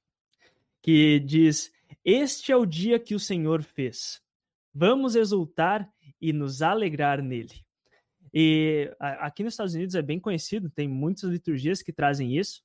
que 0.82 1.20
diz: 1.20 1.70
este 2.06 2.54
é 2.54 2.56
o 2.56 2.66
dia 2.66 2.98
que 2.98 3.16
o 3.16 3.20
Senhor 3.20 3.62
fez. 3.64 4.22
Vamos 4.74 5.16
exultar 5.16 5.92
e 6.22 6.32
nos 6.32 6.62
alegrar 6.62 7.22
nele. 7.22 7.66
E 8.34 8.90
aqui 8.98 9.44
nos 9.44 9.56
Estados 9.56 9.74
Unidos 9.74 9.96
é 9.96 10.02
bem 10.02 10.22
conhecido, 10.22 10.70
tem 10.70 10.88
muitas 10.88 11.30
liturgias 11.30 11.82
que 11.82 11.92
trazem 11.92 12.38
isso, 12.38 12.64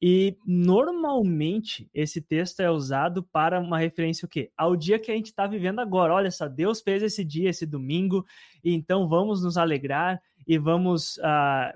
E 0.00 0.36
normalmente 0.46 1.88
esse 1.94 2.20
texto 2.20 2.60
é 2.60 2.70
usado 2.70 3.22
para 3.22 3.60
uma 3.60 3.78
referência 3.78 4.26
o 4.26 4.28
quê? 4.28 4.50
Ao 4.56 4.76
dia 4.76 4.98
que 4.98 5.10
a 5.10 5.14
gente 5.14 5.26
está 5.26 5.46
vivendo 5.46 5.80
agora. 5.80 6.12
Olha 6.12 6.30
só, 6.30 6.46
Deus 6.46 6.82
fez 6.82 7.02
esse 7.02 7.24
dia, 7.24 7.48
esse 7.48 7.64
domingo, 7.64 8.24
e 8.62 8.74
então 8.74 9.08
vamos 9.08 9.42
nos 9.42 9.56
alegrar 9.56 10.20
e 10.46 10.58
vamos 10.58 11.16
uh, 11.18 11.74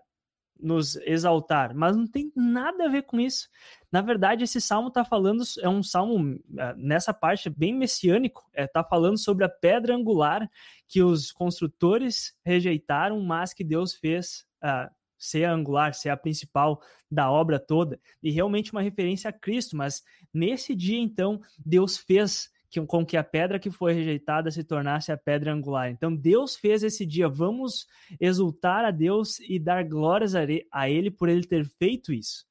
nos 0.61 0.97
exaltar. 0.97 1.75
Mas 1.75 1.97
não 1.97 2.07
tem 2.07 2.33
nada 2.35 2.85
a 2.85 2.89
ver 2.89 3.03
com 3.03 3.19
isso. 3.19 3.49
Na 3.91 4.03
verdade, 4.03 4.45
esse 4.45 4.61
salmo 4.61 4.89
está 4.89 5.05
falando, 5.05 5.43
é 5.61 5.69
um 5.69 5.83
salmo 5.83 6.35
uh, 6.35 6.77
nessa 6.77 7.15
parte 7.15 7.49
bem 7.49 7.75
messiânico, 7.75 8.45
está 8.51 8.63
é, 8.63 8.67
tá 8.67 8.85
falando 8.85 9.17
sobre 9.17 9.45
a 9.45 9.49
pedra 9.49 9.95
angular 9.95 10.51
que 10.87 11.03
os 11.03 11.33
construtores 11.33 12.35
rejeitaram, 12.45 13.21
mas 13.23 13.55
que 13.55 13.65
Deus 13.65 13.95
fez. 13.95 14.47
Uh, 14.63 14.98
ser 15.19 15.45
a 15.45 15.53
angular, 15.53 15.95
ser 15.95 16.11
a 16.11 16.17
principal 16.17 16.81
da 17.11 17.31
obra 17.31 17.59
toda, 17.59 17.99
e 18.23 18.31
realmente 18.31 18.73
uma 18.73 18.83
referência 18.83 19.31
a 19.31 19.33
Cristo, 19.33 19.77
mas 19.77 20.03
nesse 20.33 20.75
dia, 20.75 20.99
então, 20.99 21.41
Deus 21.65 21.97
fez 21.97 22.51
que, 22.71 22.81
com 22.83 23.05
que 23.05 23.17
a 23.17 23.25
pedra 23.25 23.59
que 23.59 23.71
foi 23.71 23.93
rejeitada 23.95 24.51
se 24.51 24.63
tornasse 24.63 25.11
a 25.11 25.17
pedra 25.17 25.53
angular. 25.53 25.91
Então, 25.91 26.15
Deus 26.15 26.55
fez 26.55 26.83
esse 26.83 27.07
dia, 27.07 27.29
vamos 27.29 27.87
exultar 28.21 28.85
a 28.85 28.91
Deus 28.91 29.41
e 29.41 29.59
dar 29.59 29.85
glórias 29.85 30.35
a 30.35 30.89
Ele 30.89 31.11
por 31.11 31.29
Ele 31.29 31.45
ter 31.45 31.65
feito 31.65 32.13
isso. 32.13 32.47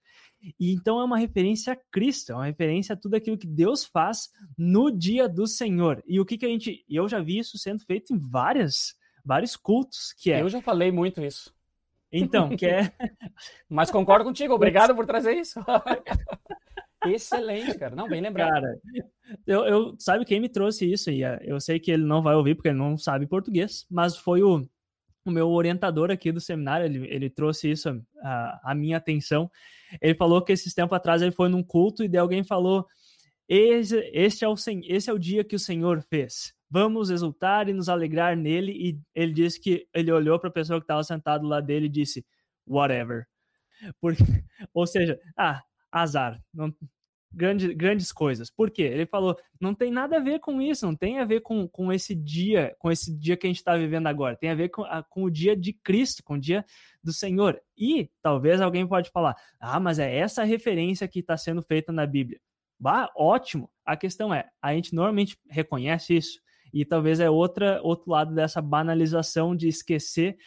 E 0.60 0.72
então 0.72 1.00
é 1.00 1.04
uma 1.04 1.18
referência 1.18 1.74
a 1.74 1.76
Cristo, 1.76 2.32
é 2.32 2.36
uma 2.36 2.46
referência 2.46 2.94
a 2.94 2.96
tudo 2.96 3.16
aquilo 3.16 3.38
que 3.38 3.48
Deus 3.48 3.84
faz 3.84 4.30
no 4.58 4.92
dia 4.92 5.28
do 5.28 5.48
Senhor. 5.48 6.04
E 6.08 6.20
o 6.20 6.26
que, 6.26 6.38
que 6.38 6.46
a 6.46 6.50
gente. 6.50 6.86
Eu 6.88 7.08
já 7.08 7.20
vi 7.20 7.40
isso 7.40 7.58
sendo 7.58 7.80
feito 7.80 8.14
em 8.14 8.18
várias, 8.18 8.96
vários 9.26 9.56
cultos, 9.56 10.14
que 10.14 10.32
é. 10.32 10.42
Eu 10.42 10.50
já 10.50 10.62
falei 10.62 10.92
muito 10.92 11.22
isso. 11.22 11.54
Então, 12.12 12.56
que 12.56 12.66
é. 12.66 12.92
Mas 13.70 13.92
concordo 13.92 14.26
contigo, 14.26 14.54
obrigado 14.54 14.96
por 14.96 15.06
trazer 15.06 15.34
isso. 15.34 15.60
Excelente, 17.06 17.78
cara. 17.78 17.96
Não, 17.96 18.08
bem 18.08 18.22
lembrado. 18.22 18.50
Cara, 18.50 18.82
eu, 19.46 19.66
eu 19.66 19.96
sabe 20.00 20.26
quem 20.26 20.40
me 20.40 20.50
trouxe 20.50 20.92
isso 20.92 21.12
e 21.12 21.24
eh, 21.24 21.40
eu 21.44 21.60
sei 21.60 21.80
que 21.80 21.92
ele 21.92 22.04
não 22.04 22.22
vai 22.22 22.36
ouvir 22.36 22.56
porque 22.56 22.70
ele 22.70 22.78
não 22.78 22.98
sabe 22.98 23.28
português, 23.28 23.86
mas 23.90 24.18
foi 24.18 24.42
o, 24.42 24.68
o 25.24 25.32
meu 25.32 25.50
orientador 25.50 26.10
aqui 26.12 26.32
do 26.32 26.42
seminário, 26.42 26.86
ele, 26.86 27.08
ele 27.08 27.30
trouxe 27.30 27.70
isso 27.72 28.02
à 28.64 28.74
minha 28.76 28.98
atenção. 28.98 29.50
Ele 30.02 30.16
falou 30.16 30.42
que 30.42 30.52
esses 30.52 30.74
tempos 30.74 30.96
atrás 30.98 31.22
ele 31.22 31.32
foi 31.32 31.50
num 31.50 31.64
culto 31.64 32.04
e 32.04 32.08
de 32.08 32.18
alguém 32.18 32.44
falou: 32.44 32.86
esse, 33.48 33.98
esse, 34.14 34.44
é 34.44 34.48
o, 34.48 34.56
esse 34.88 35.10
é 35.10 35.14
o 35.14 35.20
dia 35.20 35.44
que 35.44 35.56
o 35.56 35.60
Senhor 35.60 36.02
fez. 36.02 36.54
Vamos 36.70 37.10
exultar 37.10 37.70
e 37.70 37.74
nos 37.74 37.90
alegrar 37.90 38.36
nele. 38.36 38.72
E 38.72 39.00
ele 39.16 39.34
disse 39.34 39.60
que 39.60 39.88
ele 39.94 40.12
olhou 40.12 40.40
para 40.40 40.50
a 40.50 40.54
pessoa 40.54 40.80
que 40.80 40.84
estava 40.84 41.04
sentado 41.04 41.48
lá 41.48 41.62
dele 41.62 41.86
e 41.86 41.90
disse: 41.90 42.26
whatever. 42.66 43.26
Porque, 44.02 44.24
ou 44.74 44.86
seja, 44.86 45.20
ah, 45.38 45.64
azar. 45.92 46.42
Não, 46.54 46.74
grande, 47.32 47.74
grandes 47.74 48.12
coisas. 48.12 48.50
Por 48.50 48.72
quê? 48.72 48.84
Ele 48.84 49.06
falou, 49.06 49.38
não 49.60 49.74
tem 49.74 49.92
nada 49.92 50.18
a 50.18 50.20
ver 50.20 50.40
com 50.40 50.62
isso, 50.62 50.86
não 50.86 50.96
tem 50.96 51.20
a 51.20 51.26
ver 51.26 51.42
com, 51.42 51.68
com 51.68 51.92
esse 51.92 52.16
dia, 52.16 52.76
com 52.80 52.92
esse 52.92 53.16
dia 53.16 53.38
que 53.38 53.48
a 53.48 53.50
gente 53.50 53.58
está 53.58 53.78
vivendo 53.78 54.08
agora. 54.08 54.36
Tem 54.36 54.50
a 54.50 54.56
ver 54.56 54.70
com, 54.70 54.84
a, 54.84 55.04
com 55.04 55.24
o 55.24 55.32
dia 55.32 55.56
de 55.56 55.74
Cristo, 55.74 56.24
com 56.24 56.34
o 56.34 56.40
dia 56.40 56.66
do 57.04 57.14
Senhor. 57.14 57.62
E 57.78 58.10
talvez 58.22 58.60
alguém 58.60 58.88
pode 58.88 59.10
falar, 59.12 59.36
ah, 59.60 59.80
mas 59.80 60.00
é 60.00 60.14
essa 60.16 60.44
referência 60.44 61.08
que 61.08 61.20
está 61.20 61.38
sendo 61.38 61.62
feita 61.62 61.92
na 61.92 62.06
Bíblia. 62.06 62.40
Bah, 62.80 63.10
ótimo. 63.16 63.70
A 63.86 63.96
questão 63.96 64.34
é, 64.34 64.50
a 64.62 64.74
gente 64.74 64.94
normalmente 64.94 65.38
reconhece 65.50 66.16
isso 66.18 66.40
e 66.74 66.86
talvez 66.86 67.20
é 67.20 67.30
outra 67.30 67.80
outro 67.82 68.12
lado 68.12 68.34
dessa 68.34 68.62
banalização 68.62 69.56
de 69.56 69.68
esquecer 69.68 70.38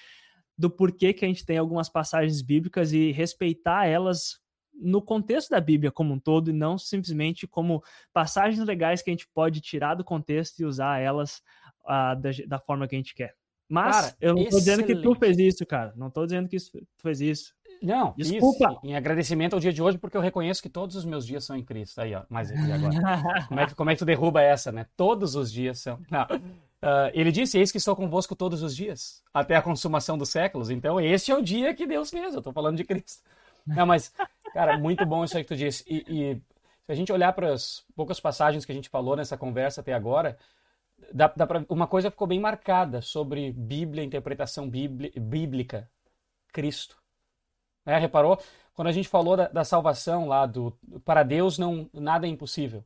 do 0.56 0.70
porquê 0.70 1.12
que 1.12 1.24
a 1.24 1.28
gente 1.28 1.44
tem 1.44 1.56
algumas 1.56 1.88
passagens 1.88 2.42
bíblicas 2.42 2.92
e 2.92 3.12
respeitar 3.12 3.86
elas 3.86 4.38
no 4.74 5.02
contexto 5.02 5.50
da 5.50 5.60
Bíblia 5.60 5.90
como 5.90 6.14
um 6.14 6.18
todo 6.18 6.50
e 6.50 6.52
não 6.52 6.78
simplesmente 6.78 7.46
como 7.46 7.82
passagens 8.12 8.64
legais 8.66 9.02
que 9.02 9.10
a 9.10 9.12
gente 9.12 9.28
pode 9.28 9.60
tirar 9.60 9.94
do 9.94 10.04
contexto 10.04 10.60
e 10.60 10.64
usar 10.64 10.98
elas 10.98 11.42
uh, 11.84 12.18
da, 12.20 12.30
da, 12.46 12.58
forma 12.58 12.86
que 12.88 12.94
a 12.94 12.98
gente 12.98 13.14
quer. 13.14 13.34
Mas 13.68 13.96
cara, 13.96 14.16
eu 14.20 14.34
não 14.34 14.42
estou 14.42 14.58
dizendo 14.58 14.84
que 14.84 14.96
tu 14.96 15.14
fez 15.14 15.38
isso, 15.38 15.64
cara. 15.64 15.92
Não 15.96 16.08
estou 16.08 16.26
dizendo 16.26 16.48
que 16.48 16.56
tu 16.58 17.02
fez 17.02 17.20
isso. 17.20 17.54
Não, 17.82 18.14
desculpa. 18.16 18.72
Isso, 18.72 18.80
em 18.84 18.96
agradecimento 18.96 19.54
ao 19.54 19.60
dia 19.60 19.72
de 19.72 19.82
hoje, 19.82 19.98
porque 19.98 20.16
eu 20.16 20.20
reconheço 20.20 20.62
que 20.62 20.68
todos 20.68 20.96
os 20.96 21.04
meus 21.04 21.26
dias 21.26 21.44
são 21.44 21.56
em 21.56 21.64
Cristo. 21.64 22.00
Aí, 22.00 22.14
ó. 22.14 22.22
Mas 22.28 22.50
e 22.50 22.54
agora? 22.54 22.94
como, 23.48 23.60
é 23.60 23.66
que, 23.66 23.74
como 23.74 23.90
é 23.90 23.94
que 23.94 23.98
tu 23.98 24.04
derruba 24.04 24.42
essa, 24.42 24.70
né? 24.70 24.86
Todos 24.96 25.34
os 25.34 25.50
dias 25.50 25.80
são. 25.80 25.94
Uh, 25.94 27.10
ele 27.12 27.32
disse: 27.32 27.58
Eis 27.58 27.72
que 27.72 27.78
estou 27.78 27.96
convosco 27.96 28.36
todos 28.36 28.62
os 28.62 28.74
dias, 28.76 29.22
até 29.32 29.56
a 29.56 29.62
consumação 29.62 30.16
dos 30.16 30.30
séculos. 30.30 30.70
Então, 30.70 31.00
esse 31.00 31.30
é 31.30 31.36
o 31.36 31.42
dia 31.42 31.74
que 31.74 31.86
Deus 31.86 32.10
fez. 32.10 32.32
Eu 32.32 32.38
estou 32.40 32.52
falando 32.52 32.76
de 32.76 32.84
Cristo. 32.84 33.22
Não, 33.66 33.86
mas, 33.86 34.12
cara, 34.52 34.78
muito 34.78 35.04
bom 35.04 35.24
isso 35.24 35.36
aí 35.36 35.42
que 35.42 35.48
tu 35.48 35.56
disse. 35.56 35.84
E, 35.86 36.04
e 36.08 36.34
se 36.86 36.92
a 36.92 36.94
gente 36.94 37.12
olhar 37.12 37.32
para 37.32 37.52
as 37.52 37.84
poucas 37.94 38.18
passagens 38.18 38.64
que 38.64 38.72
a 38.72 38.74
gente 38.74 38.88
falou 38.88 39.16
nessa 39.16 39.36
conversa 39.36 39.80
até 39.80 39.92
agora, 39.92 40.38
dá, 41.12 41.32
dá 41.34 41.46
pra, 41.46 41.64
uma 41.68 41.86
coisa 41.86 42.10
ficou 42.10 42.26
bem 42.26 42.40
marcada 42.40 43.00
sobre 43.00 43.52
Bíblia, 43.52 44.02
interpretação 44.04 44.68
bíblica: 44.68 45.88
Cristo. 46.52 47.00
É, 47.90 47.98
reparou? 47.98 48.38
Quando 48.74 48.88
a 48.88 48.92
gente 48.92 49.08
falou 49.08 49.36
da, 49.36 49.48
da, 49.48 49.64
salvação 49.64 50.26
lá, 50.26 50.46
do 50.46 50.72
para 51.04 51.22
Deus 51.22 51.58
não 51.58 51.88
nada 51.92 52.26
é 52.26 52.30
impossível. 52.30 52.84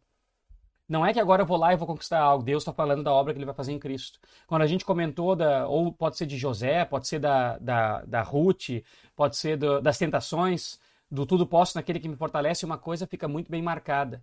Não 0.88 1.04
é 1.04 1.12
que 1.12 1.20
agora 1.20 1.42
eu 1.42 1.46
vou 1.46 1.56
lá 1.56 1.72
e 1.72 1.76
vou 1.76 1.86
conquistar 1.86 2.20
algo. 2.20 2.44
Deus 2.44 2.62
está 2.62 2.72
falando 2.72 3.02
da 3.02 3.12
obra 3.12 3.32
que 3.32 3.38
ele 3.38 3.46
vai 3.46 3.54
fazer 3.54 3.72
em 3.72 3.78
Cristo. 3.78 4.18
Quando 4.46 4.62
a 4.62 4.66
gente 4.66 4.84
comentou, 4.84 5.34
da, 5.34 5.66
ou 5.66 5.92
pode 5.92 6.16
ser 6.16 6.26
de 6.26 6.36
José, 6.36 6.84
pode 6.84 7.08
ser 7.08 7.18
da, 7.18 7.58
da, 7.58 8.02
da 8.04 8.22
Ruth, 8.22 8.82
pode 9.16 9.36
ser 9.36 9.56
do, 9.56 9.80
das 9.80 9.96
tentações, 9.96 10.78
do 11.10 11.24
tudo 11.24 11.46
posso 11.46 11.76
naquele 11.78 12.00
que 12.00 12.08
me 12.08 12.16
fortalece, 12.16 12.66
uma 12.66 12.76
coisa 12.76 13.06
fica 13.06 13.26
muito 13.26 13.50
bem 13.50 13.62
marcada 13.62 14.22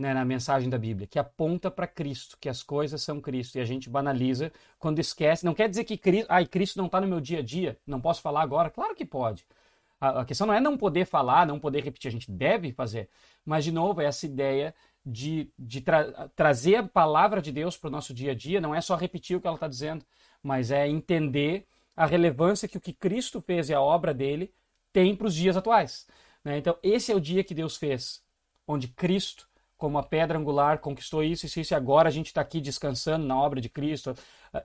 né, 0.00 0.14
na 0.14 0.24
mensagem 0.24 0.70
da 0.70 0.78
Bíblia, 0.78 1.06
que 1.06 1.18
aponta 1.18 1.70
para 1.70 1.86
Cristo, 1.86 2.38
que 2.40 2.48
as 2.48 2.62
coisas 2.62 3.02
são 3.02 3.20
Cristo. 3.20 3.58
E 3.58 3.60
a 3.60 3.64
gente 3.64 3.90
banaliza 3.90 4.50
quando 4.78 4.98
esquece. 4.98 5.44
Não 5.44 5.54
quer 5.54 5.68
dizer 5.68 5.84
que 5.84 5.96
Cristo, 5.96 6.26
ai, 6.30 6.46
Cristo 6.46 6.78
não 6.78 6.86
está 6.86 7.00
no 7.00 7.06
meu 7.06 7.20
dia 7.20 7.40
a 7.40 7.42
dia, 7.42 7.78
não 7.86 8.00
posso 8.00 8.22
falar 8.22 8.42
agora. 8.42 8.70
Claro 8.70 8.94
que 8.94 9.04
pode. 9.04 9.44
A, 10.00 10.20
a 10.20 10.24
questão 10.24 10.46
não 10.46 10.54
é 10.54 10.60
não 10.60 10.76
poder 10.76 11.04
falar, 11.04 11.46
não 11.46 11.60
poder 11.60 11.82
repetir, 11.84 12.08
a 12.08 12.12
gente 12.12 12.30
deve 12.30 12.72
fazer. 12.72 13.08
Mas, 13.44 13.64
de 13.64 13.72
novo, 13.72 14.00
é 14.00 14.06
essa 14.06 14.26
ideia 14.26 14.74
de, 15.04 15.52
de 15.58 15.80
tra 15.80 16.28
trazer 16.34 16.76
a 16.76 16.82
palavra 16.82 17.40
de 17.42 17.52
Deus 17.52 17.76
para 17.76 17.88
o 17.88 17.90
nosso 17.90 18.14
dia 18.14 18.32
a 18.32 18.34
dia, 18.34 18.60
não 18.60 18.74
é 18.74 18.80
só 18.80 18.96
repetir 18.96 19.36
o 19.36 19.40
que 19.40 19.46
ela 19.46 19.56
está 19.56 19.68
dizendo, 19.68 20.04
mas 20.42 20.70
é 20.70 20.88
entender 20.88 21.66
a 21.96 22.06
relevância 22.06 22.68
que 22.68 22.76
o 22.76 22.80
que 22.80 22.92
Cristo 22.92 23.40
fez 23.40 23.68
e 23.68 23.74
a 23.74 23.80
obra 23.80 24.14
dele 24.14 24.52
tem 24.92 25.14
para 25.14 25.26
os 25.26 25.34
dias 25.34 25.56
atuais. 25.56 26.06
Né? 26.44 26.58
Então, 26.58 26.78
esse 26.82 27.12
é 27.12 27.14
o 27.14 27.20
dia 27.20 27.44
que 27.44 27.54
Deus 27.54 27.76
fez, 27.76 28.22
onde 28.66 28.88
Cristo 28.88 29.49
como 29.80 29.96
a 29.96 30.02
pedra 30.02 30.38
angular 30.38 30.78
conquistou 30.78 31.24
isso, 31.24 31.46
isso, 31.46 31.58
isso, 31.58 31.72
e 31.72 31.74
agora 31.74 32.08
a 32.08 32.12
gente 32.12 32.26
está 32.26 32.42
aqui 32.42 32.60
descansando 32.60 33.26
na 33.26 33.34
obra 33.34 33.62
de 33.62 33.68
Cristo. 33.70 34.14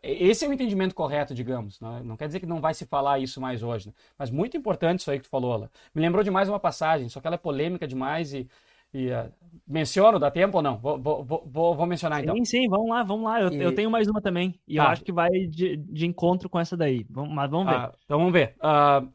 Esse 0.03 0.43
é 0.43 0.49
o 0.49 0.53
entendimento 0.53 0.93
correto, 0.93 1.33
digamos. 1.33 1.79
Não, 1.79 2.03
não 2.03 2.17
quer 2.17 2.27
dizer 2.27 2.41
que 2.41 2.45
não 2.45 2.59
vai 2.59 2.73
se 2.73 2.85
falar 2.85 3.17
isso 3.19 3.39
mais 3.39 3.63
hoje, 3.63 3.87
né? 3.87 3.93
mas 4.19 4.29
muito 4.29 4.57
importante 4.57 4.99
isso 4.99 5.09
aí 5.09 5.17
que 5.17 5.23
tu 5.23 5.29
falou, 5.29 5.55
lá. 5.55 5.69
Me 5.93 6.01
lembrou 6.01 6.21
demais 6.21 6.49
uma 6.49 6.59
passagem, 6.59 7.07
só 7.07 7.21
que 7.21 7.27
ela 7.27 7.35
é 7.35 7.39
polêmica 7.39 7.87
demais 7.87 8.33
e, 8.33 8.45
e 8.93 9.09
uh, 9.09 9.31
menciono, 9.65 10.19
dá 10.19 10.29
tempo 10.29 10.57
ou 10.57 10.63
não? 10.63 10.77
Vou, 10.77 10.99
vou, 10.99 11.23
vou, 11.23 11.75
vou 11.75 11.85
mencionar 11.85 12.21
então. 12.21 12.35
Sim, 12.35 12.43
sim, 12.43 12.67
vamos 12.67 12.89
lá, 12.89 13.01
vamos 13.01 13.23
lá. 13.23 13.41
Eu, 13.41 13.53
e... 13.53 13.61
eu 13.61 13.73
tenho 13.73 13.89
mais 13.89 14.09
uma 14.09 14.19
também, 14.19 14.59
e 14.67 14.77
ah. 14.77 14.83
eu 14.83 14.87
acho 14.89 15.03
que 15.05 15.13
vai 15.13 15.29
de, 15.31 15.77
de 15.77 16.05
encontro 16.05 16.49
com 16.49 16.59
essa 16.59 16.75
daí. 16.75 17.05
Mas 17.09 17.49
vamos 17.49 17.67
ver. 17.67 17.77
Ah, 17.77 17.93
então 18.03 18.17
vamos 18.17 18.33
ver. 18.33 18.53
Uh, 18.57 19.09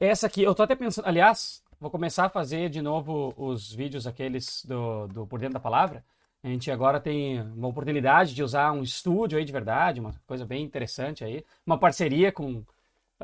essa 0.00 0.26
aqui, 0.26 0.42
eu 0.42 0.56
tô 0.56 0.64
até 0.64 0.74
pensando, 0.74 1.06
aliás, 1.06 1.62
Vou 1.80 1.90
começar 1.90 2.26
a 2.26 2.28
fazer 2.28 2.68
de 2.68 2.82
novo 2.82 3.32
os 3.38 3.72
vídeos 3.72 4.06
aqueles 4.06 4.62
do, 4.66 5.06
do 5.06 5.26
Por 5.26 5.38
Dentro 5.38 5.54
da 5.54 5.60
Palavra. 5.60 6.04
A 6.44 6.46
gente 6.46 6.70
agora 6.70 7.00
tem 7.00 7.40
uma 7.40 7.68
oportunidade 7.68 8.34
de 8.34 8.42
usar 8.42 8.70
um 8.72 8.82
estúdio 8.82 9.38
aí 9.38 9.46
de 9.46 9.52
verdade, 9.52 9.98
uma 9.98 10.14
coisa 10.26 10.44
bem 10.44 10.62
interessante 10.62 11.24
aí. 11.24 11.42
Uma 11.64 11.78
parceria 11.78 12.30
com. 12.30 12.62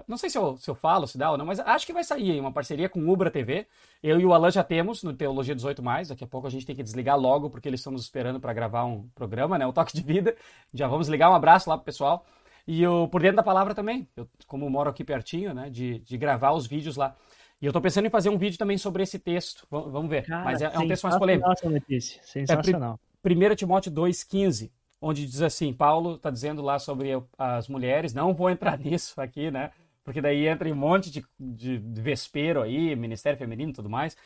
Não 0.08 0.16
sei 0.16 0.30
se 0.30 0.38
eu, 0.38 0.56
se 0.56 0.70
eu 0.70 0.74
falo, 0.74 1.06
se 1.06 1.18
dá 1.18 1.30
ou 1.30 1.36
não, 1.36 1.44
mas 1.44 1.60
acho 1.60 1.84
que 1.84 1.92
vai 1.92 2.02
sair 2.02 2.40
uma 2.40 2.50
parceria 2.50 2.88
com 2.88 3.06
Ubra 3.06 3.30
TV. 3.30 3.66
Eu 4.02 4.18
e 4.18 4.24
o 4.24 4.32
Alan 4.32 4.50
já 4.50 4.64
temos 4.64 5.02
no 5.02 5.12
Teologia 5.12 5.54
18. 5.54 5.82
Daqui 6.08 6.24
a 6.24 6.26
pouco 6.26 6.46
a 6.46 6.50
gente 6.50 6.64
tem 6.64 6.74
que 6.74 6.82
desligar 6.82 7.18
logo, 7.18 7.50
porque 7.50 7.68
eles 7.68 7.80
estão 7.80 7.92
nos 7.92 8.04
esperando 8.04 8.40
para 8.40 8.54
gravar 8.54 8.86
um 8.86 9.06
programa, 9.14 9.58
né? 9.58 9.66
O 9.66 9.72
Toque 9.72 9.94
de 9.94 10.02
Vida. 10.02 10.34
Já 10.72 10.88
vamos 10.88 11.08
ligar. 11.08 11.30
Um 11.30 11.34
abraço 11.34 11.68
lá 11.68 11.76
pro 11.76 11.84
pessoal. 11.84 12.24
E 12.66 12.86
o 12.86 13.06
Por 13.08 13.20
Dentro 13.20 13.36
da 13.36 13.42
Palavra 13.42 13.74
também. 13.74 14.08
Eu, 14.16 14.26
como 14.46 14.68
moro 14.70 14.88
aqui 14.88 15.04
pertinho, 15.04 15.52
né? 15.52 15.68
De, 15.68 15.98
de 15.98 16.16
gravar 16.16 16.52
os 16.52 16.66
vídeos 16.66 16.96
lá. 16.96 17.14
E 17.60 17.64
eu 17.64 17.70
estou 17.70 17.80
pensando 17.80 18.06
em 18.06 18.10
fazer 18.10 18.28
um 18.28 18.36
vídeo 18.36 18.58
também 18.58 18.76
sobre 18.76 19.02
esse 19.02 19.18
texto. 19.18 19.66
V 19.70 19.90
vamos 19.90 20.10
ver. 20.10 20.26
Cara, 20.26 20.44
Mas 20.44 20.60
é, 20.60 20.66
é 20.66 20.78
um 20.78 20.86
texto 20.86 21.04
mais 21.04 21.16
polêmico. 21.16 21.48
Notícia. 21.64 22.22
Sensacional. 22.22 23.00
É, 23.24 23.52
1 23.52 23.54
Timóteo 23.56 23.90
2,15, 23.90 24.70
onde 25.00 25.26
diz 25.26 25.40
assim: 25.40 25.72
Paulo 25.72 26.16
está 26.16 26.30
dizendo 26.30 26.60
lá 26.60 26.78
sobre 26.78 27.10
as 27.38 27.68
mulheres. 27.68 28.12
Não 28.12 28.34
vou 28.34 28.50
entrar 28.50 28.78
nisso 28.78 29.18
aqui, 29.20 29.50
né? 29.50 29.70
Porque 30.04 30.20
daí 30.20 30.46
entra 30.46 30.70
um 30.70 30.74
monte 30.74 31.10
de, 31.10 31.24
de, 31.40 31.78
de 31.78 32.00
vespeiro 32.00 32.62
aí, 32.62 32.94
ministério 32.94 33.38
feminino 33.38 33.70
e 33.70 33.74
tudo 33.74 33.90
mais. 33.90 34.16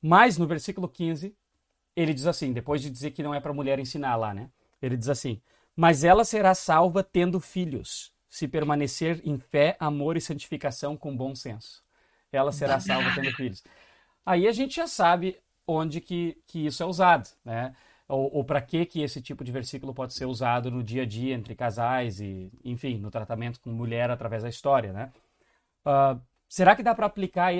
Mas 0.00 0.38
no 0.38 0.46
versículo 0.46 0.88
15, 0.88 1.34
ele 1.96 2.14
diz 2.14 2.26
assim: 2.26 2.52
depois 2.52 2.80
de 2.80 2.90
dizer 2.90 3.10
que 3.10 3.24
não 3.24 3.34
é 3.34 3.40
para 3.40 3.52
mulher 3.52 3.80
ensinar 3.80 4.14
lá, 4.14 4.32
né? 4.32 4.50
Ele 4.80 4.96
diz 4.96 5.08
assim: 5.08 5.42
Mas 5.74 6.04
ela 6.04 6.24
será 6.24 6.54
salva 6.54 7.02
tendo 7.02 7.40
filhos, 7.40 8.12
se 8.30 8.46
permanecer 8.46 9.20
em 9.24 9.36
fé, 9.36 9.76
amor 9.80 10.16
e 10.16 10.20
santificação 10.20 10.96
com 10.96 11.16
bom 11.16 11.34
senso 11.34 11.87
ela 12.32 12.52
será 12.52 12.80
salva 12.80 13.10
tendo 13.14 13.32
filhos. 13.34 13.62
aí 14.24 14.46
a 14.46 14.52
gente 14.52 14.76
já 14.76 14.86
sabe 14.86 15.38
onde 15.66 16.00
que, 16.00 16.40
que 16.46 16.66
isso 16.66 16.82
é 16.82 16.86
usado, 16.86 17.28
né? 17.44 17.74
Ou, 18.08 18.36
ou 18.36 18.44
para 18.44 18.60
que 18.62 18.86
que 18.86 19.02
esse 19.02 19.20
tipo 19.20 19.44
de 19.44 19.52
versículo 19.52 19.92
pode 19.94 20.14
ser 20.14 20.24
usado 20.24 20.70
no 20.70 20.82
dia 20.82 21.02
a 21.02 21.06
dia 21.06 21.34
entre 21.34 21.54
casais 21.54 22.20
e, 22.20 22.50
enfim, 22.64 22.98
no 22.98 23.10
tratamento 23.10 23.60
com 23.60 23.70
mulher 23.70 24.10
através 24.10 24.42
da 24.42 24.48
história, 24.48 24.92
né? 24.92 25.12
Uh, 25.84 26.20
será 26.48 26.74
que 26.74 26.82
dá 26.82 26.94
para 26.94 27.06
aplicar 27.06 27.52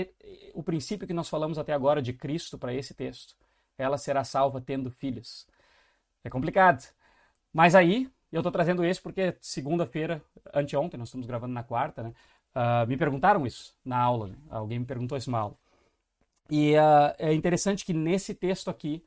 o 0.55 0.62
princípio 0.62 1.07
que 1.07 1.12
nós 1.14 1.29
falamos 1.29 1.59
até 1.59 1.73
agora 1.73 2.01
de 2.01 2.12
Cristo 2.14 2.59
para 2.59 2.73
esse 2.75 2.95
texto? 2.95 3.35
Ela 3.77 3.99
será 3.99 4.25
salva 4.25 4.61
tendo 4.61 4.91
filhos. 4.91 5.47
É 6.25 6.31
complicado. 6.31 6.83
Mas 7.53 7.75
aí, 7.75 8.11
eu 8.33 8.41
estou 8.41 8.53
trazendo 8.53 8.85
esse 8.85 9.01
porque 9.01 9.37
segunda-feira, 9.41 10.23
anteontem, 10.55 10.99
nós 10.99 11.09
estamos 11.09 11.27
gravando 11.27 11.55
na 11.55 11.62
quarta, 11.62 12.03
né? 12.03 12.14
Uh, 12.59 12.85
me 12.89 12.97
perguntaram 12.97 13.47
isso 13.47 13.73
na 13.85 13.97
aula, 13.97 14.27
né? 14.27 14.37
alguém 14.51 14.81
me 14.81 14.85
perguntou 14.85 15.17
isso 15.17 15.31
na 15.31 15.39
aula. 15.39 15.57
E 16.51 16.75
uh, 16.75 17.15
é 17.17 17.33
interessante 17.33 17.85
que 17.85 17.93
nesse 17.93 18.35
texto 18.35 18.69
aqui, 18.69 19.05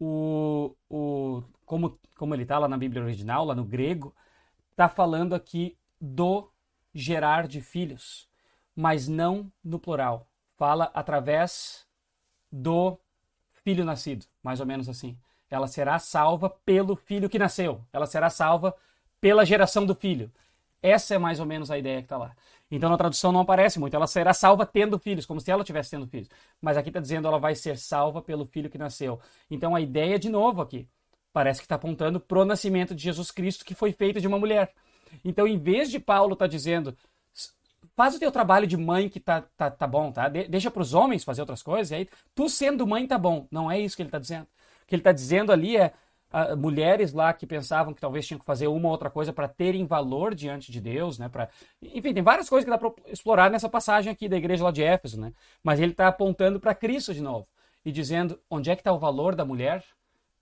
o, 0.00 0.74
o, 0.90 1.44
como, 1.64 1.96
como 2.16 2.34
ele 2.34 2.42
está 2.42 2.58
lá 2.58 2.66
na 2.66 2.76
Bíblia 2.76 3.04
original, 3.04 3.44
lá 3.44 3.54
no 3.54 3.64
grego, 3.64 4.12
está 4.72 4.88
falando 4.88 5.32
aqui 5.32 5.78
do 6.00 6.50
gerar 6.92 7.46
de 7.46 7.60
filhos, 7.60 8.28
mas 8.74 9.06
não 9.06 9.48
no 9.62 9.78
plural. 9.78 10.26
Fala 10.56 10.90
através 10.92 11.86
do 12.50 12.98
filho 13.62 13.84
nascido, 13.84 14.26
mais 14.42 14.58
ou 14.58 14.66
menos 14.66 14.88
assim. 14.88 15.16
Ela 15.48 15.68
será 15.68 16.00
salva 16.00 16.50
pelo 16.50 16.96
filho 16.96 17.28
que 17.28 17.38
nasceu. 17.38 17.84
Ela 17.92 18.06
será 18.06 18.28
salva 18.28 18.74
pela 19.20 19.44
geração 19.44 19.86
do 19.86 19.94
filho. 19.94 20.32
Essa 20.82 21.14
é 21.14 21.18
mais 21.18 21.40
ou 21.40 21.46
menos 21.46 21.70
a 21.70 21.78
ideia 21.78 21.98
que 21.98 22.04
está 22.04 22.16
lá. 22.16 22.32
Então 22.70 22.90
na 22.90 22.96
tradução 22.96 23.32
não 23.32 23.40
aparece 23.40 23.78
muito. 23.78 23.94
Ela 23.94 24.06
será 24.06 24.32
salva 24.34 24.66
tendo 24.66 24.98
filhos, 24.98 25.26
como 25.26 25.40
se 25.40 25.50
ela 25.50 25.64
tivesse 25.64 25.90
tendo 25.90 26.06
filhos. 26.06 26.28
Mas 26.60 26.76
aqui 26.76 26.88
está 26.88 27.00
dizendo 27.00 27.28
ela 27.28 27.38
vai 27.38 27.54
ser 27.54 27.78
salva 27.78 28.20
pelo 28.20 28.46
filho 28.46 28.70
que 28.70 28.78
nasceu. 28.78 29.20
Então 29.50 29.74
a 29.74 29.80
ideia, 29.80 30.18
de 30.18 30.28
novo, 30.28 30.60
aqui, 30.60 30.88
parece 31.32 31.60
que 31.60 31.66
está 31.66 31.76
apontando 31.76 32.18
pro 32.18 32.44
nascimento 32.44 32.94
de 32.94 33.02
Jesus 33.02 33.30
Cristo 33.30 33.64
que 33.64 33.74
foi 33.74 33.92
feito 33.92 34.20
de 34.20 34.26
uma 34.26 34.38
mulher. 34.38 34.72
Então, 35.24 35.46
em 35.46 35.58
vez 35.58 35.90
de 35.90 35.98
Paulo 35.98 36.32
estar 36.32 36.46
tá 36.46 36.50
dizendo, 36.50 36.96
faz 37.94 38.14
o 38.14 38.18
teu 38.18 38.30
trabalho 38.30 38.66
de 38.66 38.76
mãe 38.76 39.08
que 39.08 39.20
tá, 39.20 39.42
tá, 39.56 39.70
tá 39.70 39.86
bom, 39.86 40.10
tá? 40.12 40.28
De 40.28 40.48
deixa 40.48 40.70
para 40.70 40.82
os 40.82 40.94
homens 40.94 41.24
fazer 41.24 41.40
outras 41.40 41.62
coisas, 41.62 41.90
e 41.90 41.94
aí 41.94 42.08
tu 42.34 42.48
sendo 42.48 42.86
mãe 42.86 43.06
tá 43.06 43.18
bom. 43.18 43.46
Não 43.50 43.70
é 43.70 43.78
isso 43.78 43.96
que 43.96 44.02
ele 44.02 44.08
está 44.08 44.18
dizendo. 44.18 44.44
O 44.44 44.86
que 44.86 44.94
ele 44.94 45.00
está 45.00 45.12
dizendo 45.12 45.52
ali 45.52 45.76
é 45.76 45.92
uh, 46.36 46.56
mulheres 46.56 47.12
lá 47.12 47.32
que 47.32 47.46
pensavam 47.46 47.94
que 47.94 48.00
talvez 48.00 48.26
tinham 48.26 48.38
que 48.38 48.44
fazer 48.44 48.66
uma 48.66 48.86
ou 48.86 48.92
outra 48.92 49.08
coisa 49.08 49.32
para 49.32 49.48
terem 49.48 49.86
valor 49.86 50.34
diante 50.34 50.70
de 50.70 50.80
Deus, 50.80 51.18
né? 51.18 51.28
Pra... 51.28 51.48
Enfim, 51.80 52.12
tem 52.12 52.22
várias 52.22 52.48
coisas 52.48 52.64
que 52.64 52.70
dá 52.70 52.76
para 52.76 52.92
explorar 53.06 53.50
nessa 53.50 53.68
passagem 53.68 54.12
aqui 54.12 54.28
da 54.28 54.36
igreja 54.36 54.62
lá 54.62 54.70
de 54.70 54.82
Éfeso, 54.82 55.20
né? 55.20 55.32
Mas 55.62 55.80
ele 55.80 55.92
está 55.92 56.08
apontando 56.08 56.60
para 56.60 56.74
Cristo 56.74 57.14
de 57.14 57.22
novo 57.22 57.46
e 57.84 57.90
dizendo 57.90 58.38
onde 58.50 58.70
é 58.70 58.76
que 58.76 58.80
está 58.80 58.92
o 58.92 58.98
valor 58.98 59.34
da 59.34 59.44
mulher? 59.44 59.82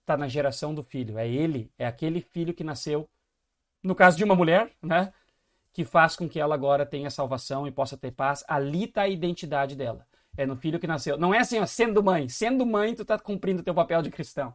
Está 0.01 0.17
na 0.17 0.27
geração 0.27 0.73
do 0.73 0.83
filho. 0.83 1.17
É 1.17 1.27
ele, 1.27 1.71
é 1.77 1.85
aquele 1.85 2.21
filho 2.21 2.53
que 2.53 2.63
nasceu, 2.63 3.09
no 3.81 3.95
caso 3.95 4.17
de 4.17 4.23
uma 4.23 4.35
mulher, 4.35 4.71
né? 4.81 5.13
Que 5.71 5.83
faz 5.83 6.15
com 6.15 6.27
que 6.27 6.39
ela 6.39 6.55
agora 6.55 6.85
tenha 6.85 7.09
salvação 7.09 7.67
e 7.67 7.71
possa 7.71 7.97
ter 7.97 8.11
paz. 8.11 8.43
Ali 8.47 8.85
está 8.85 9.03
a 9.03 9.09
identidade 9.09 9.75
dela 9.75 10.05
é 10.37 10.45
no 10.45 10.55
filho 10.55 10.79
que 10.79 10.87
nasceu. 10.87 11.17
Não 11.17 11.33
é 11.33 11.39
assim, 11.39 11.59
ó, 11.59 11.65
sendo 11.65 12.03
mãe. 12.03 12.27
Sendo 12.27 12.65
mãe, 12.65 12.93
tu 12.93 13.03
está 13.03 13.17
cumprindo 13.17 13.61
o 13.61 13.63
teu 13.63 13.73
papel 13.73 14.01
de 14.01 14.09
cristão. 14.09 14.53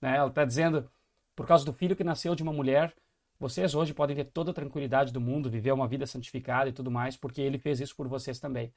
Né? 0.00 0.16
Ela 0.16 0.28
está 0.28 0.44
dizendo, 0.44 0.88
por 1.34 1.46
causa 1.46 1.64
do 1.64 1.72
filho 1.72 1.96
que 1.96 2.04
nasceu 2.04 2.34
de 2.34 2.42
uma 2.42 2.52
mulher, 2.52 2.94
vocês 3.38 3.74
hoje 3.74 3.92
podem 3.92 4.16
ter 4.16 4.24
toda 4.24 4.50
a 4.50 4.54
tranquilidade 4.54 5.12
do 5.12 5.20
mundo, 5.20 5.50
viver 5.50 5.72
uma 5.72 5.86
vida 5.86 6.06
santificada 6.06 6.68
e 6.68 6.72
tudo 6.72 6.90
mais, 6.90 7.16
porque 7.16 7.40
ele 7.40 7.58
fez 7.58 7.80
isso 7.80 7.94
por 7.94 8.08
vocês 8.08 8.38
também, 8.38 8.72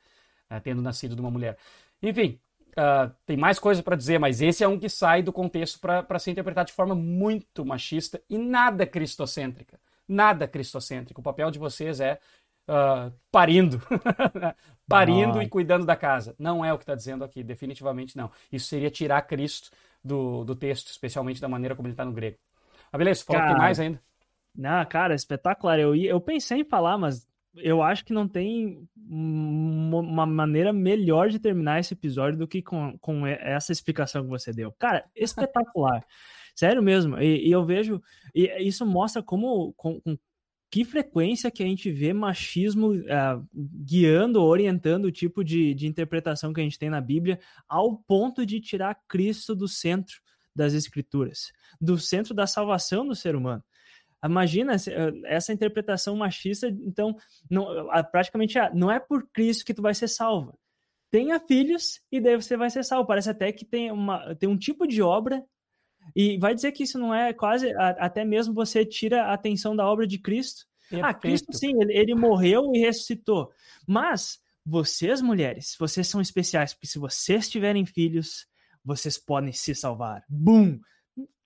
né? 0.50 0.60
tendo 0.60 0.82
nascido 0.82 1.16
de 1.16 1.22
uma 1.22 1.32
mulher. 1.32 1.58
Enfim, 2.02 2.40
uh, 2.72 3.14
tem 3.26 3.38
mais 3.38 3.58
coisa 3.58 3.82
para 3.82 3.96
dizer, 3.96 4.20
mas 4.20 4.42
esse 4.42 4.64
é 4.64 4.68
um 4.68 4.78
que 4.78 4.90
sai 4.90 5.24
do 5.24 5.32
contexto 5.32 5.80
para 5.80 6.20
ser 6.20 6.32
interpretado 6.32 6.68
de 6.68 6.74
forma 6.74 6.94
muito 6.94 7.66
machista 7.66 8.22
e 8.30 8.38
nada 8.38 8.86
cristocêntrica. 8.86 9.80
Nada 10.08 10.48
cristocêntrico. 10.48 11.22
O 11.22 11.24
papel 11.24 11.52
de 11.52 11.60
vocês 11.60 12.02
é 12.02 12.20
uh, 12.68 13.14
parindo, 13.32 13.82
parindo 14.90 15.42
e 15.42 15.48
cuidando 15.48 15.86
da 15.86 15.96
casa. 15.96 16.36
Não 16.38 16.66
é 16.66 16.74
o 16.74 16.78
que 16.78 16.84
está 16.84 16.96
dizendo 16.96 17.24
aqui, 17.24 17.44
definitivamente 17.44 18.18
não. 18.18 18.32
Isso 18.52 18.68
seria 18.68 18.90
tirar 18.90 19.22
Cristo 19.22 19.70
do, 20.04 20.44
do 20.44 20.56
texto, 20.56 20.88
especialmente 20.88 21.42
da 21.42 21.48
maneira 21.48 21.76
como 21.76 21.88
ele 21.88 21.94
está 21.94 22.06
no 22.06 22.14
grego. 22.14 22.38
Ah, 22.92 22.98
beleza, 22.98 23.24
falou 23.24 23.42
que 23.42 23.48
tem 23.50 23.58
mais 23.58 23.80
ainda. 23.80 24.02
Não, 24.56 24.86
cara, 24.86 25.14
espetacular. 25.14 25.80
Eu, 25.80 25.96
eu 25.96 26.20
pensei 26.20 26.62
em 26.62 26.66
falar, 26.66 26.98
mas 26.98 27.28
eu 27.56 27.82
acho 27.82 28.06
que 28.06 28.14
não 28.14 28.28
tem 28.28 28.88
uma 29.08 30.26
maneira 30.26 30.72
melhor 30.72 31.30
de 31.30 31.40
terminar 31.40 31.80
esse 31.80 31.94
episódio 31.94 32.40
do 32.40 32.48
que 32.48 32.62
com, 32.62 32.98
com 33.00 33.26
essa 33.26 33.72
explicação 33.72 34.24
que 34.24 34.30
você 34.30 34.52
deu. 34.52 34.72
Cara, 34.74 35.06
espetacular. 35.16 36.04
Sério 36.56 36.84
mesmo. 36.84 37.18
E, 37.20 37.48
e, 37.48 37.52
eu 37.52 37.66
vejo. 37.66 38.02
E 38.36 38.48
isso 38.68 38.86
mostra 38.86 39.24
como, 39.24 39.74
com, 39.74 40.02
com 40.02 40.18
que 40.72 40.86
frequência 40.86 41.50
que 41.50 41.64
a 41.64 41.66
gente 41.66 41.92
vê 41.92 42.14
machismo 42.14 42.92
uh, 42.92 43.48
guiando, 43.54 44.42
orientando 44.42 45.06
o 45.06 45.12
tipo 45.12 45.44
de, 45.44 45.74
de 45.74 45.88
interpretação 45.88 46.54
que 46.54 46.62
a 46.62 46.64
gente 46.64 46.78
tem 46.78 46.90
na 46.90 47.02
Bíblia, 47.02 47.40
ao 47.68 47.98
ponto 47.98 48.46
de 48.46 48.60
tirar 48.60 49.00
Cristo 49.08 49.56
do 49.56 49.68
centro 49.68 50.22
das 50.56 50.74
Escrituras, 50.74 51.52
do 51.82 51.98
centro 51.98 52.34
da 52.34 52.46
salvação 52.46 53.08
do 53.08 53.16
ser 53.16 53.36
humano. 53.36 53.64
Imagina 54.24 54.76
essa 55.26 55.54
interpretação 55.54 56.16
machista, 56.16 56.68
então, 56.68 57.16
não, 57.50 57.88
praticamente 58.12 58.56
não 58.74 58.92
é 58.92 59.00
por 59.00 59.26
Cristo 59.32 59.66
que 59.66 59.74
tu 59.74 59.82
vai 59.82 59.94
ser 59.94 60.10
salva. 60.10 60.54
Tenha 61.10 61.40
filhos 61.40 62.02
e 62.12 62.20
daí 62.20 62.36
você 62.36 62.58
vai 62.58 62.70
ser 62.70 62.84
salvo. 62.84 63.08
Parece 63.08 63.30
até 63.30 63.52
que 63.52 63.66
tem, 63.66 63.92
uma, 63.92 64.36
tem 64.36 64.48
um 64.48 64.58
tipo 64.58 64.86
de 64.86 65.02
obra 65.02 65.44
e 66.16 66.38
vai 66.38 66.54
dizer 66.56 66.72
que 66.72 66.84
isso 66.84 66.98
não 66.98 67.14
é 67.14 67.34
quase, 67.34 67.74
até 67.78 68.26
mesmo 68.26 68.54
você 68.54 68.86
tira 68.86 69.26
a 69.26 69.34
atenção 69.34 69.76
da 69.76 69.86
obra 69.86 70.06
de 70.06 70.18
Cristo. 70.18 70.66
Perfeito. 70.90 71.06
Ah, 71.06 71.14
Cristo 71.14 71.54
sim, 71.54 71.72
ele, 71.82 71.96
ele 71.96 72.16
morreu 72.16 72.72
e 72.74 72.80
ressuscitou. 72.80 73.52
Mas 73.88 74.40
vocês, 74.66 75.22
mulheres, 75.22 75.76
vocês 75.80 76.08
são 76.08 76.20
especiais, 76.20 76.74
porque 76.74 76.88
se 76.88 77.00
vocês 77.00 77.50
tiverem 77.50 77.86
filhos, 77.86 78.48
vocês 78.84 79.18
podem 79.18 79.52
se 79.52 79.76
salvar. 79.76 80.24
Bum! 80.28 80.80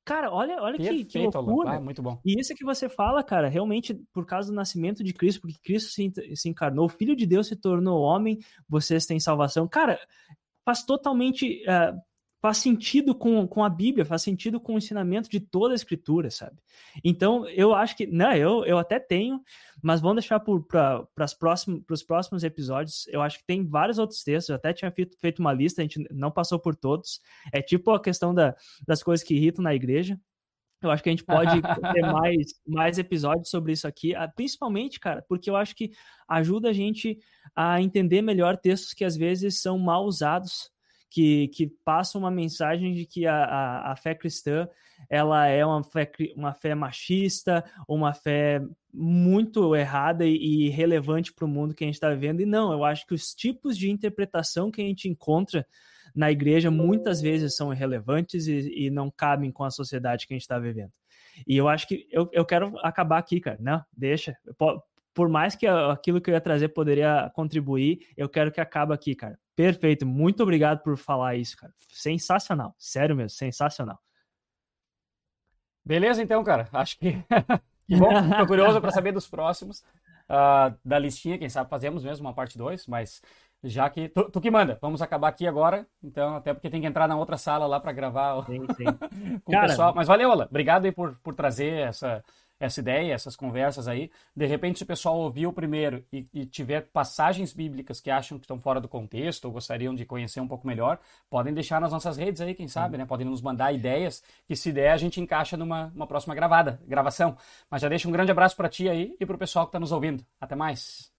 Cara, 0.06 0.30
olha, 0.32 0.62
olha 0.62 0.78
que, 0.78 1.06
que 1.06 1.18
loucura. 1.18 1.72
Ah, 1.72 1.80
muito 1.80 2.02
bom. 2.02 2.20
E 2.26 2.38
isso 2.38 2.54
que 2.54 2.66
você 2.66 2.90
fala, 2.90 3.24
cara, 3.24 3.48
realmente 3.48 3.94
por 4.12 4.26
causa 4.26 4.50
do 4.50 4.56
nascimento 4.56 5.02
de 5.02 5.14
Cristo, 5.14 5.40
porque 5.40 5.58
Cristo 5.64 5.92
se, 5.92 6.12
se 6.36 6.50
encarnou, 6.50 6.86
o 6.86 6.90
Filho 6.90 7.16
de 7.16 7.26
Deus 7.26 7.48
se 7.48 7.56
tornou 7.56 8.02
homem, 8.02 8.38
vocês 8.68 9.06
têm 9.06 9.20
salvação. 9.20 9.66
Cara, 9.66 9.98
faz 10.66 10.84
totalmente 10.84 11.64
uh, 11.64 11.98
faz 12.44 12.58
sentido 12.58 13.16
com, 13.16 13.48
com 13.48 13.64
a 13.64 13.70
Bíblia, 13.70 14.04
faz 14.04 14.22
sentido 14.22 14.60
com 14.60 14.76
o 14.76 14.78
ensinamento 14.78 15.30
de 15.30 15.40
toda 15.40 15.74
a 15.74 15.76
Escritura, 15.76 16.30
sabe? 16.30 16.58
Então, 17.02 17.48
eu 17.48 17.74
acho 17.74 17.96
que, 17.96 18.06
não, 18.06 18.34
eu, 18.34 18.66
eu 18.66 18.78
até 18.78 19.00
tenho, 19.00 19.42
mas 19.82 20.02
vamos 20.02 20.18
deixar 20.18 20.42
para 20.42 21.08
os 21.90 22.04
próximos, 22.04 22.44
episódios. 22.44 23.08
Eu 23.08 23.22
acho 23.22 23.40
que 23.40 23.46
tem 23.46 23.66
vários 23.66 23.98
outros 23.98 24.22
textos, 24.24 24.50
eu 24.50 24.58
até 24.58 24.74
tinha 24.74 24.92
feito, 24.92 25.18
feito 25.22 25.40
uma 25.40 25.54
lista, 25.54 25.82
a 25.82 25.86
gente 25.86 26.06
não 26.12 26.30
passou 26.30 26.60
por 26.60 26.76
todos. 26.76 27.22
É 27.54 27.62
tipo 27.62 27.92
a 27.92 28.02
questão 28.02 28.36
da, 28.36 28.54
das 28.86 29.02
coisas 29.02 29.26
que 29.26 29.36
irritam 29.36 29.64
na 29.64 29.74
igreja. 29.74 30.20
Eu 30.82 30.92
acho 30.92 31.02
que 31.02 31.08
a 31.08 31.14
gente 31.14 31.24
pode 31.24 31.62
ter 31.94 32.02
mais, 32.02 32.48
mais 32.68 32.98
episódios 32.98 33.50
sobre 33.50 33.72
isso 33.72 33.88
aqui, 33.88 34.12
principalmente, 34.36 35.00
cara, 35.00 35.24
porque 35.30 35.50
eu 35.50 35.56
acho 35.56 35.74
que 35.74 35.92
ajuda 36.28 36.72
a 36.72 36.74
gente 36.74 37.18
a 37.56 37.82
entender 37.82 38.22
melhor 38.22 38.58
textos 38.58 38.94
que 38.94 39.06
às 39.06 39.16
vezes 39.16 39.62
são 39.62 39.80
mal 39.80 40.04
usados 40.04 40.73
que, 41.14 41.48
que 41.50 41.68
passam 41.86 42.22
uma 42.22 42.32
mensagem 42.32 42.92
de 42.92 43.06
que 43.06 43.28
a, 43.28 43.36
a, 43.36 43.92
a, 43.92 43.96
fé 43.96 44.16
cristã 44.16 44.68
ela 45.08 45.46
é 45.46 45.64
uma 45.64 45.84
fé, 45.84 46.12
uma 46.36 46.56
fé 46.56 46.74
machista, 46.74 47.64
uma 47.88 48.16
fé 48.16 48.60
muito 48.92 49.76
errada 49.76 50.26
e, 50.26 50.66
e 50.66 50.70
relevante 50.70 51.32
para 51.32 51.46
o 51.46 51.48
mundo 51.48 51.76
que 51.76 51.84
a 51.84 51.88
gente 51.88 51.94
está 51.94 52.10
vivendo. 52.10 52.42
E 52.42 52.48
não, 52.48 52.72
eu 52.72 52.84
acho 52.84 53.06
que 53.06 53.14
os 53.14 53.32
tipos 53.36 53.78
de 53.78 53.92
interpretação 53.92 54.72
que 54.72 54.82
a 54.82 54.86
gente 54.86 55.08
encontra 55.08 55.68
na 56.16 56.32
igreja 56.32 56.72
muitas 56.72 57.22
vezes 57.22 57.56
são 57.56 57.72
irrelevantes 57.72 58.48
e, 58.48 58.86
e 58.86 58.90
não 58.90 59.12
cabem 59.12 59.52
com 59.52 59.64
a 59.64 59.70
sociedade 59.70 60.26
que 60.26 60.34
a 60.34 60.36
gente 60.36 60.42
está 60.42 60.58
vivendo. 60.58 60.92
E 61.46 61.56
eu 61.56 61.68
acho 61.68 61.88
que 61.88 62.08
eu, 62.10 62.28
eu 62.32 62.44
quero 62.44 62.76
acabar 62.80 63.20
aqui, 63.20 63.40
cara. 63.40 63.58
Não, 63.60 63.84
deixa 63.96 64.36
por 65.14 65.30
mais 65.30 65.56
que 65.56 65.68
aquilo 65.68 66.20
que 66.20 66.30
eu 66.30 66.34
ia 66.34 66.42
trazer 66.42 66.70
poderia 66.70 67.32
contribuir, 67.36 68.08
eu 68.18 68.28
quero 68.28 68.52
que 68.52 68.60
acabe 68.60 68.94
aqui, 68.94 69.16
cara. 69.16 69.38
Perfeito. 69.56 70.06
Muito 70.06 70.42
obrigado 70.42 70.82
por 70.82 70.98
falar 70.98 71.36
isso, 71.36 71.56
cara. 71.56 71.74
Sensacional. 71.90 72.76
Sério 72.78 73.16
mesmo, 73.16 73.30
sensacional. 73.30 74.00
Beleza, 75.86 76.24
então, 76.24 76.44
cara. 76.44 76.68
Acho 76.74 76.98
que. 76.98 77.12
bom. 77.98 78.30
Tô 78.38 78.48
curioso 78.48 78.82
para 78.82 78.92
saber 78.92 79.12
dos 79.12 79.28
próximos. 79.28 79.84
Uh, 80.30 80.74
da 80.84 80.98
listinha, 80.98 81.38
quem 81.38 81.50
sabe 81.50 81.70
fazemos 81.70 82.04
mesmo 82.04 82.26
uma 82.26 82.34
parte 82.34 82.58
2, 82.58 82.88
mas 82.88 83.22
já 83.64 83.90
que. 83.90 84.10
Tu, 84.10 84.32
tu, 84.32 84.42
que 84.42 84.50
manda, 84.50 84.80
vamos 84.82 85.02
acabar 85.02 85.28
aqui 85.28 85.46
agora. 85.46 85.86
Então, 86.02 86.38
até 86.38 86.54
porque 86.54 86.70
tem 86.70 86.82
que 86.82 86.88
entrar 86.88 87.08
na 87.08 87.18
outra 87.18 87.38
sala 87.38 87.68
lá 87.68 87.80
para 87.80 87.92
gravar 87.92 88.44
sim, 88.46 88.66
sim. 88.76 88.86
com 89.44 89.52
cara, 89.52 89.66
o 89.66 89.70
pessoal. 89.70 89.94
Mas 89.96 90.08
valeu, 90.08 90.30
Ola. 90.30 90.48
Obrigado 90.50 90.86
aí 90.86 90.92
por, 90.92 91.20
por 91.22 91.36
trazer 91.36 91.90
essa 91.90 92.24
essa 92.64 92.80
ideia, 92.80 93.14
essas 93.14 93.36
conversas 93.36 93.88
aí. 93.88 94.10
De 94.36 94.46
repente, 94.46 94.78
se 94.78 94.84
o 94.84 94.88
pessoal 94.88 95.18
ouvir 95.18 95.48
o 95.48 95.54
primeiro 95.54 96.04
e, 96.12 96.26
e 96.34 96.46
tiver 96.46 96.82
passagens 96.94 97.54
bíblicas 97.54 98.00
que 98.00 98.10
acham 98.10 98.38
que 98.38 98.46
estão 98.46 98.60
fora 98.60 98.80
do 98.80 98.88
contexto 98.88 99.46
ou 99.46 99.52
gostariam 99.52 99.94
de 99.94 100.06
conhecer 100.06 100.40
um 100.40 100.48
pouco 100.48 100.66
melhor, 100.66 101.00
podem 101.30 101.54
deixar 101.54 101.82
nas 101.82 101.92
nossas 101.92 102.18
redes 102.18 102.42
aí, 102.42 102.54
quem 102.54 102.68
sabe, 102.68 102.98
né? 102.98 103.06
Podem 103.06 103.28
nos 103.28 103.42
mandar 103.42 103.74
ideias 103.74 104.24
que, 104.48 104.56
se 104.56 104.72
der, 104.72 104.92
a 104.92 104.98
gente 104.98 105.20
encaixa 105.20 105.58
numa 105.58 105.92
próxima 106.08 106.34
gravada, 106.34 106.82
gravação. 106.88 107.38
Mas 107.70 107.82
já 107.82 107.90
deixa 107.90 108.08
um 108.08 108.12
grande 108.12 108.32
abraço 108.32 108.56
para 108.56 108.70
ti 108.70 108.88
aí 108.88 109.16
e 109.20 109.26
para 109.26 109.36
o 109.36 109.40
pessoal 109.40 109.66
que 109.66 109.70
está 109.70 109.80
nos 109.80 109.92
ouvindo. 109.92 110.26
Até 110.40 110.56
mais! 110.56 111.13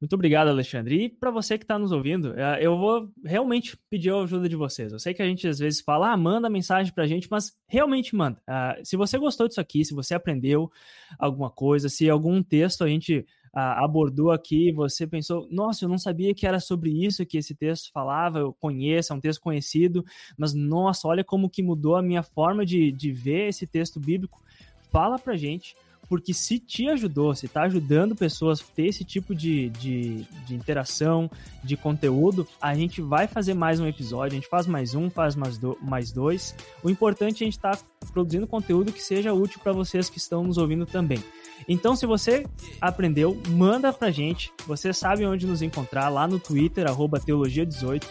Muito 0.00 0.14
obrigado, 0.14 0.48
Alexandre. 0.48 1.04
E 1.04 1.08
para 1.10 1.30
você 1.30 1.58
que 1.58 1.64
está 1.64 1.78
nos 1.78 1.92
ouvindo, 1.92 2.32
é, 2.34 2.64
eu 2.64 2.78
vou 2.78 3.12
realmente 3.22 3.76
pedir 3.90 4.10
a 4.10 4.22
ajuda 4.22 4.48
de 4.48 4.56
vocês. 4.56 4.90
Eu 4.90 4.98
sei 4.98 5.12
que 5.12 5.20
a 5.20 5.26
gente 5.26 5.46
às 5.46 5.58
vezes 5.58 5.82
fala, 5.82 6.10
ah, 6.10 6.16
manda 6.16 6.48
mensagem 6.48 6.90
para 6.90 7.04
a 7.04 7.06
gente, 7.06 7.28
mas 7.30 7.52
realmente 7.68 8.16
manda. 8.16 8.40
Uh, 8.48 8.82
se 8.82 8.96
você 8.96 9.18
gostou 9.18 9.46
disso 9.46 9.60
aqui, 9.60 9.84
se 9.84 9.92
você 9.92 10.14
aprendeu 10.14 10.70
alguma 11.18 11.50
coisa, 11.50 11.90
se 11.90 12.08
algum 12.08 12.42
texto 12.42 12.82
a 12.82 12.88
gente 12.88 13.18
uh, 13.54 13.84
abordou 13.84 14.30
aqui, 14.30 14.72
você 14.72 15.06
pensou, 15.06 15.46
nossa, 15.50 15.84
eu 15.84 15.88
não 15.90 15.98
sabia 15.98 16.34
que 16.34 16.46
era 16.46 16.60
sobre 16.60 16.90
isso 17.04 17.26
que 17.26 17.36
esse 17.36 17.54
texto 17.54 17.92
falava, 17.92 18.38
eu 18.38 18.54
conheço, 18.54 19.12
é 19.12 19.16
um 19.16 19.20
texto 19.20 19.42
conhecido, 19.42 20.02
mas 20.34 20.54
nossa, 20.54 21.06
olha 21.08 21.22
como 21.22 21.50
que 21.50 21.62
mudou 21.62 21.94
a 21.94 22.02
minha 22.02 22.22
forma 22.22 22.64
de, 22.64 22.90
de 22.90 23.12
ver 23.12 23.48
esse 23.48 23.66
texto 23.66 24.00
bíblico. 24.00 24.42
Fala 24.90 25.18
para 25.18 25.34
a 25.34 25.36
gente 25.36 25.76
porque 26.10 26.34
se 26.34 26.58
te 26.58 26.88
ajudou, 26.88 27.32
se 27.36 27.46
está 27.46 27.62
ajudando 27.62 28.16
pessoas 28.16 28.60
a 28.60 28.64
ter 28.74 28.86
esse 28.86 29.04
tipo 29.04 29.32
de, 29.32 29.68
de, 29.70 30.26
de, 30.44 30.56
interação, 30.56 31.30
de 31.62 31.76
conteúdo, 31.76 32.48
a 32.60 32.74
gente 32.74 33.00
vai 33.00 33.28
fazer 33.28 33.54
mais 33.54 33.78
um 33.78 33.86
episódio, 33.86 34.32
a 34.32 34.40
gente 34.40 34.48
faz 34.48 34.66
mais 34.66 34.96
um, 34.96 35.08
faz 35.08 35.36
mais, 35.36 35.56
do, 35.56 35.78
mais 35.80 36.10
dois. 36.10 36.52
O 36.82 36.90
importante 36.90 37.44
é 37.44 37.44
a 37.44 37.46
gente 37.46 37.56
estar 37.56 37.76
tá 37.76 37.84
produzindo 38.12 38.44
conteúdo 38.44 38.92
que 38.92 39.00
seja 39.00 39.32
útil 39.32 39.60
para 39.62 39.72
vocês 39.72 40.10
que 40.10 40.18
estão 40.18 40.42
nos 40.42 40.58
ouvindo 40.58 40.84
também. 40.84 41.22
Então, 41.68 41.94
se 41.94 42.06
você 42.06 42.44
aprendeu, 42.80 43.40
manda 43.48 43.92
pra 43.92 44.10
gente. 44.10 44.52
Você 44.66 44.92
sabe 44.92 45.24
onde 45.24 45.46
nos 45.46 45.62
encontrar 45.62 46.08
lá 46.08 46.26
no 46.26 46.40
Twitter, 46.40 46.86
teologia18 46.86 48.02